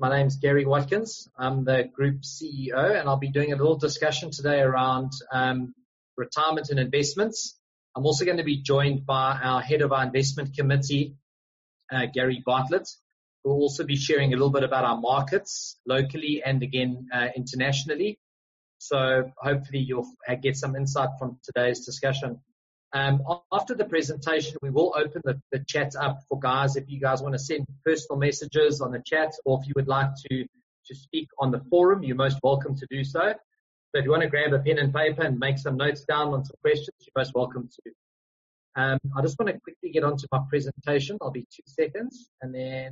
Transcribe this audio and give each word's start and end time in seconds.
My 0.00 0.08
name's 0.08 0.36
Gary 0.36 0.64
Watkins. 0.64 1.28
I'm 1.36 1.64
the 1.64 1.84
Group 1.92 2.22
CEO, 2.22 2.98
and 2.98 3.06
I'll 3.06 3.18
be 3.18 3.30
doing 3.30 3.52
a 3.52 3.56
little 3.56 3.76
discussion 3.76 4.30
today 4.30 4.60
around 4.60 5.12
um, 5.30 5.74
retirement 6.16 6.70
and 6.70 6.80
investments. 6.80 7.60
I'm 7.94 8.06
also 8.06 8.24
going 8.24 8.38
to 8.38 8.42
be 8.42 8.62
joined 8.62 9.04
by 9.04 9.38
our 9.42 9.60
head 9.60 9.82
of 9.82 9.92
our 9.92 10.02
investment 10.02 10.56
committee, 10.56 11.16
uh, 11.92 12.06
Gary 12.14 12.42
Bartlett. 12.46 12.88
We'll 13.44 13.56
also 13.56 13.84
be 13.84 13.96
sharing 13.96 14.32
a 14.32 14.36
little 14.36 14.48
bit 14.48 14.62
about 14.62 14.84
our 14.84 14.96
markets 14.96 15.78
locally 15.86 16.42
and 16.42 16.62
again 16.62 17.08
uh, 17.12 17.28
internationally. 17.36 18.18
So 18.78 19.30
hopefully 19.36 19.80
you'll 19.80 20.10
uh, 20.26 20.36
get 20.36 20.56
some 20.56 20.76
insight 20.76 21.10
from 21.18 21.38
today's 21.44 21.84
discussion. 21.84 22.40
Um, 22.92 23.22
after 23.52 23.74
the 23.74 23.84
presentation, 23.84 24.56
we 24.62 24.70
will 24.70 24.92
open 24.96 25.22
the, 25.24 25.40
the 25.52 25.60
chat 25.66 25.94
up 25.94 26.18
for 26.28 26.40
guys 26.40 26.74
if 26.76 26.88
you 26.88 26.98
guys 27.00 27.22
want 27.22 27.34
to 27.34 27.38
send 27.38 27.66
personal 27.84 28.18
messages 28.18 28.80
on 28.80 28.90
the 28.90 29.02
chat 29.04 29.32
or 29.44 29.60
if 29.60 29.68
you 29.68 29.74
would 29.76 29.86
like 29.86 30.10
to, 30.28 30.44
to 30.86 30.94
speak 30.94 31.28
on 31.38 31.52
the 31.52 31.60
forum, 31.70 32.02
you're 32.02 32.16
most 32.16 32.38
welcome 32.42 32.76
to 32.76 32.86
do 32.90 33.04
so. 33.04 33.32
So 33.92 33.98
if 33.98 34.04
you 34.04 34.10
want 34.10 34.22
to 34.22 34.28
grab 34.28 34.52
a 34.52 34.58
pen 34.58 34.78
and 34.78 34.92
paper 34.92 35.22
and 35.22 35.38
make 35.38 35.58
some 35.58 35.76
notes 35.76 36.04
down 36.04 36.32
on 36.32 36.44
some 36.44 36.56
questions, 36.62 36.96
you're 37.00 37.12
most 37.16 37.34
welcome 37.34 37.68
to. 37.68 38.80
Um, 38.80 38.98
I 39.16 39.22
just 39.22 39.38
want 39.38 39.52
to 39.52 39.60
quickly 39.60 39.90
get 39.90 40.04
onto 40.04 40.26
my 40.32 40.40
presentation. 40.48 41.18
I'll 41.20 41.30
be 41.30 41.46
two 41.54 41.62
seconds 41.66 42.28
and 42.42 42.52
then 42.54 42.90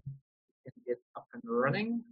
we 0.65 0.71
can 0.73 0.83
get 0.87 0.99
up 1.17 1.27
and 1.35 1.43
running. 1.45 2.05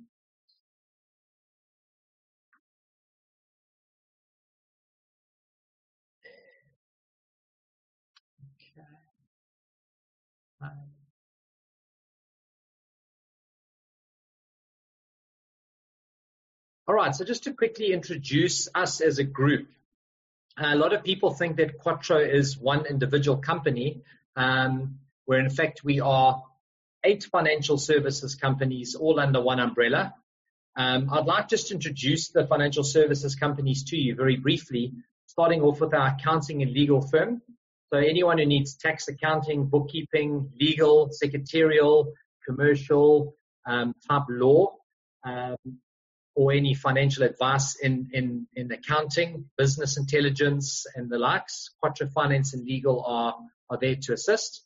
All 16.89 16.95
right, 16.95 17.13
so 17.13 17.25
just 17.25 17.45
to 17.45 17.53
quickly 17.53 17.93
introduce 17.93 18.69
us 18.73 19.01
as 19.01 19.19
a 19.19 19.25
group. 19.25 19.67
A 20.57 20.77
lot 20.77 20.93
of 20.93 21.03
people 21.03 21.33
think 21.33 21.57
that 21.57 21.79
Quatro 21.79 22.19
is 22.19 22.57
one 22.57 22.87
individual 22.87 23.39
company, 23.39 24.03
um, 24.37 25.01
where 25.25 25.41
in 25.41 25.51
fact 25.51 25.83
we 25.83 25.99
are 25.99 26.43
eight 27.03 27.25
financial 27.25 27.77
services 27.77 28.37
companies 28.37 28.95
all 28.95 29.19
under 29.19 29.43
one 29.43 29.59
umbrella. 29.59 30.15
Um, 30.77 31.11
I'd 31.13 31.27
like 31.27 31.49
just 31.49 31.69
to 31.69 31.75
introduce 31.75 32.29
the 32.29 32.47
financial 32.47 32.85
services 32.85 33.35
companies 33.35 33.83
to 33.85 33.97
you 33.97 34.15
very 34.15 34.37
briefly, 34.37 34.93
starting 35.27 35.63
off 35.63 35.81
with 35.81 35.93
our 35.93 36.17
accounting 36.17 36.63
and 36.63 36.73
legal 36.73 37.01
firm. 37.01 37.43
So 37.93 37.99
anyone 37.99 38.39
who 38.39 38.47
needs 38.47 38.77
tax 38.77 39.09
accounting, 39.09 39.67
bookkeeping, 39.67 40.51
legal, 40.61 41.11
secretarial, 41.13 42.13
commercial 42.47 43.37
um, 43.67 43.95
type 44.09 44.25
law, 44.29 44.75
um, 45.25 45.57
or 46.35 46.53
any 46.53 46.75
financial 46.75 47.23
advice 47.23 47.77
in, 47.77 48.11
in, 48.13 48.47
in 48.55 48.71
accounting, 48.71 49.47
business 49.57 49.97
intelligence, 49.97 50.85
and 50.95 51.09
the 51.09 51.19
likes. 51.19 51.71
Quatro 51.81 52.07
Finance 52.09 52.53
and 52.55 52.67
Legal 52.67 53.03
are, 53.07 53.37
are 53.71 53.79
there 53.81 53.97
to 54.03 54.13
assist. 54.13 54.63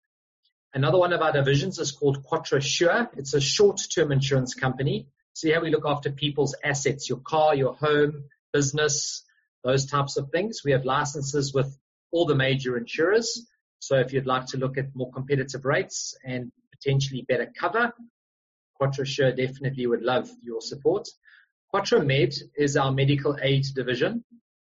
Another 0.75 0.99
one 0.99 1.13
of 1.13 1.21
our 1.21 1.33
divisions 1.33 1.79
is 1.79 1.93
called 1.93 2.25
Quatro 2.25 2.59
Sure. 2.59 3.09
It's 3.17 3.35
a 3.35 3.41
short-term 3.41 4.13
insurance 4.13 4.55
company. 4.55 5.09
So 5.33 5.53
how 5.55 5.61
we 5.61 5.71
look 5.71 5.85
after 5.87 6.11
people's 6.11 6.57
assets, 6.65 7.09
your 7.09 7.19
car, 7.19 7.55
your 7.55 7.75
home, 7.75 8.25
business, 8.53 9.25
those 9.63 9.87
types 9.87 10.17
of 10.17 10.31
things. 10.31 10.63
We 10.65 10.73
have 10.73 10.85
licenses 10.85 11.55
with 11.55 11.77
all 12.13 12.27
the 12.27 12.35
major 12.35 12.77
insurers. 12.77 13.47
So 13.79 13.97
if 13.97 14.13
you'd 14.13 14.27
like 14.27 14.47
to 14.47 14.59
look 14.59 14.79
at 14.79 14.95
more 14.95 15.11
competitive 15.13 15.65
rates 15.65 16.15
and 16.25 16.53
potentially 16.73 17.25
better 17.27 17.51
cover, 17.59 17.93
Quatro 18.75 19.05
Sure 19.05 19.33
definitely 19.33 19.87
would 19.87 20.03
love 20.03 20.31
your 20.43 20.61
support. 20.61 21.09
QuatroMed 21.73 22.35
is 22.57 22.77
our 22.77 22.93
medical 22.93 23.37
aid 23.41 23.65
division. 23.75 24.25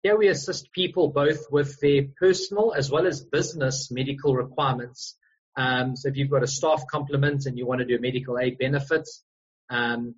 Here 0.02 0.16
we 0.16 0.28
assist 0.28 0.70
people 0.72 1.08
both 1.08 1.50
with 1.50 1.80
their 1.80 2.02
personal 2.20 2.74
as 2.74 2.90
well 2.90 3.06
as 3.06 3.24
business 3.24 3.90
medical 3.90 4.34
requirements. 4.34 5.16
Um, 5.56 5.96
so 5.96 6.08
if 6.08 6.16
you've 6.16 6.30
got 6.30 6.42
a 6.42 6.46
staff 6.46 6.84
complement 6.90 7.46
and 7.46 7.56
you 7.56 7.66
want 7.66 7.80
to 7.80 7.86
do 7.86 7.96
a 7.96 8.00
medical 8.00 8.38
aid 8.38 8.58
benefit, 8.58 9.08
um, 9.70 10.14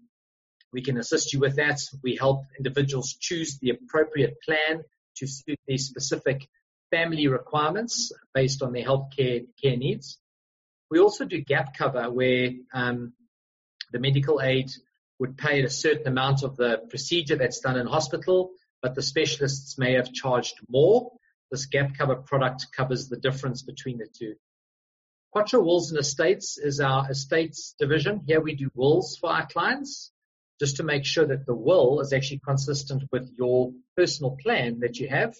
we 0.72 0.82
can 0.82 0.98
assist 0.98 1.32
you 1.32 1.40
with 1.40 1.56
that. 1.56 1.78
We 2.02 2.16
help 2.16 2.42
individuals 2.58 3.16
choose 3.18 3.58
the 3.58 3.70
appropriate 3.70 4.34
plan 4.44 4.82
to 5.18 5.26
suit 5.26 5.58
their 5.66 5.78
specific 5.78 6.48
family 6.90 7.28
requirements 7.28 8.12
based 8.34 8.62
on 8.62 8.72
their 8.72 8.84
healthcare 8.84 9.46
care 9.62 9.76
needs. 9.76 10.18
We 10.90 11.00
also 11.00 11.24
do 11.24 11.40
gap 11.40 11.76
cover 11.76 12.10
where 12.10 12.50
um, 12.72 13.12
the 13.92 13.98
medical 13.98 14.40
aid 14.40 14.70
would 15.18 15.36
pay 15.36 15.62
a 15.62 15.70
certain 15.70 16.06
amount 16.06 16.42
of 16.42 16.56
the 16.56 16.82
procedure 16.88 17.36
that's 17.36 17.60
done 17.60 17.78
in 17.78 17.86
hospital, 17.86 18.50
but 18.82 18.94
the 18.94 19.02
specialists 19.02 19.78
may 19.78 19.94
have 19.94 20.12
charged 20.12 20.54
more. 20.68 21.12
This 21.50 21.66
gap 21.66 21.96
cover 21.96 22.16
product 22.16 22.66
covers 22.76 23.08
the 23.08 23.16
difference 23.16 23.62
between 23.62 23.98
the 23.98 24.06
two. 24.06 24.34
Quatro 25.32 25.62
Wills 25.62 25.90
and 25.90 26.00
Estates 26.00 26.58
is 26.58 26.80
our 26.80 27.10
estates 27.10 27.74
division. 27.78 28.22
Here 28.26 28.40
we 28.40 28.54
do 28.54 28.70
wills 28.74 29.16
for 29.20 29.30
our 29.30 29.46
clients 29.46 30.10
just 30.60 30.76
to 30.76 30.82
make 30.82 31.04
sure 31.04 31.26
that 31.26 31.44
the 31.46 31.54
will 31.54 32.00
is 32.00 32.12
actually 32.12 32.40
consistent 32.44 33.04
with 33.12 33.30
your 33.36 33.72
personal 33.96 34.36
plan 34.42 34.80
that 34.80 34.98
you 34.98 35.08
have 35.08 35.36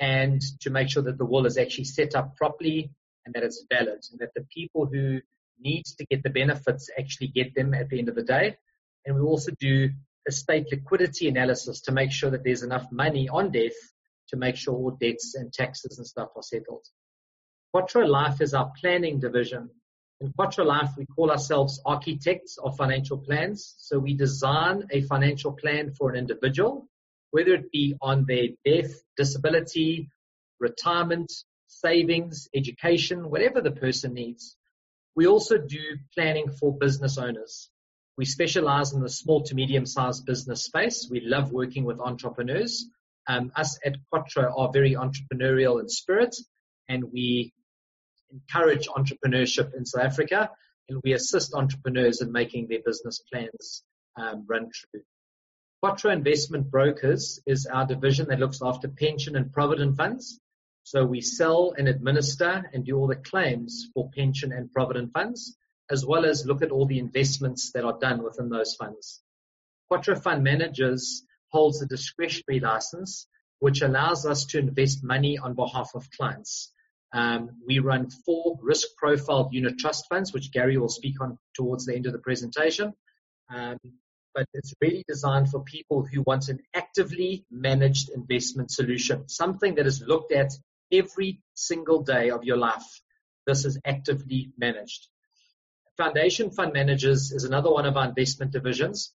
and 0.00 0.40
to 0.60 0.70
make 0.70 0.88
sure 0.88 1.02
that 1.02 1.18
the 1.18 1.24
will 1.24 1.46
is 1.46 1.58
actually 1.58 1.84
set 1.84 2.14
up 2.14 2.36
properly 2.36 2.90
and 3.24 3.34
that 3.34 3.42
it's 3.42 3.64
valid 3.70 4.00
and 4.10 4.20
that 4.20 4.34
the 4.34 4.44
people 4.52 4.86
who 4.86 5.20
need 5.60 5.84
to 5.84 6.04
get 6.06 6.22
the 6.22 6.30
benefits 6.30 6.90
actually 6.98 7.28
get 7.28 7.54
them 7.54 7.74
at 7.74 7.88
the 7.88 7.98
end 7.98 8.08
of 8.08 8.14
the 8.14 8.22
day 8.22 8.56
and 9.06 9.14
we 9.14 9.22
also 9.22 9.52
do 9.58 9.90
estate 10.26 10.66
liquidity 10.70 11.28
analysis 11.28 11.82
to 11.82 11.92
make 11.92 12.10
sure 12.10 12.30
that 12.30 12.42
there's 12.44 12.62
enough 12.62 12.90
money 12.90 13.28
on 13.28 13.50
death 13.50 13.76
to 14.28 14.36
make 14.36 14.56
sure 14.56 14.74
all 14.74 14.90
debts 14.90 15.34
and 15.34 15.52
taxes 15.52 15.98
and 15.98 16.06
stuff 16.06 16.30
are 16.36 16.42
settled. 16.42 16.86
Quatro 17.72 18.06
Life 18.06 18.40
is 18.40 18.54
our 18.54 18.72
planning 18.80 19.20
division. 19.20 19.68
In 20.20 20.32
Quatro 20.32 20.64
Life, 20.64 20.90
we 20.96 21.06
call 21.06 21.30
ourselves 21.30 21.80
architects 21.84 22.56
of 22.56 22.76
financial 22.76 23.18
plans. 23.18 23.74
So 23.78 23.98
we 23.98 24.14
design 24.14 24.84
a 24.90 25.02
financial 25.02 25.52
plan 25.52 25.92
for 25.92 26.10
an 26.10 26.16
individual, 26.16 26.88
whether 27.34 27.52
it 27.54 27.72
be 27.72 27.96
on 28.00 28.24
their 28.28 28.46
death, 28.64 28.92
disability, 29.16 30.08
retirement, 30.60 31.32
savings, 31.66 32.48
education, 32.54 33.28
whatever 33.28 33.60
the 33.60 33.72
person 33.72 34.14
needs. 34.14 34.56
We 35.16 35.26
also 35.26 35.58
do 35.58 35.80
planning 36.14 36.48
for 36.48 36.78
business 36.78 37.18
owners. 37.18 37.70
We 38.16 38.24
specialize 38.24 38.92
in 38.92 39.00
the 39.00 39.08
small 39.08 39.42
to 39.46 39.54
medium 39.56 39.84
sized 39.84 40.24
business 40.24 40.62
space. 40.62 41.08
We 41.10 41.22
love 41.22 41.50
working 41.50 41.82
with 41.82 41.98
entrepreneurs. 41.98 42.86
Um, 43.26 43.50
us 43.56 43.80
at 43.84 43.96
Quatro 44.12 44.54
are 44.56 44.70
very 44.72 44.94
entrepreneurial 44.94 45.80
in 45.80 45.88
spirit 45.88 46.36
and 46.88 47.02
we 47.12 47.52
encourage 48.30 48.86
entrepreneurship 48.86 49.74
in 49.76 49.84
South 49.84 50.04
Africa 50.04 50.50
and 50.88 51.00
we 51.02 51.14
assist 51.14 51.52
entrepreneurs 51.52 52.20
in 52.20 52.30
making 52.30 52.68
their 52.68 52.82
business 52.86 53.20
plans 53.32 53.82
um, 54.16 54.44
run 54.48 54.70
true. 54.72 55.02
Quatro 55.84 56.10
Investment 56.10 56.70
Brokers 56.70 57.40
is 57.44 57.66
our 57.66 57.84
division 57.84 58.28
that 58.28 58.38
looks 58.38 58.60
after 58.62 58.88
pension 58.88 59.36
and 59.36 59.52
provident 59.52 59.98
funds. 59.98 60.40
So 60.84 61.04
we 61.04 61.20
sell 61.20 61.74
and 61.76 61.88
administer 61.88 62.70
and 62.72 62.86
do 62.86 62.96
all 62.96 63.06
the 63.06 63.16
claims 63.16 63.90
for 63.92 64.08
pension 64.16 64.50
and 64.50 64.72
provident 64.72 65.12
funds 65.12 65.58
as 65.90 66.02
well 66.06 66.24
as 66.24 66.46
look 66.46 66.62
at 66.62 66.70
all 66.70 66.86
the 66.86 67.00
investments 67.00 67.72
that 67.72 67.84
are 67.84 67.98
done 68.00 68.22
within 68.22 68.48
those 68.48 68.74
funds. 68.76 69.20
Quatro 69.90 70.16
Fund 70.16 70.42
Managers 70.42 71.22
holds 71.50 71.82
a 71.82 71.86
discretionary 71.86 72.60
license, 72.60 73.26
which 73.58 73.82
allows 73.82 74.24
us 74.24 74.46
to 74.46 74.58
invest 74.60 75.04
money 75.04 75.36
on 75.36 75.52
behalf 75.52 75.90
of 75.94 76.10
clients. 76.12 76.72
Um, 77.12 77.60
we 77.66 77.80
run 77.80 78.08
four 78.08 78.58
risk 78.62 78.88
profiled 78.96 79.52
unit 79.52 79.78
trust 79.78 80.06
funds, 80.08 80.32
which 80.32 80.50
Gary 80.50 80.78
will 80.78 80.88
speak 80.88 81.20
on 81.20 81.38
towards 81.52 81.84
the 81.84 81.94
end 81.94 82.06
of 82.06 82.14
the 82.14 82.20
presentation. 82.20 82.94
Um, 83.54 83.76
but 84.34 84.46
it's 84.52 84.74
really 84.80 85.04
designed 85.06 85.48
for 85.48 85.62
people 85.62 86.04
who 86.04 86.22
want 86.22 86.48
an 86.48 86.58
actively 86.74 87.46
managed 87.50 88.10
investment 88.10 88.70
solution, 88.70 89.28
something 89.28 89.76
that 89.76 89.86
is 89.86 90.02
looked 90.02 90.32
at 90.32 90.52
every 90.92 91.40
single 91.54 92.02
day 92.02 92.30
of 92.30 92.44
your 92.44 92.56
life. 92.56 93.00
This 93.46 93.64
is 93.64 93.78
actively 93.84 94.52
managed. 94.58 95.08
Foundation 95.96 96.50
Fund 96.50 96.72
Managers 96.72 97.30
is 97.30 97.44
another 97.44 97.70
one 97.70 97.86
of 97.86 97.96
our 97.96 98.08
investment 98.08 98.50
divisions. 98.50 99.12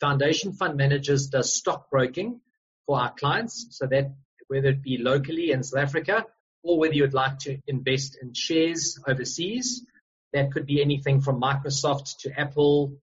Foundation 0.00 0.52
Fund 0.54 0.76
Managers 0.76 1.26
does 1.26 1.54
stockbroking 1.54 2.40
for 2.86 2.98
our 2.98 3.12
clients, 3.12 3.66
so 3.70 3.86
that 3.86 4.14
whether 4.48 4.68
it 4.68 4.82
be 4.82 4.96
locally 4.98 5.50
in 5.50 5.62
South 5.62 5.82
Africa 5.82 6.24
or 6.62 6.78
whether 6.78 6.94
you'd 6.94 7.14
like 7.14 7.38
to 7.40 7.58
invest 7.66 8.18
in 8.20 8.32
shares 8.32 8.98
overseas, 9.06 9.84
that 10.32 10.52
could 10.52 10.66
be 10.66 10.80
anything 10.80 11.20
from 11.20 11.40
Microsoft 11.40 12.18
to 12.20 12.40
Apple, 12.40 12.96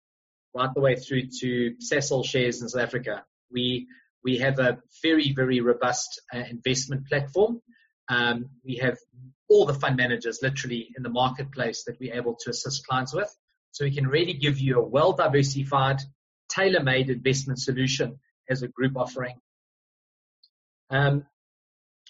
right 0.56 0.70
the 0.74 0.80
way 0.80 0.96
through 0.96 1.28
to 1.40 1.74
Sasol 1.76 2.24
shares 2.24 2.62
in 2.62 2.68
South 2.68 2.82
Africa. 2.82 3.24
We 3.52 3.86
we 4.24 4.38
have 4.38 4.58
a 4.58 4.78
very 5.02 5.32
very 5.32 5.60
robust 5.60 6.20
uh, 6.34 6.42
investment 6.50 7.06
platform. 7.08 7.60
Um, 8.08 8.50
we 8.64 8.76
have 8.76 8.96
all 9.48 9.66
the 9.66 9.74
fund 9.74 9.96
managers 9.96 10.40
literally 10.42 10.88
in 10.96 11.02
the 11.02 11.08
marketplace 11.08 11.84
that 11.84 11.98
we're 12.00 12.14
able 12.14 12.36
to 12.40 12.50
assist 12.50 12.86
clients 12.86 13.14
with. 13.14 13.32
So 13.72 13.84
we 13.84 13.94
can 13.94 14.06
really 14.06 14.32
give 14.32 14.58
you 14.58 14.78
a 14.78 14.84
well 14.84 15.12
diversified, 15.12 16.00
tailor-made 16.48 17.10
investment 17.10 17.60
solution 17.60 18.18
as 18.48 18.62
a 18.62 18.68
group 18.68 18.96
offering. 18.96 19.36
Um, 20.90 21.26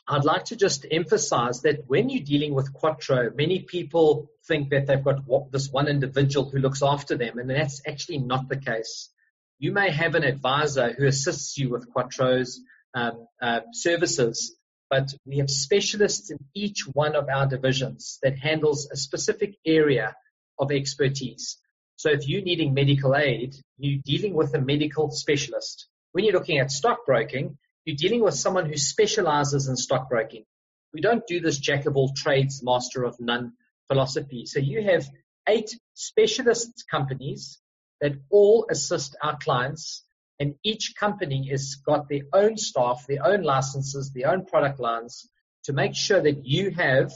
I'd 0.09 0.25
like 0.25 0.45
to 0.47 0.57
just 0.57 0.87
emphasize 0.89 1.63
that 1.63 1.85
when 1.89 2.09
you're 2.09 2.23
dealing 2.23 2.55
with 2.55 2.73
Quatro, 2.73 3.31
many 3.35 3.61
people 3.61 4.31
think 4.47 4.71
that 4.71 4.87
they've 4.87 5.03
got 5.03 5.25
this 5.51 5.69
one 5.71 5.89
individual 5.89 6.49
who 6.49 6.59
looks 6.59 6.83
after 6.83 7.17
them, 7.17 7.39
and 7.39 7.51
that's 7.51 7.83
actually 7.87 8.19
not 8.19 8.49
the 8.49 8.57
case. 8.57 9.11
You 9.59 9.73
may 9.73 9.91
have 9.91 10.15
an 10.15 10.23
advisor 10.23 10.93
who 10.93 11.07
assists 11.07 11.59
you 11.59 11.71
with 11.71 11.91
Quatro's 11.91 12.61
um, 12.95 13.27
uh, 13.43 13.61
services, 13.73 14.57
but 14.89 15.13
we 15.25 15.39
have 15.39 15.51
specialists 15.51 16.31
in 16.31 16.39
each 16.55 16.83
one 16.93 17.17
of 17.17 17.29
our 17.29 17.47
divisions 17.47 18.19
that 18.23 18.39
handles 18.39 18.89
a 18.93 18.97
specific 18.97 19.57
area 19.67 20.15
of 20.59 20.71
expertise. 20.71 21.59
So 21.97 22.11
if 22.11 22.29
you're 22.29 22.43
needing 22.43 22.75
medical 22.75 23.17
aid, 23.17 23.57
you're 23.79 24.03
dealing 24.05 24.35
with 24.35 24.55
a 24.55 24.61
medical 24.61 25.11
specialist. 25.11 25.89
When 26.13 26.25
you're 26.25 26.35
looking 26.35 26.59
at 26.59 26.71
stockbroking, 26.71 27.59
you're 27.87 27.97
dealing 27.97 28.23
with 28.23 28.35
someone 28.35 28.67
who 28.67 28.77
specializes 28.77 29.69
in 29.69 29.77
stockbroking. 29.77 30.45
We 30.93 31.01
don't 31.01 31.27
do 31.27 31.41
this 31.41 31.59
jack 31.59 31.87
of 31.87 31.97
all 31.97 32.13
trades, 32.15 32.63
master 32.63 33.05
of 33.05 33.17
none 33.21 33.53
philosophy. 33.89 34.45
So 34.47 34.59
you 34.59 34.83
have 34.83 35.09
eight 35.49 35.71
specialist 35.95 36.85
companies 36.91 37.61
that 38.01 38.17
all 38.29 38.67
assist 38.69 39.17
our 39.23 39.39
clients 39.39 40.05
and 40.41 40.57
each 40.65 40.95
company 40.99 41.49
has 41.51 41.77
got 41.77 42.09
their 42.09 42.23
own 42.33 42.57
staff, 42.59 43.07
their 43.07 43.25
own 43.25 43.43
licenses, 43.43 44.11
their 44.13 44.31
own 44.31 44.45
product 44.45 44.81
lines 44.81 45.29
to 45.65 45.73
make 45.73 45.95
sure 45.95 46.21
that 46.21 46.45
you 46.45 46.71
have 46.73 47.13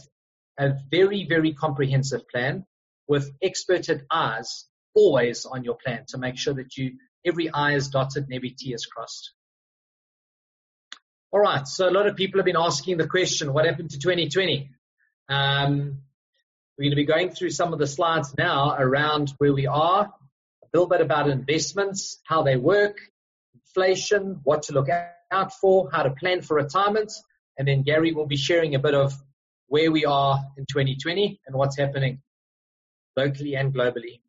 a 0.58 0.74
very, 0.90 1.26
very 1.28 1.52
comprehensive 1.52 2.28
plan 2.28 2.64
with 3.08 3.30
experted 3.42 4.06
eyes 4.10 4.66
always 4.94 5.46
on 5.46 5.64
your 5.64 5.76
plan 5.76 6.04
to 6.08 6.18
make 6.18 6.38
sure 6.38 6.54
that 6.54 6.76
you 6.76 6.92
every 7.26 7.50
I 7.50 7.74
is 7.74 7.88
dotted 7.88 8.24
and 8.24 8.34
every 8.34 8.50
T 8.50 8.72
is 8.72 8.86
crossed. 8.86 9.32
All 11.32 11.40
right. 11.40 11.66
So 11.66 11.88
a 11.88 11.92
lot 11.92 12.06
of 12.06 12.16
people 12.16 12.38
have 12.38 12.44
been 12.44 12.56
asking 12.56 12.96
the 12.98 13.06
question, 13.06 13.52
what 13.52 13.64
happened 13.64 13.90
to 13.90 13.98
2020? 13.98 14.70
Um, 15.28 15.98
we're 16.76 16.84
going 16.84 16.90
to 16.90 16.96
be 16.96 17.04
going 17.04 17.30
through 17.30 17.50
some 17.50 17.72
of 17.72 17.78
the 17.78 17.86
slides 17.86 18.34
now 18.36 18.74
around 18.76 19.32
where 19.38 19.52
we 19.52 19.66
are, 19.66 20.04
a 20.06 20.66
little 20.74 20.88
bit 20.88 21.00
about 21.00 21.28
investments, 21.28 22.20
how 22.24 22.42
they 22.42 22.56
work, 22.56 22.98
inflation, 23.54 24.40
what 24.44 24.64
to 24.64 24.72
look 24.72 24.88
out 25.30 25.52
for, 25.52 25.88
how 25.92 26.02
to 26.02 26.10
plan 26.10 26.42
for 26.42 26.56
retirement, 26.56 27.12
and 27.58 27.68
then 27.68 27.82
Gary 27.82 28.12
will 28.12 28.26
be 28.26 28.36
sharing 28.36 28.74
a 28.74 28.78
bit 28.78 28.94
of 28.94 29.12
where 29.68 29.92
we 29.92 30.04
are 30.04 30.40
in 30.56 30.64
2020 30.64 31.40
and 31.46 31.54
what's 31.54 31.78
happening 31.78 32.20
locally 33.16 33.54
and 33.54 33.72
globally. 33.72 34.20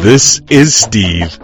This 0.00 0.40
is 0.48 0.74
Steve. 0.74 1.38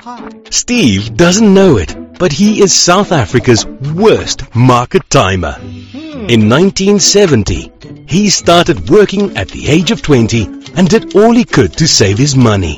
Steve 0.50 1.17
doesn't 1.17 1.52
know 1.52 1.76
it, 1.76 1.94
but 2.21 2.31
he 2.31 2.63
is 2.63 2.73
South 2.79 3.13
Africa's 3.13 3.65
worst 3.95 4.55
market 4.55 5.09
timer. 5.09 5.57
In 5.59 6.51
1970, 6.51 7.73
he 8.07 8.29
started 8.29 8.91
working 8.91 9.35
at 9.39 9.49
the 9.49 9.67
age 9.69 9.91
of 9.91 10.03
20 10.03 10.45
and 10.77 10.87
did 10.87 11.17
all 11.17 11.33
he 11.33 11.45
could 11.47 11.73
to 11.73 11.89
save 11.89 12.19
his 12.19 12.37
money. 12.37 12.77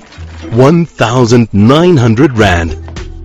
1,900 0.53 2.39
Rand. 2.39 2.79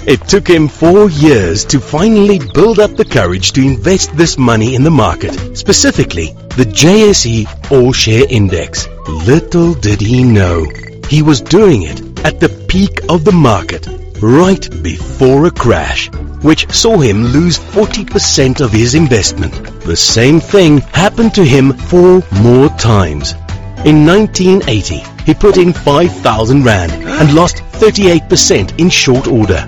It 0.08 0.28
took 0.28 0.48
him 0.48 0.68
four 0.68 1.12
years 1.12 1.64
to 1.66 1.80
finally 1.80 2.40
build 2.52 2.80
up 2.80 2.96
the 2.96 3.06
courage 3.06 3.52
to 3.52 3.62
invest 3.62 4.18
this 4.18 4.40
money 4.40 4.74
in 4.74 4.84
the 4.84 4.90
market, 4.90 5.56
specifically 5.56 6.31
the 6.56 6.66
JSE 6.66 7.72
All 7.72 7.94
Share 7.94 8.25
Index. 8.28 8.88
Little 9.08 9.75
did 9.75 10.02
he 10.02 10.24
know, 10.24 10.66
he 11.10 11.22
was 11.22 11.42
doing 11.42 11.84
it 11.84 12.02
at 12.25 12.40
the 12.40 12.50
peak 12.68 13.02
of 13.08 13.24
the 13.24 13.31
market, 13.31 13.88
right 14.22 14.68
before 14.84 15.46
a 15.46 15.52
crash, 15.52 16.10
which 16.42 16.69
saw 16.72 16.98
him 16.98 17.25
lose 17.25 17.58
40% 17.58 18.62
of 18.62 18.72
his 18.72 18.96
investment. 18.96 19.54
The 19.81 19.96
same 19.96 20.40
thing 20.40 20.80
happened 20.80 21.34
to 21.36 21.44
him 21.44 21.74
four 21.74 22.24
more 22.42 22.69
times. 22.69 23.34
In 23.86 24.06
1980, 24.06 25.04
he 25.24 25.34
put 25.34 25.58
in 25.58 25.74
5,000 25.74 26.64
Rand 26.64 26.92
and 26.92 27.34
lost 27.34 27.58
38% 27.74 28.80
in 28.80 28.90
short 28.90 29.28
order. 29.28 29.68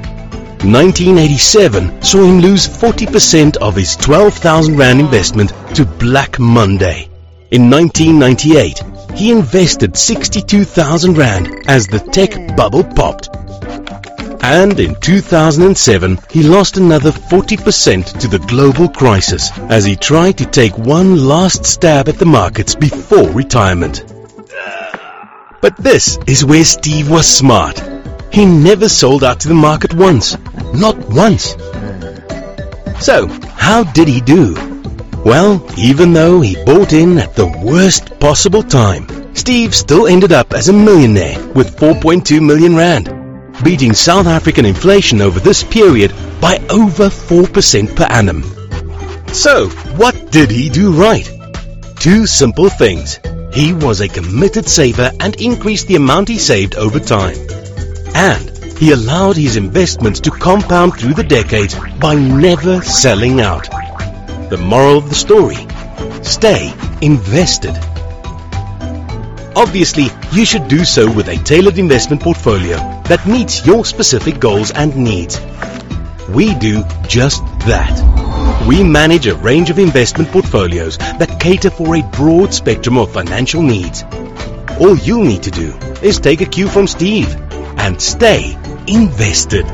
1987 0.64 2.02
saw 2.02 2.24
him 2.24 2.40
lose 2.40 2.68
40% 2.68 3.58
of 3.58 3.76
his 3.76 3.96
12,000 3.96 4.76
Rand 4.76 5.00
investment 5.00 5.54
to 5.76 5.86
Black 5.86 6.38
Monday. 6.40 7.10
In 7.52 7.70
1998, 7.70 8.84
he 9.16 9.32
invested 9.32 9.96
62,000 9.96 11.18
Rand 11.18 11.64
as 11.68 11.88
the 11.88 12.00
tech 12.00 12.56
bubble 12.56 12.84
popped. 12.84 13.30
And 14.42 14.80
in 14.80 14.96
2007, 14.96 16.20
he 16.30 16.44
lost 16.44 16.78
another 16.78 17.12
40% 17.12 18.20
to 18.20 18.28
the 18.28 18.40
global 18.40 18.88
crisis 18.88 19.52
as 19.70 19.86
he 19.86 19.96
tried 19.96 20.38
to 20.38 20.46
take 20.46 20.78
one 20.78 21.28
last 21.28 21.66
stab 21.66 22.08
at 22.08 22.18
the 22.18 22.26
markets 22.26 22.76
before 22.76 23.30
retirement. 23.30 24.06
But 25.62 25.76
this 25.78 26.18
is 26.26 26.46
where 26.46 26.64
Steve 26.64 27.10
was 27.10 27.28
smart. 27.28 27.84
He 28.32 28.46
never 28.46 28.88
sold 28.88 29.24
out 29.24 29.42
to 29.42 29.50
the 29.50 29.54
market 29.54 29.94
once. 29.94 30.38
Not 30.74 30.98
once. 31.10 31.56
So, 33.00 33.28
how 33.56 33.84
did 33.84 34.08
he 34.08 34.22
do? 34.22 34.56
Well, 35.26 35.66
even 35.78 36.14
though 36.14 36.40
he 36.40 36.64
bought 36.64 36.94
in 36.94 37.18
at 37.18 37.36
the 37.36 37.48
worst 37.64 38.18
possible 38.20 38.64
time, 38.64 39.06
Steve 39.36 39.76
still 39.76 40.08
ended 40.08 40.32
up 40.32 40.54
as 40.54 40.70
a 40.70 40.74
millionaire 40.74 41.38
with 41.54 41.76
4.2 41.76 42.42
million 42.46 42.76
rand, 42.76 43.08
beating 43.64 43.94
South 43.94 44.28
African 44.28 44.66
inflation 44.66 45.22
over 45.22 45.40
this 45.40 45.64
period 45.64 46.14
by 46.40 46.58
over 46.70 47.10
4% 47.10 47.96
per 47.96 48.06
annum. 48.06 48.44
So, 49.34 49.70
what 49.98 50.32
did 50.32 50.50
he 50.50 50.70
do 50.70 50.94
right? 50.94 51.30
Two 52.00 52.26
simple 52.26 52.70
things. 52.70 53.20
He 53.54 53.74
was 53.74 54.02
a 54.02 54.08
committed 54.08 54.68
saver 54.68 55.12
and 55.20 55.40
increased 55.42 55.88
the 55.88 55.96
amount 55.96 56.30
he 56.30 56.38
saved 56.38 56.76
over 56.76 57.00
time. 57.00 57.36
And 58.16 58.50
he 58.78 58.92
allowed 58.92 59.36
his 59.36 59.56
investments 59.56 60.20
to 60.22 60.32
compound 60.32 60.96
through 60.96 61.14
the 61.14 61.24
decades 61.24 61.76
by 62.00 62.16
never 62.16 62.82
selling 62.82 63.42
out. 63.42 63.70
The 64.50 64.58
moral 64.58 64.98
of 64.98 65.10
the 65.10 65.16
story 65.16 65.68
stay 66.24 66.74
invested. 67.02 67.76
Obviously, 69.56 70.08
you 70.32 70.46
should 70.46 70.68
do 70.68 70.86
so 70.86 71.12
with 71.12 71.28
a 71.28 71.38
tailored 71.38 71.78
investment 71.78 72.22
portfolio 72.22 72.99
that 73.10 73.26
meets 73.26 73.66
your 73.66 73.84
specific 73.84 74.40
goals 74.40 74.72
and 74.72 74.96
needs. 74.96 75.40
We 76.30 76.54
do 76.54 76.84
just 77.08 77.44
that. 77.66 78.66
We 78.68 78.84
manage 78.84 79.26
a 79.26 79.36
range 79.36 79.72
of 79.72 79.80
investment 79.80 80.30
portfolios 80.30 80.98
that 80.98 81.40
cater 81.40 81.72
for 81.72 81.96
a 81.96 82.04
broad 82.04 82.54
spectrum 82.54 82.98
of 83.00 83.12
financial 83.12 83.64
needs. 83.64 84.04
All 84.80 84.96
you 84.96 85.24
need 85.24 85.44
to 85.44 85.52
do 85.52 85.74
is 86.04 86.20
take 86.20 86.42
a 86.42 86.46
cue 86.46 86.68
from 86.68 86.86
Steve 86.86 87.36
and 87.80 88.00
stay 88.00 88.56
invested. 88.88 89.66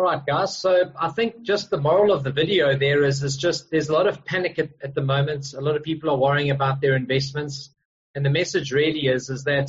All 0.00 0.06
right, 0.06 0.24
guys. 0.24 0.56
So 0.56 0.90
I 0.98 1.10
think 1.10 1.42
just 1.42 1.68
the 1.68 1.76
moral 1.76 2.10
of 2.10 2.24
the 2.24 2.32
video 2.32 2.74
there 2.74 3.04
is, 3.04 3.22
is 3.22 3.36
just 3.36 3.70
there's 3.70 3.90
a 3.90 3.92
lot 3.92 4.06
of 4.06 4.24
panic 4.24 4.58
at, 4.58 4.70
at 4.82 4.94
the 4.94 5.02
moment. 5.02 5.52
A 5.52 5.60
lot 5.60 5.76
of 5.76 5.82
people 5.82 6.08
are 6.08 6.16
worrying 6.16 6.50
about 6.50 6.80
their 6.80 6.96
investments. 6.96 7.68
And 8.14 8.24
the 8.24 8.30
message 8.30 8.72
really 8.72 9.08
is, 9.08 9.28
is 9.28 9.44
that 9.44 9.68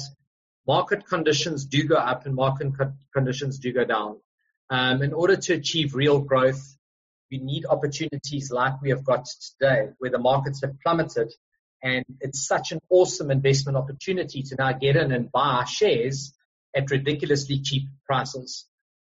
market 0.65 1.05
conditions 1.05 1.65
do 1.65 1.83
go 1.83 1.95
up 1.95 2.25
and 2.25 2.33
market 2.33 2.71
conditions 3.13 3.59
do 3.59 3.73
go 3.73 3.83
down. 3.83 4.21
Um, 4.69 5.01
in 5.01 5.11
order 5.11 5.35
to 5.35 5.53
achieve 5.53 5.95
real 5.95 6.21
growth, 6.21 6.77
we 7.29 7.39
need 7.39 7.65
opportunities 7.65 8.51
like 8.51 8.81
we 8.81 8.91
have 8.91 9.03
got 9.03 9.27
today 9.59 9.89
where 9.97 10.11
the 10.11 10.17
markets 10.17 10.61
have 10.61 10.79
plummeted 10.79 11.29
and 11.83 12.05
it's 12.21 12.47
such 12.47 12.71
an 12.71 12.79
awesome 12.89 13.31
investment 13.31 13.77
opportunity 13.77 14.43
to 14.43 14.55
now 14.57 14.71
get 14.71 14.95
in 14.95 15.11
and 15.11 15.29
buy 15.29 15.65
shares 15.65 16.33
at 16.73 16.89
ridiculously 16.89 17.59
cheap 17.59 17.89
prices. 18.05 18.65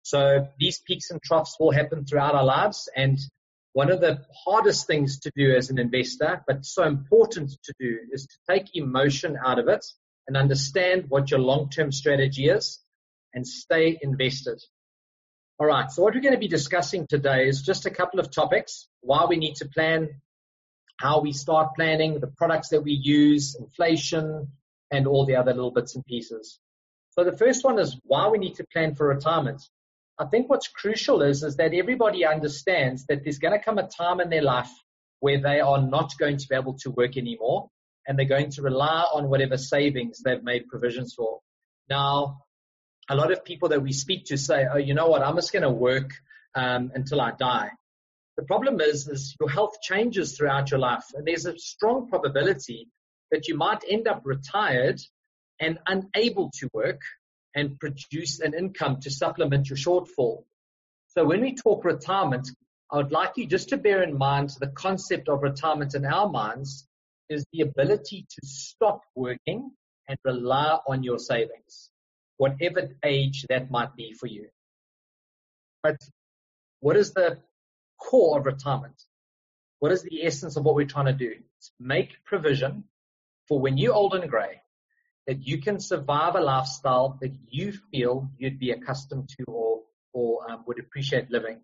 So 0.04 0.48
these 0.60 0.80
peaks 0.80 1.12
and 1.12 1.22
troughs 1.22 1.56
will 1.60 1.72
happen 1.72 2.06
throughout 2.06 2.36
our 2.36 2.46
lives. 2.46 2.90
And 2.96 3.20
one 3.74 3.92
of 3.92 4.02
the 4.02 4.26
hardest 4.46 4.88
things 4.88 5.20
to 5.20 5.32
do 5.36 5.56
as 5.56 5.70
an 5.70 5.80
investor, 5.80 6.44
but 6.48 6.66
so 6.66 6.84
important 6.84 7.52
to 7.64 7.74
do, 7.80 7.98
is 8.12 8.26
to 8.26 8.38
take 8.54 8.76
emotion 8.76 9.38
out 9.44 9.60
of 9.60 9.68
it 9.68 9.86
and 10.28 10.36
understand 10.36 11.06
what 11.10 11.32
your 11.32 11.40
long-term 11.40 11.92
strategy 11.92 12.50
is 12.50 12.80
and 13.34 13.48
stay 13.48 14.00
invested. 14.02 14.60
All 15.60 15.68
right. 15.68 15.92
So 15.92 16.04
what 16.04 16.14
we're 16.14 16.22
going 16.22 16.34
to 16.34 16.40
be 16.40 16.48
discussing 16.48 17.06
today 17.08 17.48
is 17.48 17.62
just 17.62 17.86
a 17.86 17.92
couple 17.92 18.20
of 18.20 18.32
topics, 18.32 18.88
why 19.02 19.26
we 19.26 19.36
need 19.36 19.56
to 19.56 19.68
plan, 19.68 20.10
how 20.98 21.20
we 21.20 21.34
start 21.34 21.76
planning, 21.76 22.20
the 22.20 22.28
products 22.28 22.70
that 22.70 22.82
we 22.82 22.94
use, 22.94 23.56
inflation, 23.60 24.48
and 24.92 25.06
all 25.06 25.26
the 25.26 25.36
other 25.36 25.54
little 25.54 25.72
bits 25.72 25.96
and 25.96 26.06
pieces. 26.06 26.60
So 27.12 27.24
the 27.24 27.38
first 27.38 27.64
one 27.64 27.78
is 27.78 28.00
why 28.04 28.30
we 28.30 28.38
need 28.38 28.56
to 28.56 28.66
plan 28.72 28.96
for 28.96 29.08
retirement. 29.08 29.62
I 30.20 30.26
think 30.26 30.50
what's 30.50 30.68
crucial 30.68 31.22
is, 31.22 31.44
is 31.44 31.56
that 31.56 31.74
everybody 31.74 32.26
understands 32.26 33.06
that 33.06 33.24
there's 33.24 33.40
going 33.40 33.58
to 33.58 33.64
come 33.64 33.78
a 33.78 33.88
time 33.88 34.20
in 34.20 34.30
their 34.30 34.42
life 34.42 34.72
where 35.22 35.42
they 35.42 35.62
are 35.62 35.82
not 35.82 36.12
going 36.20 36.38
to 36.38 36.48
be 36.50 36.56
able 36.56 36.78
to 36.80 36.92
work 36.92 37.16
anymore 37.16 37.70
and 38.06 38.18
they're 38.18 38.26
going 38.26 38.50
to 38.52 38.62
rely 38.62 39.06
on 39.14 39.30
whatever 39.30 39.56
savings 39.56 40.22
they've 40.24 40.44
made 40.44 40.68
provisions 40.68 41.14
for. 41.16 41.40
Now, 41.90 42.42
a 43.10 43.16
lot 43.16 43.32
of 43.32 43.46
people 43.46 43.70
that 43.70 43.82
we 43.82 43.94
speak 43.94 44.26
to 44.26 44.38
say, 44.38 44.66
oh, 44.72 44.78
you 44.78 44.94
know 44.94 45.08
what, 45.08 45.22
I'm 45.22 45.36
just 45.36 45.54
going 45.54 45.64
to 45.64 45.70
work 45.70 46.12
um, 46.54 46.92
until 46.94 47.22
I 47.22 47.32
die. 47.32 47.70
The 48.38 48.44
problem 48.44 48.82
is, 48.82 49.08
is 49.08 49.36
your 49.40 49.50
health 49.50 49.82
changes 49.82 50.36
throughout 50.36 50.72
your 50.72 50.80
life, 50.80 51.04
and 51.14 51.26
there's 51.26 51.46
a 51.46 51.58
strong 51.58 52.08
probability 52.08 52.88
that 53.32 53.48
you 53.48 53.58
might 53.58 53.84
end 53.88 54.08
up 54.08 54.22
retired 54.26 55.00
and 55.60 55.78
unable 55.88 56.50
to 56.60 56.70
work 56.74 57.02
and 57.56 57.80
produce 57.80 58.40
an 58.40 58.54
income 58.54 59.00
to 59.02 59.10
supplement 59.10 59.70
your 59.70 59.78
shortfall. 59.78 60.44
So 61.08 61.26
when 61.26 61.42
we 61.42 61.56
talk 61.56 61.84
retirement, 61.84 62.50
I 62.92 62.98
would 62.98 63.12
like 63.12 63.38
you 63.38 63.48
just 63.48 63.70
to 63.70 63.78
bear 63.78 64.04
in 64.04 64.18
mind 64.18 64.52
the 64.60 64.68
concept 64.68 65.30
of 65.30 65.44
retirement 65.44 65.96
in 65.96 66.06
our 66.06 66.30
minds 66.30 66.88
is 67.30 67.46
the 67.54 67.62
ability 67.62 68.26
to 68.30 68.48
stop 68.48 69.02
working 69.16 69.72
and 70.08 70.18
rely 70.24 70.80
on 70.88 71.04
your 71.04 71.20
savings, 71.20 71.92
whatever 72.38 72.90
age 73.04 73.46
that 73.50 73.70
might 73.70 73.96
be 73.96 74.14
for 74.14 74.28
you. 74.28 74.48
But 75.84 75.98
what 76.80 76.98
is 76.98 77.14
the 77.14 77.38
core 78.00 78.40
of 78.40 78.46
retirement? 78.46 79.02
What 79.80 79.92
is 79.92 80.02
the 80.02 80.26
essence 80.26 80.58
of 80.58 80.64
what 80.64 80.76
we're 80.76 80.88
trying 80.88 81.06
to 81.06 81.14
do? 81.14 81.34
It's 81.58 81.72
make 81.80 82.24
provision 82.26 82.86
for 83.48 83.60
when 83.60 83.78
you're 83.78 83.94
old 83.94 84.14
and 84.16 84.30
gray 84.30 84.62
that 85.30 85.46
you 85.46 85.62
can 85.62 85.80
survive 85.80 86.34
a 86.34 86.42
lifestyle 86.42 87.20
that 87.22 87.32
you 87.48 87.72
feel 87.92 88.28
you'd 88.40 88.58
be 88.58 88.72
accustomed 88.72 89.30
to 89.30 89.44
or, 89.46 89.82
or 90.12 90.50
um, 90.50 90.64
would 90.66 90.80
appreciate 90.80 91.30
living. 91.30 91.62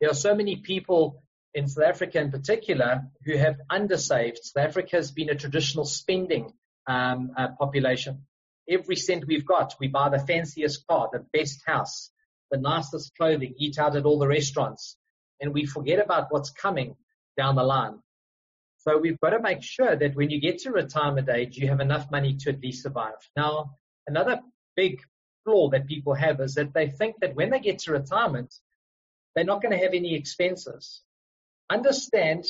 There 0.00 0.08
are 0.08 0.14
so 0.14 0.34
many 0.34 0.56
people 0.56 1.22
in 1.52 1.68
South 1.68 1.84
Africa 1.84 2.18
in 2.22 2.30
particular 2.30 3.02
who 3.26 3.36
have 3.36 3.56
undersaved. 3.70 4.38
South 4.38 4.64
Africa 4.68 4.96
has 4.96 5.10
been 5.10 5.28
a 5.28 5.34
traditional 5.34 5.84
spending 5.84 6.54
um, 6.86 7.32
uh, 7.36 7.48
population. 7.58 8.22
Every 8.66 8.96
cent 8.96 9.26
we've 9.26 9.44
got, 9.44 9.74
we 9.78 9.88
buy 9.88 10.08
the 10.08 10.24
fanciest 10.26 10.86
car, 10.86 11.10
the 11.12 11.26
best 11.34 11.60
house, 11.66 12.10
the 12.50 12.56
nicest 12.56 13.14
clothing, 13.14 13.56
eat 13.58 13.78
out 13.78 13.94
at 13.94 14.06
all 14.06 14.18
the 14.18 14.26
restaurants, 14.26 14.96
and 15.38 15.52
we 15.52 15.66
forget 15.66 16.02
about 16.02 16.28
what's 16.30 16.48
coming 16.48 16.96
down 17.36 17.56
the 17.56 17.62
line. 17.62 17.98
So 18.86 18.98
we've 18.98 19.20
got 19.20 19.30
to 19.30 19.40
make 19.40 19.62
sure 19.62 19.96
that 19.96 20.14
when 20.14 20.30
you 20.30 20.40
get 20.40 20.58
to 20.60 20.70
retirement 20.70 21.28
age, 21.28 21.56
you 21.56 21.68
have 21.68 21.80
enough 21.80 22.08
money 22.10 22.36
to 22.36 22.50
at 22.50 22.60
least 22.60 22.84
survive. 22.84 23.14
Now, 23.36 23.72
another 24.06 24.40
big 24.76 25.00
flaw 25.44 25.70
that 25.70 25.88
people 25.88 26.14
have 26.14 26.40
is 26.40 26.54
that 26.54 26.72
they 26.72 26.88
think 26.88 27.16
that 27.20 27.34
when 27.34 27.50
they 27.50 27.58
get 27.58 27.80
to 27.80 27.92
retirement, 27.92 28.54
they're 29.34 29.44
not 29.44 29.60
going 29.60 29.76
to 29.76 29.82
have 29.84 29.92
any 29.92 30.14
expenses. 30.14 31.02
Understand 31.68 32.44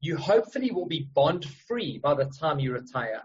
you 0.00 0.16
hopefully 0.16 0.72
will 0.72 0.86
be 0.86 1.08
bond 1.14 1.44
free 1.68 1.98
by 1.98 2.14
the 2.14 2.24
time 2.24 2.58
you 2.58 2.72
retire, 2.72 3.22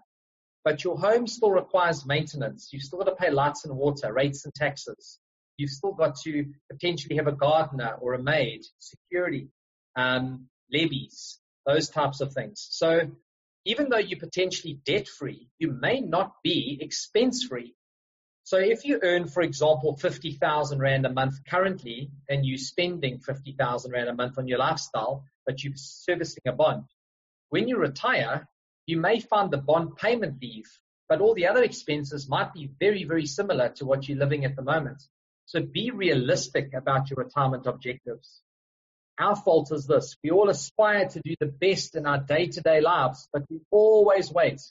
but 0.64 0.84
your 0.84 0.98
home 0.98 1.26
still 1.26 1.52
requires 1.52 2.06
maintenance. 2.06 2.70
You've 2.72 2.84
still 2.84 3.00
got 3.00 3.06
to 3.06 3.16
pay 3.16 3.32
lights 3.32 3.66
and 3.66 3.76
water, 3.76 4.14
rates 4.14 4.46
and 4.46 4.54
taxes. 4.54 5.18
You've 5.58 5.72
still 5.72 5.94
got 5.94 6.16
to 6.22 6.46
potentially 6.72 7.16
have 7.16 7.28
a 7.28 7.32
gardener 7.32 7.96
or 8.00 8.14
a 8.14 8.22
maid, 8.22 8.62
security, 8.80 9.50
um, 9.96 10.48
levies, 10.72 11.40
those 11.66 11.90
types 11.90 12.22
of 12.22 12.34
things. 12.34 12.68
So 12.72 13.12
even 13.66 13.90
though 13.90 13.98
you're 13.98 14.20
potentially 14.20 14.80
debt 14.86 15.08
free, 15.08 15.50
you 15.58 15.72
may 15.72 16.02
not 16.02 16.34
be 16.44 16.78
expense 16.82 17.44
free. 17.44 17.76
So 18.44 18.58
if 18.58 18.84
you 18.84 19.00
earn, 19.02 19.28
for 19.28 19.42
example, 19.42 19.96
50,000 19.96 20.80
Rand 20.80 21.06
a 21.06 21.10
month 21.10 21.36
currently 21.48 22.12
and 22.28 22.46
you're 22.46 22.58
spending 22.58 23.20
50,000 23.20 23.92
Rand 23.92 24.10
a 24.10 24.14
month 24.14 24.38
on 24.38 24.50
your 24.50 24.60
lifestyle, 24.60 25.24
but 25.46 25.64
you're 25.64 25.74
servicing 25.76 26.44
a 26.46 26.52
bond, 26.52 26.84
when 27.50 27.70
you 27.70 27.78
retire, 27.78 28.50
you 28.86 29.00
may 29.00 29.22
find 29.22 29.50
the 29.50 29.58
bond 29.58 29.96
payment 29.96 30.42
leave, 30.42 30.70
but 31.08 31.22
all 31.22 31.34
the 31.34 31.48
other 31.48 31.64
expenses 31.64 32.28
might 32.28 32.54
be 32.54 32.70
very, 32.80 33.06
very 33.06 33.26
similar 33.26 33.70
to 33.70 33.86
what 33.86 34.10
you're 34.10 34.18
living 34.18 34.44
at 34.44 34.58
the 34.58 34.62
moment. 34.62 35.02
So 35.46 35.62
be 35.62 35.92
realistic 35.92 36.74
about 36.74 37.10
your 37.10 37.24
retirement 37.24 37.66
objectives. 37.66 38.42
Our 39.20 39.36
fault 39.36 39.72
is 39.72 39.86
this. 39.86 40.18
We 40.24 40.32
all 40.32 40.50
aspire 40.50 41.08
to 41.08 41.22
do 41.24 41.36
the 41.40 41.46
best 41.46 41.96
in 41.96 42.06
our 42.06 42.18
day 42.18 42.48
to 42.48 42.62
day 42.62 42.82
lives, 42.82 43.28
but 43.32 43.44
we 43.50 43.62
always 43.72 44.32
wait 44.32 44.62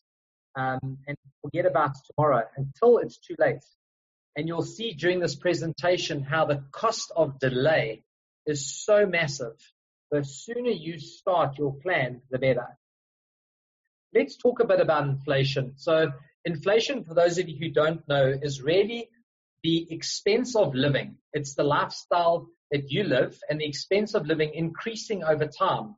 um, 0.57 0.99
and 1.07 1.17
forget 1.43 1.67
about 1.67 1.93
tomorrow 2.07 2.45
until 2.57 2.99
it's 2.99 3.19
too 3.19 3.37
late. 3.39 3.65
And 4.35 4.49
you'll 4.49 4.63
see 4.63 4.95
during 4.95 5.21
this 5.21 5.37
presentation 5.37 6.23
how 6.23 6.47
the 6.47 6.65
cost 6.73 7.13
of 7.15 7.39
delay 7.39 8.03
is 8.47 8.85
so 8.85 9.07
massive. 9.07 9.57
The 10.11 10.25
sooner 10.25 10.71
you 10.71 10.99
start 10.99 11.59
your 11.59 11.75
plan, 11.75 12.23
the 12.31 12.39
better. 12.39 12.67
Let's 14.15 14.37
talk 14.37 14.61
a 14.61 14.67
bit 14.67 14.81
about 14.81 15.07
inflation. 15.07 15.75
So 15.77 16.13
inflation, 16.45 17.05
for 17.05 17.15
those 17.15 17.39
of 17.39 17.49
you 17.49 17.57
who 17.59 17.71
don't 17.71 18.07
know, 18.09 18.35
is 18.43 18.61
really 18.61 19.09
the 19.63 19.87
expense 19.91 20.57
of 20.57 20.75
living. 20.75 21.17
It's 21.33 21.55
the 21.55 21.63
lifestyle 21.63 22.49
that 22.73 22.91
you 22.91 23.05
live 23.05 23.39
and 23.49 23.61
the 23.61 23.67
expense 23.67 24.15
of 24.15 24.27
living 24.27 24.53
increasing 24.55 25.23
over 25.23 25.47
time. 25.47 25.95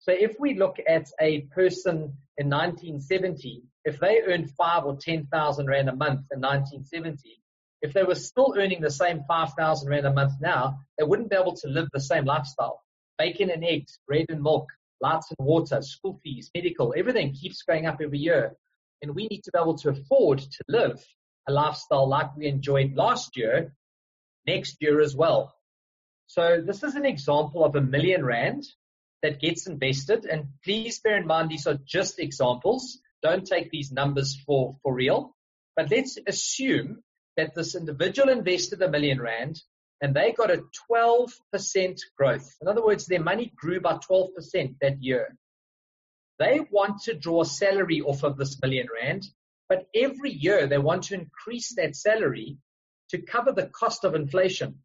So 0.00 0.12
if 0.12 0.36
we 0.38 0.54
look 0.54 0.76
at 0.86 1.08
a 1.20 1.42
person 1.42 2.16
in 2.36 2.50
1970, 2.50 3.62
if 3.84 3.98
they 3.98 4.20
earned 4.26 4.50
five 4.50 4.84
or 4.84 4.96
10,000 4.96 5.66
Rand 5.66 5.88
a 5.88 5.96
month 5.96 6.26
in 6.30 6.40
1970, 6.40 7.42
if 7.82 7.92
they 7.92 8.02
were 8.02 8.16
still 8.16 8.54
earning 8.56 8.80
the 8.80 8.90
same 8.90 9.22
5,000 9.28 9.88
Rand 9.88 10.06
a 10.06 10.12
month 10.12 10.34
now, 10.40 10.80
they 10.98 11.04
wouldn't 11.04 11.30
be 11.30 11.36
able 11.36 11.54
to 11.56 11.68
live 11.68 11.88
the 11.92 12.00
same 12.00 12.24
lifestyle. 12.24 12.82
Bacon 13.16 13.50
and 13.50 13.64
eggs, 13.64 13.98
bread 14.06 14.26
and 14.28 14.42
milk, 14.42 14.68
lights 15.00 15.32
and 15.36 15.46
water, 15.46 15.80
school 15.82 16.20
fees, 16.24 16.50
medical, 16.54 16.94
everything 16.96 17.32
keeps 17.32 17.62
going 17.62 17.86
up 17.86 18.00
every 18.02 18.18
year. 18.18 18.56
And 19.02 19.14
we 19.14 19.28
need 19.28 19.42
to 19.44 19.52
be 19.52 19.60
able 19.60 19.78
to 19.78 19.90
afford 19.90 20.38
to 20.40 20.64
live 20.68 21.04
a 21.48 21.52
lifestyle 21.52 22.08
like 22.08 22.36
we 22.36 22.46
enjoyed 22.46 22.94
last 22.94 23.36
year, 23.36 23.72
next 24.46 24.76
year 24.80 25.00
as 25.00 25.14
well. 25.14 25.54
So 26.28 26.62
this 26.64 26.82
is 26.82 26.94
an 26.94 27.06
example 27.06 27.64
of 27.64 27.74
a 27.74 27.80
million 27.80 28.24
rand 28.24 28.64
that 29.22 29.40
gets 29.40 29.66
invested. 29.66 30.26
And 30.26 30.48
please 30.62 31.00
bear 31.00 31.16
in 31.16 31.26
mind, 31.26 31.50
these 31.50 31.66
are 31.66 31.78
just 31.86 32.18
examples. 32.18 32.98
Don't 33.22 33.46
take 33.46 33.70
these 33.70 33.90
numbers 33.90 34.38
for, 34.46 34.76
for 34.82 34.94
real. 34.94 35.34
But 35.74 35.90
let's 35.90 36.18
assume 36.26 37.02
that 37.38 37.54
this 37.54 37.74
individual 37.74 38.28
invested 38.28 38.82
a 38.82 38.90
million 38.90 39.20
rand 39.20 39.60
and 40.02 40.14
they 40.14 40.32
got 40.32 40.50
a 40.50 40.62
12% 40.90 41.98
growth. 42.16 42.54
In 42.60 42.68
other 42.68 42.84
words, 42.84 43.06
their 43.06 43.22
money 43.22 43.50
grew 43.56 43.80
by 43.80 43.94
12% 43.94 44.76
that 44.82 45.02
year. 45.02 45.34
They 46.38 46.60
want 46.70 47.02
to 47.04 47.14
draw 47.14 47.42
salary 47.42 48.02
off 48.02 48.22
of 48.22 48.36
this 48.36 48.60
million 48.60 48.86
rand, 48.94 49.24
but 49.68 49.86
every 49.94 50.30
year 50.30 50.66
they 50.66 50.78
want 50.78 51.04
to 51.04 51.14
increase 51.14 51.74
that 51.76 51.96
salary 51.96 52.58
to 53.10 53.22
cover 53.22 53.50
the 53.50 53.66
cost 53.66 54.04
of 54.04 54.14
inflation. 54.14 54.80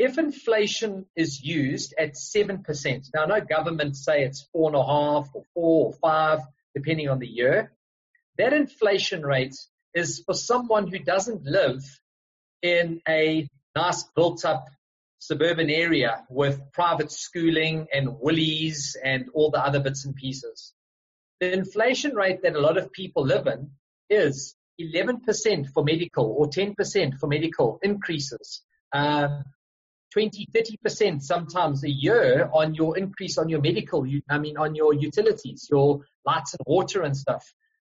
If 0.00 0.16
inflation 0.16 1.04
is 1.14 1.42
used 1.42 1.92
at 1.98 2.14
7%, 2.14 3.10
now 3.14 3.24
I 3.24 3.26
know 3.26 3.40
governments 3.42 4.02
say 4.02 4.24
it's 4.24 4.48
four 4.50 4.70
and 4.70 4.76
a 4.76 4.82
half 4.82 5.28
or 5.34 5.44
four 5.52 5.88
or 5.88 5.92
five, 5.92 6.38
depending 6.74 7.10
on 7.10 7.18
the 7.18 7.26
year. 7.26 7.74
That 8.38 8.54
inflation 8.54 9.20
rate 9.26 9.54
is 9.92 10.22
for 10.24 10.32
someone 10.32 10.86
who 10.86 11.00
doesn't 11.00 11.44
live 11.44 11.84
in 12.62 13.02
a 13.06 13.46
nice 13.76 14.04
built 14.16 14.46
up 14.46 14.64
suburban 15.18 15.68
area 15.68 16.24
with 16.30 16.72
private 16.72 17.12
schooling 17.12 17.86
and 17.92 18.18
Woolies 18.18 18.96
and 19.04 19.26
all 19.34 19.50
the 19.50 19.62
other 19.62 19.80
bits 19.80 20.06
and 20.06 20.14
pieces. 20.14 20.72
The 21.40 21.52
inflation 21.52 22.14
rate 22.14 22.40
that 22.42 22.56
a 22.56 22.60
lot 22.60 22.78
of 22.78 22.90
people 22.90 23.26
live 23.26 23.46
in 23.46 23.72
is 24.08 24.54
11% 24.80 25.68
for 25.74 25.84
medical 25.84 26.24
or 26.24 26.46
10% 26.46 27.18
for 27.18 27.26
medical 27.26 27.78
increases. 27.82 28.62
Um, 28.94 29.44
20, 30.12 30.48
30% 30.54 31.22
sometimes 31.22 31.84
a 31.84 31.90
year 31.90 32.50
on 32.52 32.74
your 32.74 32.98
increase 32.98 33.38
on 33.38 33.48
your 33.48 33.60
medical, 33.60 34.06
I 34.28 34.38
mean, 34.38 34.56
on 34.56 34.74
your 34.74 34.92
utilities, 34.92 35.68
your 35.70 36.00
lights 36.24 36.54
and 36.54 36.60
water 36.66 37.02
and 37.02 37.16
stuff. 37.16 37.44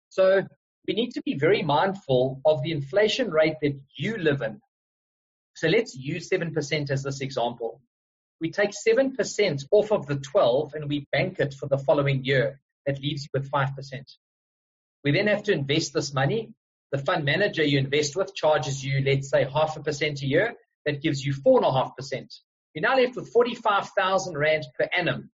So 0.09 0.43
we 0.87 0.93
need 0.93 1.11
to 1.11 1.21
be 1.23 1.35
very 1.37 1.63
mindful 1.63 2.41
of 2.45 2.61
the 2.63 2.71
inflation 2.71 3.31
rate 3.31 3.55
that 3.61 3.79
you 3.95 4.17
live 4.17 4.41
in. 4.41 4.61
So 5.55 5.67
let's 5.67 5.95
use 5.95 6.29
7% 6.29 6.91
as 6.91 7.03
this 7.03 7.21
example. 7.21 7.81
We 8.39 8.51
take 8.51 8.71
7% 8.71 9.65
off 9.71 9.91
of 9.91 10.07
the 10.07 10.15
12 10.15 10.73
and 10.75 10.89
we 10.89 11.07
bank 11.11 11.39
it 11.39 11.53
for 11.53 11.67
the 11.67 11.77
following 11.77 12.23
year. 12.23 12.59
That 12.85 12.99
leaves 12.99 13.23
you 13.23 13.29
with 13.39 13.51
5%. 13.51 13.69
We 15.03 15.11
then 15.11 15.27
have 15.27 15.43
to 15.43 15.53
invest 15.53 15.93
this 15.93 16.13
money. 16.13 16.53
The 16.91 16.97
fund 16.97 17.25
manager 17.25 17.63
you 17.63 17.79
invest 17.79 18.15
with 18.15 18.35
charges 18.35 18.83
you, 18.83 19.01
let's 19.05 19.29
say, 19.29 19.45
half 19.45 19.77
a 19.77 19.83
percent 19.83 20.21
a 20.21 20.27
year 20.27 20.55
that 20.85 21.01
gives 21.01 21.23
you 21.25 21.33
4.5%. 21.33 21.91
You're 22.73 22.81
now 22.81 22.95
left 22.95 23.15
with 23.15 23.31
45,000 23.31 24.38
Rand 24.38 24.65
per 24.77 24.88
annum, 24.97 25.29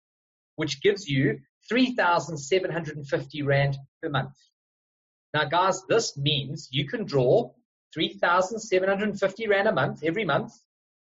which 0.56 0.82
gives 0.82 1.08
you 1.08 1.39
3,750 1.70 3.42
Rand 3.44 3.77
per 4.01 4.10
month. 4.10 4.34
Now, 5.34 5.46
guys, 5.46 5.84
this 5.88 6.18
means 6.18 6.70
you 6.72 6.88
can 6.88 7.06
draw 7.06 7.51
3,750 7.94 9.48
Rand 9.48 9.68
a 9.68 9.74
month 9.74 10.04
every 10.04 10.25
month, 10.25 10.54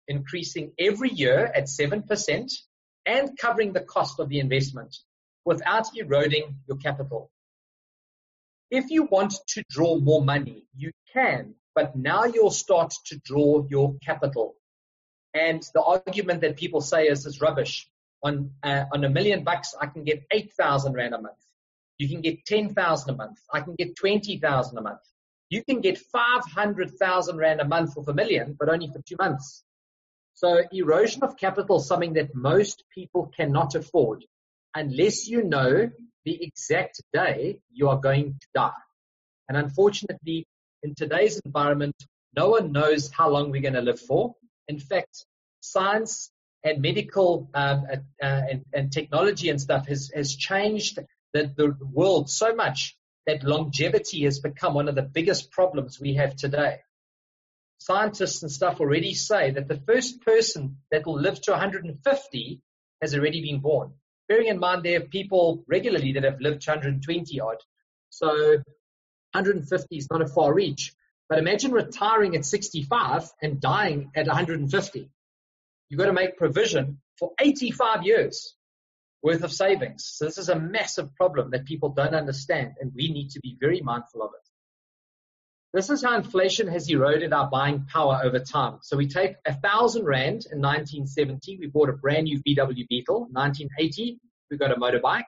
increasing 0.09 0.73
every 0.79 1.11
year 1.11 1.47
at 1.55 1.65
7% 1.65 2.53
and 3.07 3.39
covering 3.39 3.73
the 3.73 3.81
cost 3.81 4.21
of 4.21 4.29
the 4.29 4.39
investment. 4.39 4.97
without 5.45 5.87
eroding 5.97 6.57
your 6.67 6.79
capital. 6.79 7.31
If 8.71 8.91
you 8.91 9.05
want 9.05 9.35
to 9.49 9.63
draw 9.69 9.99
more 9.99 10.25
money, 10.25 10.67
you 10.75 10.91
can, 11.13 11.55
but 11.75 11.97
now 11.97 12.25
you'll 12.25 12.51
start 12.51 12.95
to 13.07 13.19
draw 13.25 13.67
your 13.69 13.97
capital. 14.05 14.57
And 15.35 15.63
the 15.75 15.83
argument 15.83 16.43
that 16.43 16.57
people 16.57 16.81
say 16.81 17.07
is, 17.07 17.27
is 17.27 17.41
rubbish. 17.41 17.89
On, 18.23 18.53
uh, 18.63 18.85
on 18.93 19.05
a 19.05 19.11
million 19.11 19.45
bucks, 19.45 19.75
I 19.79 19.87
can 19.87 20.05
get 20.05 20.25
8,000 20.31 20.95
Rand 20.95 21.15
a 21.15 21.21
month. 21.21 21.35
You 21.99 22.09
can 22.09 22.21
get 22.21 22.45
10,000 22.47 23.11
a 23.11 23.17
month. 23.17 23.39
I 23.53 23.61
can 23.61 23.75
get 23.75 23.97
20,000 23.97 24.79
a 24.79 24.81
month. 24.81 25.01
You 25.51 25.63
can 25.63 25.81
get 25.81 25.99
500,000 25.99 27.37
Rand 27.37 27.61
a 27.61 27.65
month 27.67 27.97
with 27.97 28.09
a 28.09 28.15
million, 28.15 28.57
but 28.59 28.69
only 28.69 28.89
for 28.89 29.01
two 29.07 29.17
months. 29.19 29.63
So 30.35 30.63
erosion 30.73 31.23
of 31.23 31.37
capital 31.37 31.79
is 31.79 31.87
something 31.87 32.15
that 32.15 32.35
most 32.35 32.85
people 32.95 33.31
cannot 33.37 33.75
afford 33.75 34.25
unless 34.75 35.29
you 35.29 35.45
know 35.45 35.91
the 36.25 36.43
exact 36.43 37.01
day 37.13 37.59
you 37.73 37.89
are 37.89 37.99
going 37.99 38.39
to 38.41 38.47
die. 38.55 38.71
And 39.49 39.57
unfortunately, 39.57 40.47
in 40.85 40.95
today's 40.95 41.41
environment, 41.45 41.97
no 42.37 42.51
one 42.51 42.71
knows 42.71 43.11
how 43.11 43.29
long 43.31 43.51
we're 43.51 43.63
going 43.63 43.75
to 43.75 43.81
live 43.81 44.01
for. 44.01 44.37
In 44.69 44.79
fact, 44.79 45.27
science 45.61 46.31
and 46.63 46.81
medical 46.81 47.51
um, 47.55 47.87
uh, 47.91 47.97
and, 48.23 48.65
and, 48.73 48.93
technology 48.93 49.49
and 49.49 49.61
stuff 49.61 49.89
has, 49.89 50.13
has 50.15 50.37
changed 50.37 51.01
the, 51.33 51.53
the 51.57 51.77
world 51.93 52.31
so 52.31 52.55
much 52.55 52.97
that 53.27 53.43
longevity 53.43 54.23
has 54.25 54.39
become 54.39 54.75
one 54.75 54.89
of 54.89 54.95
the 54.95 55.03
biggest 55.03 55.51
problems 55.51 55.99
we 56.01 56.15
have 56.15 56.37
today. 56.37 56.79
Scientists 57.79 58.43
and 58.43 58.53
stuff 58.53 58.81
already 58.81 59.15
say 59.15 59.51
that 59.51 59.67
the 59.67 59.81
first 59.87 60.23
person 60.23 60.77
that 60.93 61.05
will 61.05 61.21
live 61.21 61.41
to 61.43 61.51
150 61.51 62.61
has 63.03 63.15
already 63.15 63.43
been 63.43 63.61
born 63.61 63.93
bearing 64.29 64.49
in 64.49 64.59
mind 64.59 64.83
there 64.83 65.01
are 65.01 65.05
people 65.05 65.65
regularly 65.67 66.13
that 66.13 66.25
have 66.25 66.41
lived 66.41 66.67
120 66.67 67.41
odd. 67.41 67.57
So 68.11 68.59
150 69.35 69.97
is 69.97 70.09
not 70.11 70.23
a 70.23 70.29
far 70.29 70.55
reach. 70.55 70.95
But 71.29 71.39
imagine 71.39 71.73
retiring 71.73 72.37
at 72.37 72.45
65 72.45 73.31
and 73.43 73.61
dying 73.61 74.11
at 74.15 74.27
150. 74.27 75.11
You've 75.89 75.99
got 75.99 76.07
to 76.07 76.13
make 76.13 76.37
provision 76.37 77.01
for 77.19 77.33
85 77.41 78.05
years 78.05 78.55
worth 79.23 79.43
of 79.43 79.53
savings. 79.53 80.05
So 80.05 80.27
this 80.27 80.39
is 80.39 80.51
a 80.51 80.59
massive 80.59 81.15
problem 81.15 81.51
that 81.51 81.65
people 81.65 81.89
don't 81.91 82.15
understand 82.15 82.75
and 82.81 82.93
we 82.95 83.11
need 83.11 83.31
to 83.31 83.41
be 83.41 83.57
very 83.59 83.81
mindful 83.81 84.23
of 84.23 84.31
it. 84.35 84.49
This 85.73 85.91
is 85.91 86.05
how 86.05 86.15
inflation 86.17 86.69
has 86.69 86.89
eroded 86.89 87.33
our 87.33 87.49
buying 87.51 87.87
power 87.87 88.21
over 88.23 88.39
time. 88.39 88.79
So 88.83 88.97
we 88.97 89.09
take 89.09 89.37
a 89.45 89.55
thousand 89.55 90.05
rand 90.05 90.47
in 90.53 90.61
1970, 90.61 91.59
we 91.59 91.67
bought 91.67 91.89
a 91.89 91.95
brand 91.95 92.25
new 92.25 92.39
VW 92.39 92.87
Beetle. 92.89 93.29
1980, 93.33 94.21
we 94.51 94.57
got 94.57 94.71
a 94.71 94.77
motorbike. 94.77 95.25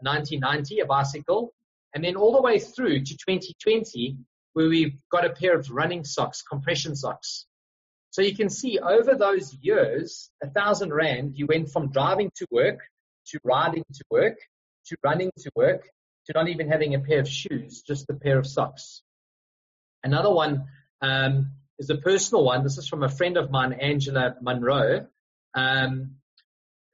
1990, 0.00 0.80
a 0.80 0.86
bicycle. 0.86 1.52
And 1.94 2.04
then 2.04 2.16
all 2.16 2.32
the 2.32 2.42
way 2.42 2.58
through 2.58 3.00
to 3.04 3.16
2020, 3.16 4.16
where 4.52 4.68
we've 4.68 4.96
got 5.10 5.24
a 5.24 5.30
pair 5.30 5.56
of 5.56 5.70
running 5.70 6.04
socks, 6.04 6.42
compression 6.42 6.94
socks. 6.96 7.46
So 8.10 8.22
you 8.22 8.34
can 8.34 8.50
see 8.50 8.78
over 8.78 9.14
those 9.14 9.54
years, 9.60 10.30
a 10.42 10.50
thousand 10.50 10.92
rand, 10.92 11.36
you 11.36 11.46
went 11.46 11.70
from 11.70 11.92
driving 11.92 12.30
to 12.36 12.46
work, 12.50 12.80
to 13.28 13.38
riding 13.44 13.84
to 13.94 14.04
work, 14.10 14.38
to 14.86 14.96
running 15.04 15.30
to 15.38 15.50
work, 15.54 15.88
to 16.26 16.32
not 16.34 16.48
even 16.48 16.68
having 16.68 16.94
a 16.94 17.00
pair 17.00 17.20
of 17.20 17.28
shoes, 17.28 17.82
just 17.86 18.10
a 18.10 18.14
pair 18.14 18.38
of 18.38 18.46
socks. 18.46 19.02
Another 20.02 20.32
one 20.32 20.66
um, 21.00 21.52
is 21.78 21.90
a 21.90 21.96
personal 21.96 22.44
one. 22.44 22.64
This 22.64 22.78
is 22.78 22.88
from 22.88 23.02
a 23.02 23.08
friend 23.08 23.36
of 23.36 23.50
mine, 23.50 23.72
Angela 23.72 24.34
Monroe. 24.40 25.06
Um, 25.54 26.16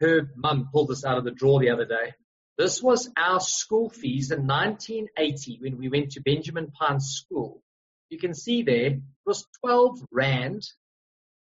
her 0.00 0.30
mum 0.36 0.68
pulled 0.72 0.88
this 0.88 1.04
out 1.04 1.18
of 1.18 1.24
the 1.24 1.30
drawer 1.30 1.60
the 1.60 1.70
other 1.70 1.86
day. 1.86 2.12
This 2.58 2.82
was 2.82 3.10
our 3.16 3.40
school 3.40 3.90
fees 3.90 4.30
in 4.30 4.46
1980 4.46 5.58
when 5.60 5.78
we 5.78 5.88
went 5.88 6.12
to 6.12 6.22
Benjamin 6.22 6.70
Pyne's 6.70 7.08
school. 7.08 7.62
You 8.08 8.18
can 8.18 8.34
see 8.34 8.62
there, 8.62 8.86
it 8.86 9.02
was 9.26 9.46
12 9.60 10.06
rand 10.10 10.62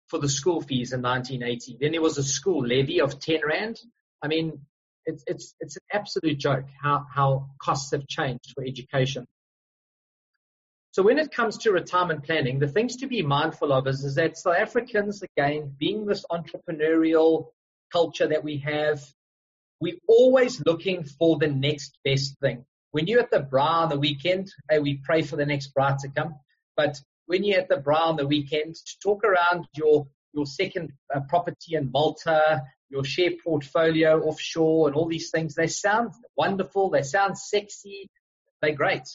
for 0.09 0.19
the 0.19 0.29
school 0.29 0.63
fees 0.63 0.93
in 0.93 1.03
1980. 1.03 1.79
Then 1.81 1.93
there 1.93 2.01
was 2.01 2.17
a 2.17 2.23
school 2.23 2.65
levy 2.67 3.01
of 3.01 3.19
10 3.21 3.41
rand. 3.47 3.79
I 4.23 4.29
mean, 4.29 4.61
it's, 5.05 5.23
it's, 5.27 5.55
it's 5.61 5.77
an 5.77 5.83
absolute 5.93 6.39
joke 6.39 6.65
how, 6.83 7.05
how 7.13 7.51
costs 7.61 7.93
have 7.93 8.07
changed 8.07 8.53
for 8.55 8.65
education. 8.65 9.27
So 10.93 11.03
when 11.03 11.19
it 11.19 11.31
comes 11.31 11.59
to 11.59 11.73
retirement 11.73 12.25
planning, 12.25 12.59
the 12.59 12.69
things 12.69 12.97
to 12.97 13.07
be 13.07 13.21
mindful 13.21 13.71
of 13.71 13.87
is, 13.87 14.03
is 14.03 14.15
that 14.15 14.39
South 14.39 14.57
Africans, 14.57 15.23
again, 15.23 15.75
being 15.79 16.07
this 16.07 16.25
entrepreneurial 16.31 17.49
culture 17.93 18.29
that 18.29 18.43
we 18.43 18.59
have, 18.59 19.05
we're 19.81 19.99
always 20.09 20.63
looking 20.65 21.05
for 21.05 21.39
the 21.39 21.49
next 21.49 21.99
best 22.05 22.39
thing. 22.41 22.65
When 22.93 23.07
you're 23.07 23.21
at 23.21 23.31
the 23.31 23.41
braai 23.41 23.83
on 23.83 23.89
the 23.89 23.99
weekend, 23.99 24.51
hey, 24.71 24.79
we 24.79 25.01
pray 25.05 25.23
for 25.23 25.37
the 25.37 25.47
next 25.47 25.75
braai 25.75 25.99
to 25.99 26.09
come. 26.09 26.37
But 26.77 27.01
when 27.27 27.45
you're 27.45 27.61
at 27.61 27.69
the 27.69 27.77
braai 27.77 28.01
on 28.01 28.17
the 28.17 28.27
weekend, 28.27 28.75
to 28.75 28.99
talk 29.03 29.25
around 29.25 29.67
your 29.75 30.07
your 30.33 30.47
second 30.47 30.93
uh, 31.15 31.21
property 31.29 31.77
in 31.77 31.91
Malta, 31.91 32.63
your 32.91 33.05
share 33.05 33.33
portfolio 33.43 34.21
offshore, 34.21 34.89
and 34.89 34.97
all 34.97 35.07
these 35.07 35.31
things, 35.31 35.55
they 35.55 35.67
sound 35.67 36.13
wonderful. 36.37 36.91
They 36.91 37.03
sound 37.03 37.39
sexy. 37.39 38.11
They're 38.61 38.75
great. 38.75 39.09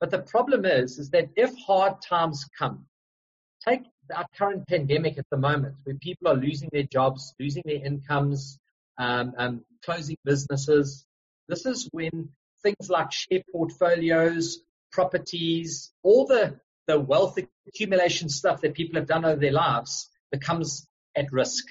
But 0.00 0.10
the 0.10 0.18
problem 0.20 0.64
is, 0.66 0.98
is 0.98 1.10
that 1.10 1.30
if 1.34 1.54
hard 1.66 2.02
times 2.02 2.46
come, 2.58 2.86
take 3.66 3.82
our 4.14 4.26
current 4.36 4.66
pandemic 4.68 5.18
at 5.18 5.26
the 5.30 5.38
moment, 5.38 5.76
where 5.84 5.96
people 5.96 6.28
are 6.28 6.36
losing 6.36 6.68
their 6.72 6.82
jobs, 6.82 7.34
losing 7.40 7.62
their 7.64 7.84
incomes, 7.84 8.58
um, 8.98 9.32
um, 9.38 9.64
closing 9.84 10.16
businesses. 10.24 11.04
This 11.48 11.66
is 11.66 11.88
when 11.92 12.30
things 12.62 12.88
like 12.88 13.12
share 13.12 13.42
portfolios, 13.52 14.60
properties, 14.92 15.92
all 16.02 16.26
the, 16.26 16.58
the 16.86 16.98
wealth 16.98 17.38
accumulation 17.68 18.28
stuff 18.28 18.60
that 18.62 18.74
people 18.74 18.98
have 18.98 19.08
done 19.08 19.24
over 19.24 19.40
their 19.40 19.52
lives 19.52 20.08
becomes 20.30 20.86
at 21.16 21.32
risk. 21.32 21.64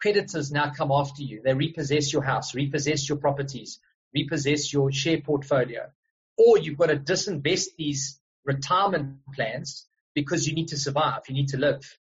Creditors 0.00 0.52
now 0.52 0.72
come 0.76 0.90
after 0.92 1.22
you. 1.22 1.40
They 1.44 1.54
repossess 1.54 2.12
your 2.12 2.22
house, 2.22 2.54
repossess 2.54 3.08
your 3.08 3.18
properties, 3.18 3.80
repossess 4.14 4.72
your 4.72 4.92
share 4.92 5.20
portfolio 5.20 5.90
or 6.36 6.58
you've 6.58 6.78
got 6.78 6.86
to 6.86 6.96
disinvest 6.96 7.68
these 7.76 8.20
retirement 8.44 9.18
plans 9.34 9.86
because 10.14 10.46
you 10.46 10.54
need 10.54 10.68
to 10.68 10.76
survive, 10.76 11.22
you 11.28 11.34
need 11.34 11.48
to 11.48 11.58
live. 11.58 11.98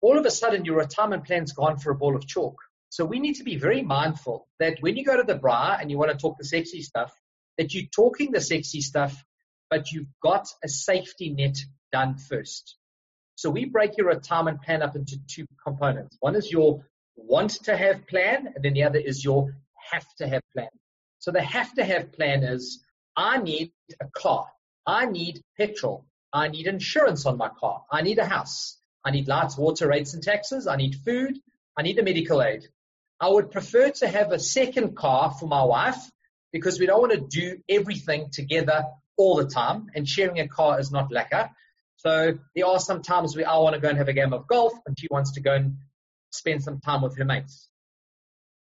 All 0.00 0.18
of 0.18 0.26
a 0.26 0.30
sudden, 0.30 0.64
your 0.64 0.76
retirement 0.76 1.24
plan's 1.24 1.52
gone 1.52 1.78
for 1.78 1.90
a 1.90 1.94
ball 1.94 2.16
of 2.16 2.26
chalk. 2.26 2.56
So 2.94 3.04
we 3.04 3.18
need 3.18 3.34
to 3.38 3.42
be 3.42 3.56
very 3.56 3.82
mindful 3.82 4.46
that 4.60 4.76
when 4.78 4.96
you 4.96 5.04
go 5.04 5.16
to 5.16 5.24
the 5.24 5.36
braai 5.36 5.80
and 5.80 5.90
you 5.90 5.98
want 5.98 6.12
to 6.12 6.16
talk 6.16 6.38
the 6.38 6.44
sexy 6.44 6.80
stuff, 6.80 7.12
that 7.58 7.74
you're 7.74 7.90
talking 7.92 8.30
the 8.30 8.40
sexy 8.40 8.82
stuff, 8.82 9.20
but 9.68 9.90
you've 9.90 10.06
got 10.22 10.46
a 10.62 10.68
safety 10.68 11.30
net 11.30 11.56
done 11.90 12.16
first. 12.16 12.76
So 13.34 13.50
we 13.50 13.64
break 13.64 13.96
your 13.98 14.06
retirement 14.06 14.62
plan 14.62 14.80
up 14.80 14.94
into 14.94 15.16
two 15.26 15.44
components. 15.66 16.16
One 16.20 16.36
is 16.36 16.52
your 16.52 16.84
want 17.16 17.64
to 17.64 17.76
have 17.76 18.06
plan, 18.06 18.52
and 18.54 18.64
then 18.64 18.74
the 18.74 18.84
other 18.84 19.00
is 19.00 19.24
your 19.24 19.56
have 19.90 20.06
to 20.18 20.28
have 20.28 20.42
plan. 20.54 20.68
So 21.18 21.32
the 21.32 21.42
have 21.42 21.74
to 21.74 21.84
have 21.84 22.12
plan 22.12 22.44
is 22.44 22.84
I 23.16 23.38
need 23.38 23.72
a 24.00 24.06
car. 24.16 24.46
I 24.86 25.06
need 25.06 25.42
petrol. 25.58 26.06
I 26.32 26.46
need 26.46 26.68
insurance 26.68 27.26
on 27.26 27.38
my 27.38 27.48
car. 27.58 27.82
I 27.90 28.02
need 28.02 28.20
a 28.20 28.24
house. 28.24 28.78
I 29.04 29.10
need 29.10 29.26
lights, 29.26 29.58
water 29.58 29.88
rates 29.88 30.14
and 30.14 30.22
taxes. 30.22 30.68
I 30.68 30.76
need 30.76 30.94
food. 31.04 31.40
I 31.76 31.82
need 31.82 31.98
a 31.98 32.04
medical 32.04 32.40
aid. 32.40 32.68
I 33.24 33.28
would 33.28 33.50
prefer 33.50 33.88
to 33.88 34.06
have 34.06 34.32
a 34.32 34.38
second 34.38 34.96
car 34.96 35.34
for 35.40 35.46
my 35.46 35.64
wife 35.64 36.10
because 36.52 36.78
we 36.78 36.84
don't 36.84 37.00
want 37.00 37.12
to 37.12 37.40
do 37.40 37.56
everything 37.70 38.28
together 38.30 38.84
all 39.16 39.36
the 39.36 39.46
time 39.46 39.86
and 39.94 40.06
sharing 40.06 40.40
a 40.40 40.46
car 40.46 40.78
is 40.78 40.92
not 40.92 41.10
lekker. 41.10 41.48
So 41.96 42.34
there 42.54 42.66
are 42.66 42.78
some 42.78 43.00
times 43.00 43.34
where 43.34 43.48
I 43.48 43.56
want 43.56 43.76
to 43.76 43.80
go 43.80 43.88
and 43.88 43.96
have 43.96 44.08
a 44.08 44.12
game 44.12 44.34
of 44.34 44.46
golf 44.46 44.74
and 44.86 44.94
she 44.98 45.08
wants 45.10 45.32
to 45.32 45.40
go 45.40 45.54
and 45.54 45.78
spend 46.32 46.62
some 46.62 46.80
time 46.80 47.00
with 47.00 47.16
her 47.16 47.24
mates. 47.24 47.70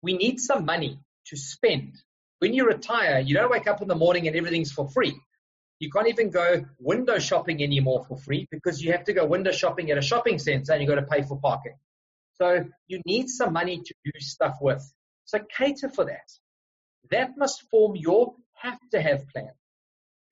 We 0.03 0.13
need 0.13 0.39
some 0.41 0.67
money 0.67 0.99
to 1.29 1.39
spend 1.39 1.95
when 2.41 2.53
you 2.53 2.67
retire, 2.67 3.21
you 3.21 3.35
don't 3.35 3.51
wake 3.51 3.67
up 3.67 3.81
in 3.81 3.89
the 3.89 3.95
morning 3.95 4.27
and 4.27 4.37
everything's 4.37 4.71
for 4.71 4.91
free. 4.91 5.19
You 5.79 5.91
can't 5.91 6.09
even 6.09 6.29
go 6.29 6.67
window 6.79 7.19
shopping 7.19 7.63
anymore 7.63 8.05
for 8.07 8.19
free 8.19 8.47
because 8.51 8.83
you 8.83 8.93
have 8.93 9.05
to 9.05 9.15
go 9.15 9.25
window 9.25 9.53
shopping 9.53 9.91
at 9.91 9.97
a 9.97 10.03
shopping 10.03 10.39
center 10.39 10.73
and 10.73 10.83
you've 10.83 10.91
got 10.91 10.97
to 10.97 11.07
pay 11.07 11.23
for 11.23 11.41
parking. 11.41 11.77
So 12.35 12.65
you 12.87 13.01
need 13.07 13.29
some 13.29 13.53
money 13.53 13.79
to 13.79 13.95
do 14.05 14.13
stuff 14.21 14.57
with. 14.61 14.85
So 15.25 15.39
cater 15.57 15.89
for 15.89 16.07
that. 16.07 16.31
That 17.11 17.37
must 17.37 17.63
form 17.71 17.97
your 17.97 18.35
have 18.55 18.79
to 18.93 19.01
have 19.01 19.29
plan. 19.29 19.53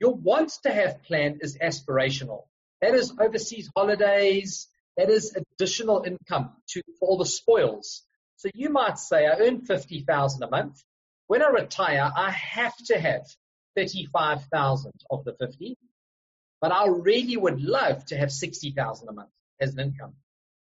Your 0.00 0.14
want 0.14 0.52
to 0.64 0.72
have 0.72 1.02
plan 1.04 1.38
is 1.42 1.58
aspirational. 1.58 2.44
That 2.80 2.94
is 2.94 3.12
overseas 3.20 3.70
holidays. 3.76 4.68
That 4.96 5.10
is 5.10 5.36
additional 5.36 6.02
income 6.02 6.52
to, 6.70 6.82
for 6.98 7.08
all 7.08 7.18
the 7.18 7.26
spoils. 7.26 8.02
So 8.36 8.48
you 8.54 8.70
might 8.70 8.98
say, 8.98 9.26
I 9.26 9.38
earn 9.38 9.64
50,000 9.64 10.42
a 10.42 10.50
month. 10.50 10.82
When 11.28 11.42
I 11.42 11.48
retire, 11.48 12.10
I 12.14 12.30
have 12.30 12.76
to 12.86 12.98
have 12.98 13.22
35,000 13.76 14.92
of 15.10 15.24
the 15.24 15.34
50, 15.34 15.78
but 16.60 16.72
I 16.72 16.88
really 16.88 17.36
would 17.36 17.62
love 17.62 18.04
to 18.06 18.16
have 18.16 18.32
60,000 18.32 19.08
a 19.08 19.12
month 19.12 19.30
as 19.60 19.74
an 19.74 19.80
income. 19.80 20.14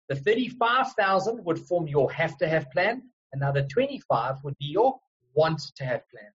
The 0.09 0.17
35,000 0.17 1.45
would 1.45 1.59
form 1.59 1.89
your 1.89 2.13
have 2.13 2.37
to 2.39 2.49
have 2.49 2.71
plan. 2.71 3.03
Another 3.33 3.63
25 3.67 4.45
would 4.45 4.57
be 4.59 4.67
your 4.67 5.01
want 5.35 5.61
to 5.77 5.85
have 5.85 6.09
plan. 6.11 6.31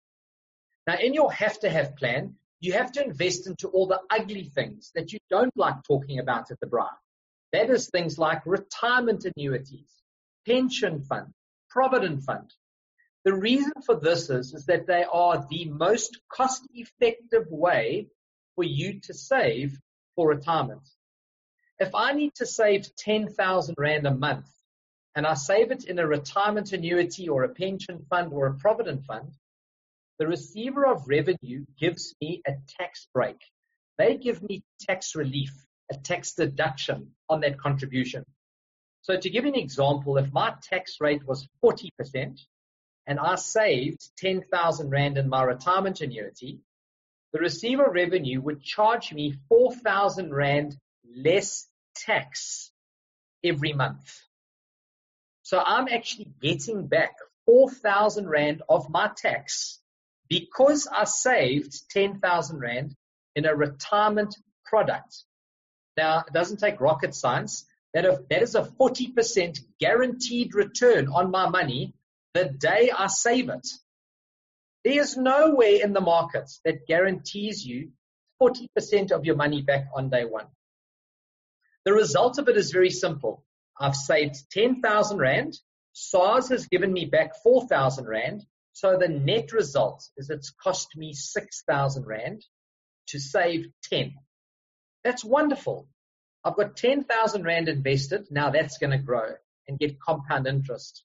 Now, 0.88 0.98
in 0.98 1.14
your 1.14 1.32
have 1.32 1.60
to 1.60 1.70
have 1.70 1.96
plan, 1.96 2.36
you 2.60 2.74
have 2.74 2.92
to 2.94 3.04
invest 3.04 3.48
into 3.48 3.68
all 3.70 3.88
the 3.88 4.02
ugly 4.10 4.44
things 4.44 4.92
that 4.96 5.14
you 5.14 5.20
don't 5.30 5.56
like 5.56 5.76
talking 5.84 6.20
about 6.20 6.52
at 6.52 6.60
the 6.60 6.68
braai. 6.68 6.90
That 7.54 7.70
is 7.70 7.90
things 7.90 8.18
like 8.18 8.46
retirement 8.46 9.26
annuities, 9.26 9.90
pension 10.46 11.02
fund, 11.02 11.34
provident 11.70 12.24
fund. 12.24 12.54
The 13.26 13.34
reason 13.34 13.74
for 13.86 13.96
this 13.96 14.30
is, 14.30 14.54
is 14.54 14.66
that 14.66 14.88
they 14.88 15.06
are 15.12 15.46
the 15.50 15.66
most 15.66 16.20
cost 16.32 16.68
effective 16.74 17.48
way 17.50 18.08
for 18.56 18.64
you 18.64 19.00
to 19.02 19.14
save 19.14 19.78
for 20.16 20.28
retirement. 20.28 20.88
If 21.80 21.96
I 21.96 22.12
need 22.12 22.36
to 22.36 22.46
save 22.46 22.94
10,000 22.98 23.76
Rand 23.78 24.06
a 24.06 24.14
month 24.14 24.50
and 25.16 25.26
I 25.26 25.36
save 25.36 25.72
it 25.72 25.86
in 25.86 25.98
a 25.98 26.06
retirement 26.06 26.74
annuity 26.74 27.30
or 27.30 27.44
a 27.44 27.50
pension 27.56 28.06
fund 28.10 28.34
or 28.34 28.48
a 28.48 28.56
provident 28.56 29.06
fund, 29.06 29.32
the 30.18 30.28
receiver 30.28 30.86
of 30.86 31.08
revenue 31.08 31.66
gives 31.80 32.14
me 32.22 32.42
a 32.46 32.56
tax 32.78 33.08
break. 33.14 33.38
They 33.98 34.18
give 34.18 34.44
me 34.44 34.62
tax 34.82 35.16
relief, 35.16 35.54
a 35.90 35.96
tax 35.96 36.34
deduction 36.34 37.12
on 37.30 37.40
that 37.42 37.58
contribution. 37.58 38.26
So 39.04 39.18
to 39.18 39.30
give 39.30 39.46
you 39.46 39.54
an 39.54 39.60
example, 39.60 40.18
if 40.18 40.34
my 40.34 40.56
tax 40.62 40.98
rate 41.00 41.26
was 41.26 41.48
40% 41.64 42.42
and 43.08 43.20
I 43.20 43.36
saved 43.36 44.02
10,000 44.18 44.90
Rand 44.90 45.18
in 45.18 45.30
my 45.30 45.44
retirement 45.44 46.02
annuity, 46.02 46.60
the 47.32 47.40
receiver 47.40 47.86
of 47.86 47.94
revenue 47.94 48.42
would 48.42 48.62
charge 48.62 49.14
me 49.14 49.36
4,000 49.48 50.34
Rand 50.34 50.76
less 51.16 51.69
tax 52.06 52.72
every 53.44 53.74
month. 53.74 54.22
So 55.44 55.60
I'm 55.60 55.88
actually 55.88 56.32
getting 56.42 56.88
back 56.88 57.16
4,000 57.46 58.30
Rand 58.30 58.62
of 58.70 58.90
my 58.90 59.10
tax 59.16 59.80
because 60.28 60.88
I 60.92 61.06
saved 61.06 61.90
10,000 61.90 62.60
Rand 62.60 62.96
in 63.36 63.46
a 63.46 63.56
retirement 63.56 64.36
product. 64.66 65.24
Now, 65.98 66.20
it 66.28 66.34
doesn't 66.34 66.60
take 66.60 66.80
rocket 66.80 67.16
science. 67.16 67.66
That, 67.94 68.06
if, 68.06 68.28
that 68.30 68.44
is 68.44 68.54
a 68.54 68.62
40% 68.62 69.60
guaranteed 69.80 70.54
return 70.54 71.08
on 71.08 71.32
my 71.32 71.50
money 71.50 71.94
the 72.36 72.46
day 72.46 72.92
I 72.96 73.08
save 73.08 73.50
it. 73.50 73.68
There's 74.86 75.18
nowhere 75.18 75.84
in 75.84 75.94
the 75.94 76.02
markets 76.02 76.62
that 76.64 76.86
guarantees 76.88 77.66
you 77.66 77.92
40% 78.42 79.12
of 79.12 79.26
your 79.26 79.36
money 79.36 79.62
back 79.62 79.88
on 79.96 80.10
day 80.10 80.26
one. 80.26 80.46
The 81.90 81.96
result 81.96 82.38
of 82.38 82.48
it 82.48 82.56
is 82.56 82.70
very 82.70 82.92
simple. 82.92 83.44
I've 83.80 83.96
saved 83.96 84.52
10,000 84.52 85.18
Rand. 85.18 85.58
SARS 85.94 86.50
has 86.50 86.68
given 86.68 86.94
me 86.94 87.06
back 87.06 87.42
4,000 87.42 88.06
Rand. 88.06 88.46
So 88.74 88.96
the 88.96 89.08
net 89.08 89.54
result 89.54 90.08
is 90.16 90.30
it's 90.30 90.52
cost 90.52 90.96
me 90.96 91.14
6,000 91.14 92.06
Rand 92.06 92.46
to 93.08 93.20
save 93.20 93.72
10. 93.86 94.14
That's 95.04 95.26
wonderful. 95.26 95.88
I've 96.44 96.56
got 96.56 96.78
10,000 96.78 97.44
Rand 97.44 97.70
invested. 97.70 98.28
Now 98.30 98.52
that's 98.52 98.78
going 98.78 98.92
to 98.92 99.04
grow 99.04 99.34
and 99.68 99.80
get 99.80 100.00
compound 100.00 100.46
interest. 100.46 101.04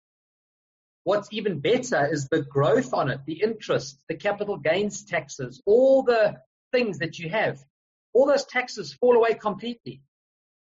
What's 1.04 1.32
even 1.32 1.60
better 1.60 2.06
is 2.12 2.28
the 2.28 2.42
growth 2.42 2.92
on 2.92 3.08
it, 3.08 3.20
the 3.24 3.40
interest, 3.40 3.98
the 4.10 4.16
capital 4.16 4.58
gains 4.58 5.06
taxes, 5.06 5.62
all 5.64 6.02
the 6.02 6.42
things 6.72 6.98
that 6.98 7.18
you 7.18 7.30
have. 7.30 7.58
All 8.12 8.26
those 8.26 8.44
taxes 8.44 8.92
fall 8.92 9.16
away 9.16 9.32
completely. 9.32 10.02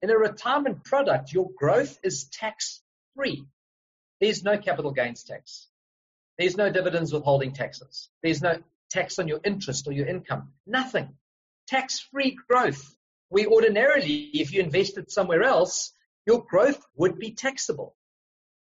In 0.01 0.09
a 0.09 0.17
retirement 0.17 0.83
product, 0.83 1.33
your 1.33 1.49
growth 1.57 1.97
is 2.03 2.25
tax 2.25 2.81
free. 3.15 3.45
There's 4.21 4.43
no 4.43 4.57
capital 4.57 4.91
gains 4.91 5.23
tax. 5.23 5.67
There's 6.37 6.55
no 6.55 6.71
dividends 6.71 7.11
withholding 7.11 7.53
taxes. 7.53 8.09
There's 8.21 8.41
no 8.41 8.57
tax 8.89 9.17
on 9.19 9.27
your 9.27 9.39
interest 9.43 9.87
or 9.87 9.91
your 9.91 10.07
income. 10.07 10.53
Nothing. 10.65 11.15
Tax 11.67 11.99
free 11.99 12.37
growth. 12.47 12.95
We 13.29 13.47
ordinarily, 13.47 14.29
if 14.33 14.53
you 14.53 14.61
invested 14.61 15.11
somewhere 15.11 15.43
else, 15.43 15.93
your 16.25 16.45
growth 16.45 16.81
would 16.95 17.17
be 17.17 17.31
taxable. 17.31 17.95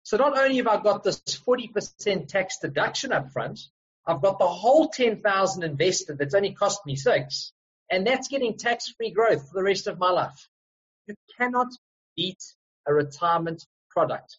So 0.02 0.18
not 0.18 0.38
only 0.38 0.58
have 0.58 0.66
I 0.66 0.82
got 0.82 1.02
this 1.02 1.20
40% 1.20 2.28
tax 2.28 2.58
deduction 2.58 3.12
up 3.12 3.32
front, 3.32 3.60
I've 4.06 4.20
got 4.20 4.38
the 4.38 4.46
whole 4.46 4.88
10,000 4.88 5.62
invested 5.62 6.18
that's 6.18 6.34
only 6.34 6.52
cost 6.52 6.84
me 6.84 6.94
six, 6.94 7.52
and 7.90 8.06
that's 8.06 8.28
getting 8.28 8.58
tax-free 8.58 9.12
growth 9.12 9.48
for 9.48 9.54
the 9.54 9.62
rest 9.62 9.87
of 9.87 9.98
my 9.98 10.10
life. 10.10 10.48
You 11.07 11.14
cannot 11.38 11.69
beat 12.17 12.43
a 12.87 12.95
retirement 12.95 13.64
product. 13.90 14.38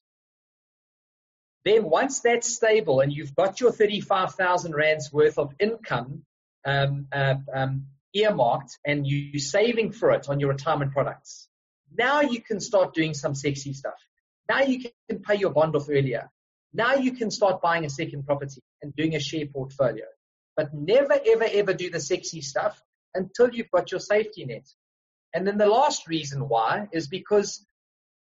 Then 1.63 1.83
once 1.83 2.19
that's 2.21 2.53
stable 2.53 2.99
and 2.99 3.11
you've 3.11 3.35
got 3.35 3.59
your 3.59 3.71
35,000 3.71 4.75
rands 4.75 5.11
worth 5.11 5.39
of 5.39 5.53
income 5.59 6.23
um, 6.63 7.07
uh, 7.11 7.35
um, 7.53 7.87
earmarked 8.13 8.77
and 8.85 9.05
you're 9.07 9.39
saving 9.39 9.91
for 9.91 10.11
it 10.11 10.29
on 10.29 10.39
your 10.39 10.49
retirement 10.49 10.91
products, 10.91 11.47
now 11.97 12.21
you 12.21 12.41
can 12.41 12.59
start 12.59 12.93
doing 12.93 13.13
some 13.13 13.33
sexy 13.33 13.73
stuff. 13.73 13.97
Now 14.47 14.61
you 14.61 14.85
can 15.09 15.19
pay 15.19 15.35
your 15.35 15.51
bond 15.51 15.75
off 15.75 15.89
earlier. 15.89 16.29
Now 16.73 16.95
you 16.95 17.13
can 17.13 17.31
start 17.31 17.61
buying 17.61 17.85
a 17.85 17.89
second 17.89 18.25
property 18.25 18.61
and 18.81 18.95
doing 18.95 19.15
a 19.15 19.19
share 19.19 19.47
portfolio. 19.47 20.05
But 20.55 20.73
never, 20.73 21.19
ever, 21.25 21.47
ever 21.51 21.73
do 21.73 21.89
the 21.89 21.99
sexy 21.99 22.41
stuff 22.41 22.79
until 23.15 23.49
you've 23.49 23.71
got 23.71 23.91
your 23.91 23.99
safety 23.99 24.45
net. 24.45 24.67
And 25.35 25.45
then 25.45 25.57
the 25.57 25.67
last 25.67 26.07
reason 26.07 26.47
why 26.47 26.87
is 26.93 27.09
because 27.09 27.65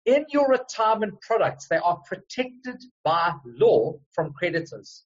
in 0.07 0.25
your 0.31 0.49
retirement 0.49 1.21
products, 1.21 1.69
they 1.69 1.77
are 1.77 2.01
protected 2.07 2.83
by 3.05 3.35
law 3.45 3.99
from 4.13 4.33
creditors. 4.33 5.05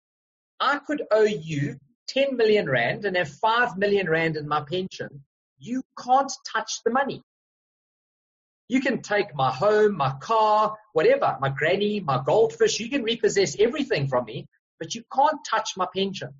I 0.58 0.78
could 0.78 1.02
owe 1.10 1.24
you 1.24 1.76
10 2.08 2.38
million 2.38 2.70
rand 2.70 3.04
and 3.04 3.18
have 3.18 3.28
5 3.28 3.76
million 3.76 4.08
rand 4.08 4.38
in 4.38 4.48
my 4.48 4.62
pension. 4.62 5.24
You 5.58 5.82
can't 6.02 6.32
touch 6.50 6.80
the 6.86 6.90
money. 6.90 7.22
You 8.68 8.80
can 8.80 9.02
take 9.02 9.34
my 9.34 9.52
home, 9.52 9.94
my 9.94 10.14
car, 10.20 10.76
whatever, 10.94 11.36
my 11.38 11.50
granny, 11.50 12.00
my 12.00 12.22
goldfish. 12.24 12.80
You 12.80 12.88
can 12.88 13.02
repossess 13.02 13.56
everything 13.58 14.08
from 14.08 14.24
me, 14.24 14.46
but 14.78 14.94
you 14.94 15.02
can't 15.14 15.44
touch 15.50 15.72
my 15.76 15.86
pension. 15.94 16.30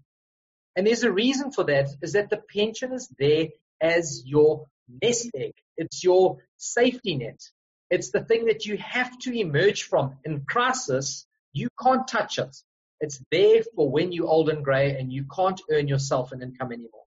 And 0.74 0.86
there's 0.86 1.02
a 1.02 1.12
reason 1.12 1.52
for 1.52 1.64
that 1.64 1.90
is 2.00 2.12
that 2.12 2.30
the 2.30 2.40
pension 2.50 2.94
is 2.94 3.12
there 3.18 3.48
as 3.78 4.22
your 4.24 4.64
nest 4.88 5.30
egg. 5.36 5.54
It's 5.76 6.02
your 6.04 6.38
safety 6.56 7.16
net. 7.16 7.40
It's 7.90 8.10
the 8.10 8.24
thing 8.24 8.46
that 8.46 8.66
you 8.66 8.76
have 8.78 9.18
to 9.20 9.32
emerge 9.32 9.84
from 9.84 10.16
in 10.24 10.44
crisis. 10.48 11.26
You 11.52 11.68
can't 11.82 12.06
touch 12.08 12.38
it. 12.38 12.56
It's 13.00 13.22
there 13.30 13.62
for 13.76 13.90
when 13.90 14.12
you're 14.12 14.28
old 14.28 14.48
and 14.48 14.64
grey 14.64 14.98
and 14.98 15.12
you 15.12 15.24
can't 15.24 15.60
earn 15.70 15.88
yourself 15.88 16.32
an 16.32 16.42
income 16.42 16.72
anymore. 16.72 17.04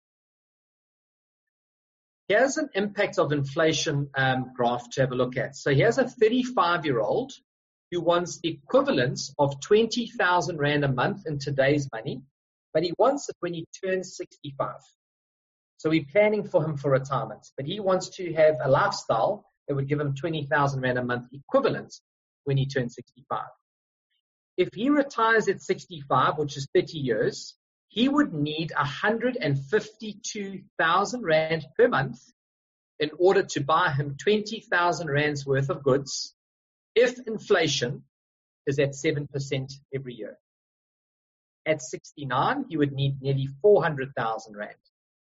Here's 2.29 2.57
an 2.57 2.71
impact 2.75 3.19
of 3.19 3.33
inflation 3.33 4.11
um, 4.17 4.53
graph 4.55 4.91
to 4.91 5.01
have 5.03 5.13
a 5.13 5.15
look 5.15 5.37
at. 5.37 5.57
So 5.57 5.73
here's 5.73 5.99
a 5.99 6.09
35 6.09 6.85
year 6.85 7.01
old 7.01 7.33
who 7.93 8.01
wants 8.01 8.41
the 8.41 8.49
equivalent 8.49 9.21
of 9.39 9.61
20,000 9.61 10.59
Rand 10.59 10.85
a 10.85 10.89
month 10.89 11.27
in 11.27 11.39
today's 11.39 11.89
money, 11.93 12.23
but 12.75 12.83
he 12.83 12.93
wants 12.99 13.29
it 13.29 13.37
when 13.41 13.55
he 13.55 13.65
turns 13.85 14.17
65. 14.17 14.75
So 15.79 15.91
we're 15.91 16.07
planning 16.11 16.45
for 16.45 16.65
him 16.65 16.77
for 16.77 16.91
retirement, 16.91 17.47
but 17.57 17.67
he 17.67 17.79
wants 17.81 18.11
to 18.17 18.33
have 18.35 18.57
a 18.63 18.71
lifestyle 18.71 19.45
that 19.69 19.75
would 19.75 19.89
give 19.89 20.01
him 20.01 20.15
20,000 20.15 20.81
Rand 20.81 20.99
a 20.99 21.05
month 21.05 21.29
equivalent 21.33 21.95
when 22.45 22.57
he 22.57 22.67
turns 22.67 22.95
65. 22.95 23.43
If 24.57 24.71
he 24.73 24.89
retires 24.89 25.49
at 25.49 25.61
65, 25.61 26.39
which 26.39 26.57
is 26.57 26.67
30 26.75 26.99
years, 26.99 27.55
he 27.89 28.09
would 28.09 28.33
need 28.33 28.73
152,000 28.77 31.23
Rand 31.23 31.67
per 31.77 31.89
month 31.89 32.21
in 32.99 33.11
order 33.19 33.43
to 33.43 33.61
buy 33.61 33.91
him 33.91 34.17
20,000 34.19 35.11
Rands 35.11 35.45
worth 35.45 35.69
of 35.69 35.83
goods 35.83 36.35
if 36.95 37.19
inflation 37.27 38.05
is 38.67 38.79
at 38.79 38.93
7% 38.93 39.73
every 39.95 40.15
year. 40.15 40.39
At 41.67 41.83
69, 41.83 42.65
he 42.69 42.79
would 42.79 42.93
need 42.93 43.21
nearly 43.21 43.49
400,000 43.61 44.57
Rand. 44.57 44.73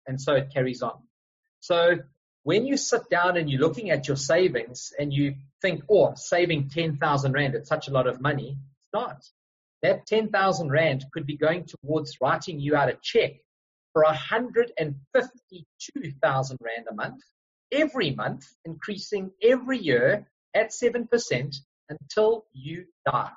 And 0.08 0.20
so 0.20 0.34
it 0.34 0.52
carries 0.54 0.82
on. 0.82 1.00
So 1.60 2.00
when 2.44 2.66
you 2.66 2.78
sit 2.78 3.04
down 3.10 3.38
and 3.38 3.50
you're 3.50 3.62
looking 3.62 3.92
at 3.92 4.08
your 4.08 4.18
savings 4.18 4.92
and 4.98 5.14
you 5.14 5.36
think, 5.62 5.84
oh, 5.90 6.14
saving 6.16 6.70
10,000 6.70 7.34
Rand, 7.34 7.56
it's 7.56 7.70
such 7.70 7.88
a 7.88 7.92
lot 7.92 8.08
of 8.08 8.20
money. 8.20 8.58
It's 8.58 8.94
not 8.94 9.24
that 9.84 10.08
10,000 10.08 10.72
Rand 10.72 11.06
could 11.14 11.26
be 11.26 11.38
going 11.38 11.66
towards 11.66 12.18
writing 12.22 12.60
you 12.60 12.76
out 12.76 12.90
a 12.90 12.98
check 13.02 13.36
for 13.94 14.04
152,000 14.04 16.58
Rand 16.62 16.88
a 16.90 16.94
month, 16.94 17.22
every 17.72 18.12
month, 18.12 18.46
increasing 18.66 19.32
every 19.42 19.80
year 19.80 20.28
at 20.54 20.72
7% 20.72 21.56
until 21.90 22.46
you 22.54 22.86
die. 23.06 23.32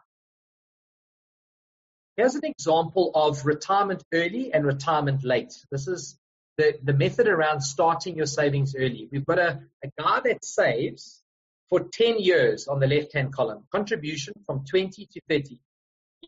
Here's 2.16 2.36
an 2.36 2.44
example 2.44 3.10
of 3.14 3.44
retirement 3.44 4.04
early 4.12 4.52
and 4.52 4.64
retirement 4.64 5.24
late. 5.24 5.52
This 5.72 5.88
is 5.88 6.16
the, 6.56 6.74
the 6.82 6.92
method 6.92 7.28
around 7.28 7.60
starting 7.60 8.16
your 8.16 8.26
savings 8.26 8.74
early. 8.76 9.08
We've 9.10 9.26
got 9.26 9.38
a, 9.38 9.60
a 9.82 9.88
guy 9.98 10.20
that 10.24 10.44
saves 10.44 11.22
for 11.68 11.80
10 11.80 12.20
years 12.20 12.68
on 12.68 12.80
the 12.80 12.86
left 12.86 13.12
hand 13.12 13.32
column, 13.32 13.64
contribution 13.72 14.34
from 14.46 14.64
20 14.64 15.06
to 15.12 15.20
30. 15.28 15.58